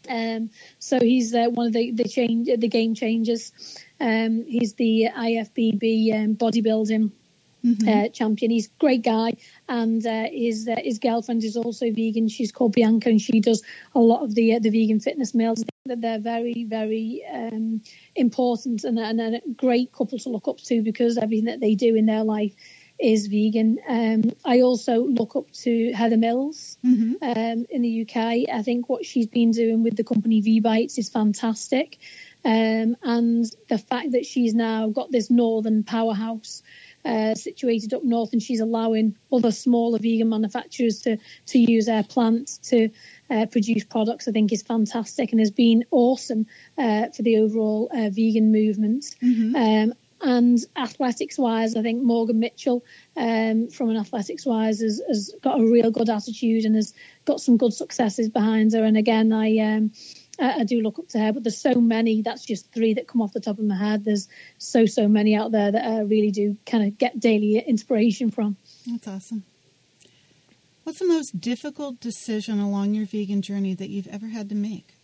Um, 0.10 0.50
so 0.80 1.00
he's 1.00 1.34
uh, 1.34 1.48
one 1.50 1.68
of 1.68 1.74
the 1.74 1.92
the 1.92 2.06
change 2.06 2.50
the 2.58 2.68
game 2.68 2.96
changers. 2.96 3.52
Um, 4.00 4.46
he's 4.46 4.74
the 4.74 5.10
IFBB 5.16 6.14
um, 6.14 6.36
bodybuilding 6.36 7.12
Mm-hmm. 7.64 7.88
uh, 7.88 8.10
champion. 8.10 8.50
He's 8.50 8.66
a 8.66 8.80
great 8.80 9.04
guy, 9.04 9.34
and 9.70 10.04
uh, 10.04 10.26
his 10.32 10.68
uh, 10.68 10.78
his 10.84 10.98
girlfriend 10.98 11.44
is 11.44 11.56
also 11.56 11.92
vegan. 11.92 12.28
She's 12.28 12.52
called 12.52 12.74
Bianca, 12.74 13.10
and 13.10 13.22
she 13.22 13.40
does 13.40 13.62
a 13.94 14.00
lot 14.00 14.24
of 14.24 14.34
the 14.34 14.56
uh, 14.56 14.60
the 14.60 14.72
vegan 14.72 15.00
fitness 15.00 15.36
meals. 15.36 15.64
That 15.86 16.02
they're 16.02 16.18
very 16.18 16.64
very 16.64 17.24
um, 17.32 17.84
important 18.16 18.84
and, 18.84 18.98
and 18.98 19.22
a 19.22 19.42
great 19.56 19.92
couple 19.92 20.18
to 20.18 20.30
look 20.30 20.48
up 20.48 20.58
to 20.58 20.82
because 20.82 21.20
everything 21.20 21.46
that 21.46 21.60
they 21.60 21.76
do 21.76 21.96
in 21.96 22.08
their 22.08 22.24
life 22.24 22.56
is 23.02 23.28
vegan. 23.28 23.80
Um, 23.88 24.32
I 24.46 24.62
also 24.62 25.04
look 25.06 25.36
up 25.36 25.52
to 25.52 25.92
Heather 25.94 26.18
Mills 26.18 26.78
Mm-hmm. 26.86 27.14
um, 27.22 27.66
in 27.70 27.82
the 27.82 28.02
UK. 28.02 28.50
I 28.52 28.62
think 28.64 28.90
what 28.90 29.06
she's 29.06 29.28
been 29.28 29.52
doing 29.52 29.84
with 29.84 29.98
the 29.98 30.04
company 30.04 30.42
V 30.42 30.60
Bites 30.60 30.98
is 30.98 31.10
fantastic. 31.10 31.98
Um, 32.44 32.98
and 33.04 33.46
the 33.70 33.78
fact 33.78 34.12
that 34.12 34.26
she's 34.26 34.56
now 34.56 34.90
got 34.90 35.12
this 35.12 35.30
northern 35.30 35.84
powerhouse 35.84 36.64
uh, 37.06 37.36
situated 37.36 37.94
up 37.94 38.04
north, 38.04 38.34
and 38.34 38.42
she's 38.42 38.60
allowing 38.60 39.16
other 39.32 39.52
smaller 39.52 40.00
vegan 40.00 40.30
manufacturers 40.30 41.02
to 41.02 41.18
to 41.48 41.60
use 41.60 41.86
their 41.86 42.04
plants 42.04 42.58
to 42.58 42.90
uh, 43.30 43.46
produce 43.48 43.84
products, 43.84 44.28
I 44.28 44.32
think 44.32 44.52
is 44.52 44.62
fantastic 44.62 45.32
and 45.32 45.40
has 45.40 45.52
been 45.52 45.84
awesome 45.92 46.46
uh, 46.78 47.10
for 47.10 47.22
the 47.22 47.38
overall 47.38 47.90
uh, 47.92 48.10
vegan 48.10 48.52
movement. 48.52 49.16
Mm-hmm. 49.22 49.92
And 50.24 50.60
athletics 50.76 51.38
wise, 51.38 51.76
I 51.76 51.82
think 51.82 52.04
Morgan 52.04 52.40
Mitchell, 52.40 52.84
um, 53.18 53.70
from 53.70 53.90
an 53.90 53.98
athletics 53.98 54.46
wise, 54.46 54.80
has, 54.82 55.02
has 55.08 55.34
got 55.42 55.60
a 55.60 55.66
real 55.66 55.90
good 55.90 56.10
attitude 56.10 56.66
and 56.66 56.76
has 56.76 56.94
got 57.26 57.42
some 57.42 57.58
good 57.58 57.74
successes 57.74 58.30
behind 58.30 58.74
her. 58.74 58.84
And 58.84 58.98
again, 58.98 59.34
I 59.34 59.58
um, 59.58 59.92
I 60.40 60.64
do 60.64 60.82
look 60.82 60.98
up 60.98 61.08
to 61.10 61.20
her, 61.20 61.34
but 61.34 61.44
there's 61.44 61.58
so 61.58 61.76
many. 61.76 62.22
That's 62.22 62.46
just 62.46 62.72
three 62.72 62.94
that 62.96 63.08
come 63.08 63.22
off 63.22 63.34
the 63.34 63.40
top 63.40 63.60
of 63.60 63.66
my 63.66 63.76
head. 63.76 64.06
There's 64.06 64.28
so 64.58 64.86
so 64.86 65.08
many 65.08 65.36
out 65.36 65.52
there 65.52 65.72
that 65.72 65.84
I 65.84 66.02
really 66.02 66.32
do 66.32 66.58
kind 66.66 66.88
of 66.88 66.98
get 66.98 67.20
daily 67.20 67.58
inspiration 67.60 68.32
from. 68.32 68.58
That's 68.88 69.08
awesome. 69.08 69.44
What's 70.84 71.00
the 71.00 71.08
most 71.08 71.40
difficult 71.40 72.00
decision 72.00 72.60
along 72.60 72.96
your 72.96 73.06
vegan 73.06 73.42
journey 73.42 73.76
that 73.76 73.90
you've 73.90 74.08
ever 74.08 74.28
had 74.28 74.50
to 74.50 74.56
make? 74.56 74.96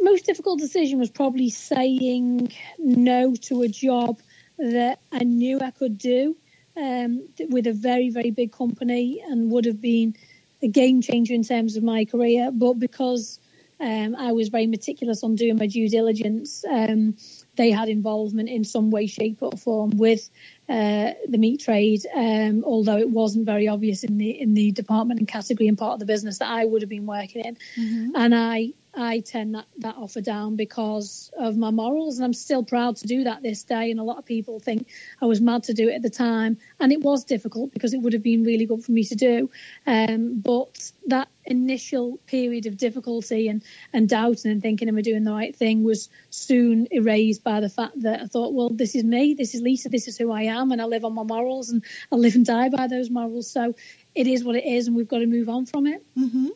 Most 0.00 0.26
difficult 0.26 0.58
decision 0.58 0.98
was 0.98 1.10
probably 1.10 1.50
saying 1.50 2.52
no 2.78 3.34
to 3.42 3.62
a 3.62 3.68
job 3.68 4.20
that 4.58 4.98
I 5.12 5.24
knew 5.24 5.60
I 5.60 5.70
could 5.70 5.98
do 5.98 6.36
um, 6.76 7.28
with 7.48 7.66
a 7.66 7.72
very, 7.72 8.10
very 8.10 8.30
big 8.30 8.52
company 8.52 9.22
and 9.26 9.50
would 9.50 9.64
have 9.64 9.80
been 9.80 10.16
a 10.62 10.68
game 10.68 11.00
changer 11.02 11.34
in 11.34 11.44
terms 11.44 11.76
of 11.76 11.82
my 11.82 12.04
career. 12.04 12.50
But 12.52 12.74
because 12.74 13.38
um, 13.80 14.16
I 14.16 14.32
was 14.32 14.48
very 14.48 14.66
meticulous 14.66 15.22
on 15.22 15.36
doing 15.36 15.56
my 15.56 15.66
due 15.66 15.88
diligence, 15.88 16.64
um, 16.68 17.16
they 17.56 17.70
had 17.70 17.88
involvement 17.88 18.48
in 18.48 18.64
some 18.64 18.90
way, 18.90 19.06
shape, 19.06 19.38
or 19.40 19.52
form 19.52 19.90
with 19.90 20.28
uh, 20.68 21.12
the 21.28 21.38
meat 21.38 21.60
trade, 21.60 22.04
um, 22.14 22.64
although 22.64 22.98
it 22.98 23.10
wasn't 23.10 23.46
very 23.46 23.68
obvious 23.68 24.04
in 24.04 24.18
the 24.18 24.30
in 24.30 24.54
the 24.54 24.72
department 24.72 25.20
and 25.20 25.28
category 25.28 25.68
and 25.68 25.78
part 25.78 25.94
of 25.94 26.00
the 26.00 26.06
business 26.06 26.38
that 26.38 26.48
I 26.48 26.64
would 26.64 26.82
have 26.82 26.88
been 26.88 27.06
working 27.06 27.44
in. 27.44 27.56
Mm-hmm. 27.76 28.16
And 28.16 28.34
I 28.34 28.72
I 28.98 29.20
turned 29.20 29.54
that, 29.54 29.66
that 29.78 29.96
offer 29.96 30.20
down 30.20 30.56
because 30.56 31.30
of 31.38 31.56
my 31.56 31.70
morals, 31.70 32.18
and 32.18 32.24
I'm 32.24 32.32
still 32.32 32.64
proud 32.64 32.96
to 32.96 33.06
do 33.06 33.24
that 33.24 33.42
this 33.42 33.62
day. 33.62 33.90
And 33.90 34.00
a 34.00 34.02
lot 34.02 34.18
of 34.18 34.24
people 34.24 34.60
think 34.60 34.88
I 35.22 35.26
was 35.26 35.40
mad 35.40 35.62
to 35.64 35.74
do 35.74 35.88
it 35.88 35.94
at 35.94 36.02
the 36.02 36.10
time, 36.10 36.58
and 36.80 36.92
it 36.92 37.00
was 37.00 37.24
difficult 37.24 37.72
because 37.72 37.94
it 37.94 37.98
would 37.98 38.12
have 38.12 38.22
been 38.22 38.44
really 38.44 38.66
good 38.66 38.84
for 38.84 38.92
me 38.92 39.04
to 39.04 39.14
do. 39.14 39.50
Um, 39.86 40.40
but 40.40 40.90
that 41.06 41.28
initial 41.44 42.18
period 42.26 42.66
of 42.66 42.76
difficulty 42.76 43.48
and, 43.48 43.62
and 43.92 44.08
doubting 44.08 44.50
and 44.50 44.60
thinking, 44.60 44.88
am 44.88 44.98
I 44.98 45.02
doing 45.02 45.24
the 45.24 45.32
right 45.32 45.54
thing, 45.54 45.84
was 45.84 46.10
soon 46.30 46.88
erased 46.90 47.44
by 47.44 47.60
the 47.60 47.68
fact 47.68 48.02
that 48.02 48.20
I 48.20 48.26
thought, 48.26 48.52
well, 48.52 48.68
this 48.68 48.94
is 48.94 49.04
me, 49.04 49.34
this 49.34 49.54
is 49.54 49.62
Lisa, 49.62 49.88
this 49.88 50.08
is 50.08 50.18
who 50.18 50.32
I 50.32 50.42
am, 50.42 50.72
and 50.72 50.82
I 50.82 50.84
live 50.84 51.04
on 51.04 51.14
my 51.14 51.22
morals, 51.22 51.70
and 51.70 51.84
I 52.12 52.16
live 52.16 52.34
and 52.34 52.44
die 52.44 52.68
by 52.68 52.88
those 52.88 53.10
morals. 53.10 53.50
So 53.50 53.74
it 54.14 54.26
is 54.26 54.44
what 54.44 54.56
it 54.56 54.64
is, 54.64 54.88
and 54.88 54.96
we've 54.96 55.08
got 55.08 55.20
to 55.20 55.26
move 55.26 55.48
on 55.48 55.66
from 55.66 55.86
it. 55.86 56.04
Mm-hmm. 56.18 56.48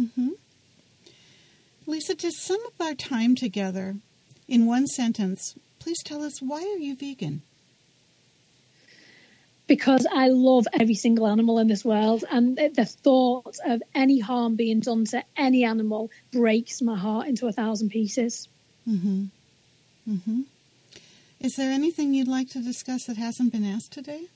Mm-hmm. 0.00 0.28
Lisa, 1.86 2.14
to 2.14 2.30
sum 2.30 2.60
up 2.66 2.80
our 2.80 2.94
time 2.94 3.34
together 3.34 3.96
in 4.48 4.66
one 4.66 4.86
sentence, 4.86 5.54
please 5.78 6.02
tell 6.04 6.22
us 6.22 6.40
why 6.40 6.60
are 6.60 6.78
you 6.78 6.96
vegan? 6.96 7.42
because 9.72 10.06
I 10.12 10.28
love 10.28 10.66
every 10.78 10.94
single 10.94 11.26
animal 11.26 11.58
in 11.58 11.66
this 11.66 11.82
world, 11.82 12.24
and 12.30 12.58
the 12.58 12.84
thought 12.84 13.56
of 13.64 13.82
any 13.94 14.18
harm 14.18 14.54
being 14.54 14.80
done 14.80 15.06
to 15.06 15.24
any 15.34 15.64
animal 15.64 16.10
breaks 16.30 16.82
my 16.82 16.98
heart 16.98 17.26
into 17.28 17.46
a 17.46 17.52
thousand 17.52 17.88
pieces. 17.88 18.48
Mm-hmm. 18.86 19.24
Mm-hmm. 20.10 20.40
Is 21.40 21.54
there 21.56 21.70
anything 21.70 22.12
you'd 22.12 22.28
like 22.28 22.50
to 22.50 22.62
discuss 22.62 23.04
that 23.06 23.16
hasn't 23.16 23.50
been 23.50 23.64
asked 23.64 23.92
today? 23.92 24.26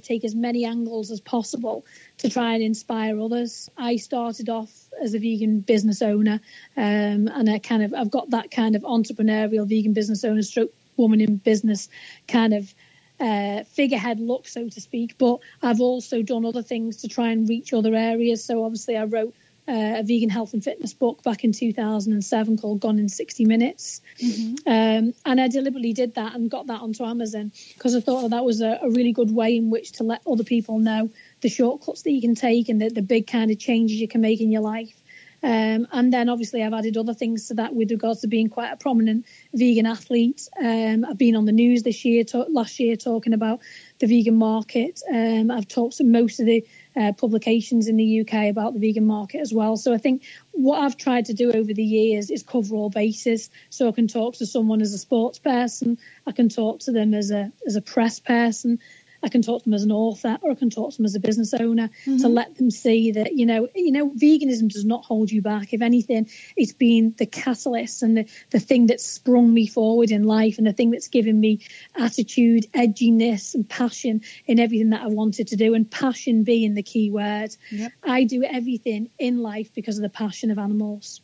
Take 0.00 0.24
as 0.24 0.34
many 0.34 0.64
angles 0.64 1.10
as 1.10 1.20
possible 1.20 1.84
to 2.18 2.30
try 2.30 2.54
and 2.54 2.62
inspire 2.62 3.20
others. 3.20 3.68
I 3.76 3.96
started 3.96 4.48
off 4.48 4.70
as 5.02 5.14
a 5.14 5.18
vegan 5.18 5.60
business 5.60 6.02
owner, 6.02 6.40
um, 6.76 7.28
and 7.28 7.48
I 7.48 7.58
kind 7.58 7.82
of 7.82 7.94
I've 7.94 8.10
got 8.10 8.30
that 8.30 8.50
kind 8.50 8.76
of 8.76 8.82
entrepreneurial 8.82 9.68
vegan 9.68 9.92
business 9.92 10.24
owner, 10.24 10.42
stroke 10.42 10.72
woman 10.96 11.20
in 11.20 11.36
business 11.36 11.88
kind 12.26 12.54
of 12.54 12.74
uh, 13.20 13.64
figurehead 13.64 14.20
look, 14.20 14.48
so 14.48 14.68
to 14.68 14.80
speak. 14.80 15.16
But 15.18 15.40
I've 15.62 15.80
also 15.80 16.22
done 16.22 16.44
other 16.44 16.62
things 16.62 16.98
to 16.98 17.08
try 17.08 17.30
and 17.30 17.48
reach 17.48 17.72
other 17.72 17.94
areas. 17.94 18.44
So 18.44 18.64
obviously, 18.64 18.96
I 18.96 19.04
wrote 19.04 19.34
uh, 19.68 19.98
a 19.98 20.02
vegan 20.02 20.30
health 20.30 20.52
and 20.52 20.62
fitness 20.62 20.94
book 20.94 21.22
back 21.22 21.42
in 21.42 21.52
2007 21.52 22.56
called 22.58 22.80
Gone 22.80 22.98
in 22.98 23.08
60 23.08 23.44
Minutes. 23.44 24.00
Mm-hmm. 24.22 24.54
Um, 24.66 25.14
and 25.24 25.40
I 25.40 25.48
deliberately 25.48 25.92
did 25.92 26.14
that 26.14 26.34
and 26.34 26.50
got 26.50 26.68
that 26.68 26.80
onto 26.80 27.04
Amazon 27.04 27.52
because 27.74 27.96
I 27.96 28.00
thought 28.00 28.22
that, 28.22 28.30
that 28.30 28.44
was 28.44 28.60
a, 28.60 28.78
a, 28.82 28.90
really 28.90 29.12
good 29.12 29.34
way 29.34 29.56
in 29.56 29.70
which 29.70 29.92
to 29.92 30.04
let 30.04 30.22
other 30.26 30.44
people 30.44 30.78
know 30.78 31.10
the 31.40 31.48
shortcuts 31.48 32.02
that 32.02 32.12
you 32.12 32.20
can 32.20 32.34
take 32.34 32.68
and 32.68 32.80
the, 32.80 32.88
the 32.88 33.02
big 33.02 33.26
kind 33.26 33.50
of 33.50 33.58
changes 33.58 34.00
you 34.00 34.08
can 34.08 34.20
make 34.20 34.40
in 34.40 34.50
your 34.50 34.62
life. 34.62 35.02
Um, 35.42 35.86
and 35.92 36.12
then 36.12 36.28
obviously 36.28 36.62
I've 36.62 36.72
added 36.72 36.96
other 36.96 37.14
things 37.14 37.48
to 37.48 37.54
that 37.54 37.74
with 37.74 37.90
regards 37.90 38.22
to 38.22 38.26
being 38.26 38.48
quite 38.48 38.72
a 38.72 38.76
prominent 38.76 39.26
vegan 39.54 39.86
athlete. 39.86 40.48
Um, 40.58 41.04
I've 41.04 41.18
been 41.18 41.36
on 41.36 41.44
the 41.44 41.52
news 41.52 41.82
this 41.82 42.04
year, 42.04 42.24
to- 42.24 42.46
last 42.48 42.80
year, 42.80 42.96
talking 42.96 43.32
about 43.32 43.60
the 43.98 44.06
vegan 44.06 44.36
market. 44.36 45.02
Um, 45.08 45.50
I've 45.50 45.68
talked 45.68 45.98
to 45.98 46.04
most 46.04 46.40
of 46.40 46.46
the 46.46 46.66
uh, 46.96 47.12
publications 47.12 47.86
in 47.86 47.96
the 47.96 48.20
UK 48.22 48.48
about 48.48 48.72
the 48.74 48.80
vegan 48.80 49.06
market 49.06 49.40
as 49.40 49.52
well. 49.52 49.76
So 49.76 49.92
I 49.92 49.98
think 49.98 50.24
what 50.52 50.80
I've 50.80 50.96
tried 50.96 51.26
to 51.26 51.34
do 51.34 51.52
over 51.52 51.72
the 51.72 51.84
years 51.84 52.30
is 52.30 52.42
cover 52.42 52.74
all 52.74 52.90
bases. 52.90 53.50
So 53.68 53.88
I 53.88 53.92
can 53.92 54.08
talk 54.08 54.36
to 54.36 54.46
someone 54.46 54.80
as 54.80 54.94
a 54.94 54.98
sports 54.98 55.38
person, 55.38 55.98
I 56.26 56.32
can 56.32 56.48
talk 56.48 56.80
to 56.80 56.92
them 56.92 57.14
as 57.14 57.30
a 57.30 57.52
as 57.66 57.76
a 57.76 57.82
press 57.82 58.18
person, 58.18 58.78
I 59.26 59.28
can 59.28 59.42
talk 59.42 59.64
to 59.64 59.64
them 59.64 59.74
as 59.74 59.82
an 59.82 59.90
author 59.90 60.38
or 60.40 60.52
I 60.52 60.54
can 60.54 60.70
talk 60.70 60.92
to 60.92 60.98
them 60.98 61.04
as 61.04 61.16
a 61.16 61.20
business 61.20 61.52
owner 61.52 61.88
mm-hmm. 61.88 62.18
to 62.18 62.28
let 62.28 62.54
them 62.58 62.70
see 62.70 63.10
that, 63.10 63.32
you 63.34 63.44
know, 63.44 63.66
you 63.74 63.90
know, 63.90 64.10
veganism 64.10 64.68
does 64.68 64.84
not 64.84 65.04
hold 65.04 65.32
you 65.32 65.42
back. 65.42 65.72
If 65.72 65.82
anything, 65.82 66.30
it's 66.56 66.72
been 66.72 67.12
the 67.18 67.26
catalyst 67.26 68.04
and 68.04 68.18
the, 68.18 68.28
the 68.50 68.60
thing 68.60 68.86
that's 68.86 69.04
sprung 69.04 69.52
me 69.52 69.66
forward 69.66 70.12
in 70.12 70.22
life 70.22 70.58
and 70.58 70.66
the 70.66 70.72
thing 70.72 70.92
that's 70.92 71.08
given 71.08 71.40
me 71.40 71.58
attitude, 71.96 72.70
edginess 72.72 73.56
and 73.56 73.68
passion 73.68 74.20
in 74.46 74.60
everything 74.60 74.90
that 74.90 75.02
I 75.02 75.08
wanted 75.08 75.48
to 75.48 75.56
do. 75.56 75.74
And 75.74 75.90
passion 75.90 76.44
being 76.44 76.74
the 76.74 76.84
key 76.84 77.10
word. 77.10 77.56
Yep. 77.72 77.92
I 78.04 78.22
do 78.22 78.44
everything 78.44 79.10
in 79.18 79.42
life 79.42 79.74
because 79.74 79.98
of 79.98 80.02
the 80.02 80.08
passion 80.08 80.52
of 80.52 80.58
animals. 80.58 81.20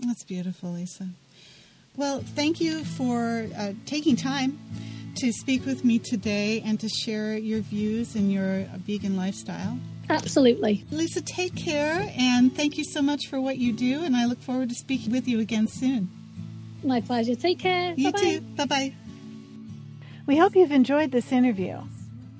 That's 0.00 0.24
beautiful, 0.24 0.72
Lisa. 0.72 1.08
Well, 1.94 2.20
thank 2.20 2.58
you 2.58 2.84
for 2.84 3.46
uh, 3.54 3.72
taking 3.84 4.16
time 4.16 4.58
to 5.18 5.32
speak 5.32 5.66
with 5.66 5.84
me 5.84 5.98
today 5.98 6.62
and 6.64 6.78
to 6.80 6.88
share 6.88 7.36
your 7.36 7.60
views 7.60 8.14
and 8.14 8.32
your 8.32 8.64
vegan 8.86 9.16
lifestyle. 9.16 9.78
Absolutely. 10.10 10.84
Lisa, 10.90 11.20
take 11.20 11.54
care 11.54 12.10
and 12.16 12.54
thank 12.54 12.78
you 12.78 12.84
so 12.84 13.02
much 13.02 13.26
for 13.28 13.40
what 13.40 13.58
you 13.58 13.72
do. 13.72 14.04
And 14.04 14.16
I 14.16 14.26
look 14.26 14.40
forward 14.40 14.68
to 14.70 14.74
speaking 14.74 15.12
with 15.12 15.28
you 15.28 15.40
again 15.40 15.66
soon. 15.66 16.08
My 16.82 17.00
pleasure. 17.00 17.34
Take 17.34 17.58
care. 17.58 17.94
You 17.96 18.12
Bye-bye. 18.12 18.22
too. 18.22 18.40
Bye 18.40 18.64
bye. 18.66 18.94
We 20.26 20.36
hope 20.36 20.54
you've 20.54 20.72
enjoyed 20.72 21.10
this 21.10 21.32
interview. 21.32 21.78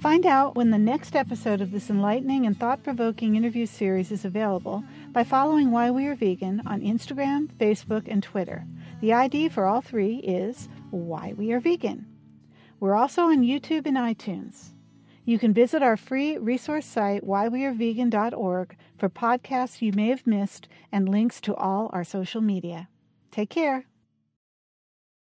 Find 0.01 0.25
out 0.27 0.55
when 0.55 0.71
the 0.71 0.79
next 0.79 1.17
episode 1.17 1.61
of 1.61 1.73
this 1.73 1.91
enlightening 1.91 2.47
and 2.47 2.59
thought 2.59 2.85
provoking 2.85 3.35
interview 3.35 3.67
series 3.67 4.13
is 4.13 4.25
available 4.25 4.85
by 5.13 5.25
following 5.25 5.73
Why 5.73 5.91
We 5.91 6.07
Are 6.07 6.15
Vegan 6.15 6.63
on 6.67 6.83
Instagram, 6.83 7.49
Facebook, 7.59 8.07
and 8.07 8.23
Twitter. 8.23 8.65
The 9.01 9.13
ID 9.13 9.49
for 9.49 9.67
all 9.67 9.81
three 9.81 10.19
is 10.19 10.69
Why 10.91 11.35
We 11.37 11.51
Are 11.53 11.59
Vegan. 11.61 12.07
We're 12.81 12.95
also 12.95 13.23
on 13.23 13.43
YouTube 13.43 13.87
and 13.87 13.97
iTunes. 13.97 14.71
You 15.25 15.39
can 15.39 15.53
visit 15.53 15.83
our 15.83 15.97
free 15.97 16.39
resource 16.39 16.87
site, 16.87 17.27
whywearevegan.org, 17.27 18.77
for 18.97 19.09
podcasts 19.09 19.83
you 19.83 19.93
may 19.93 20.09
have 20.09 20.27
missed 20.27 20.69
and 20.91 21.09
links 21.09 21.41
to 21.43 21.55
all 21.55 21.91
our 21.93 22.05
social 22.05 22.41
media. 22.41 22.89
Take 23.31 23.51
care. 23.51 23.85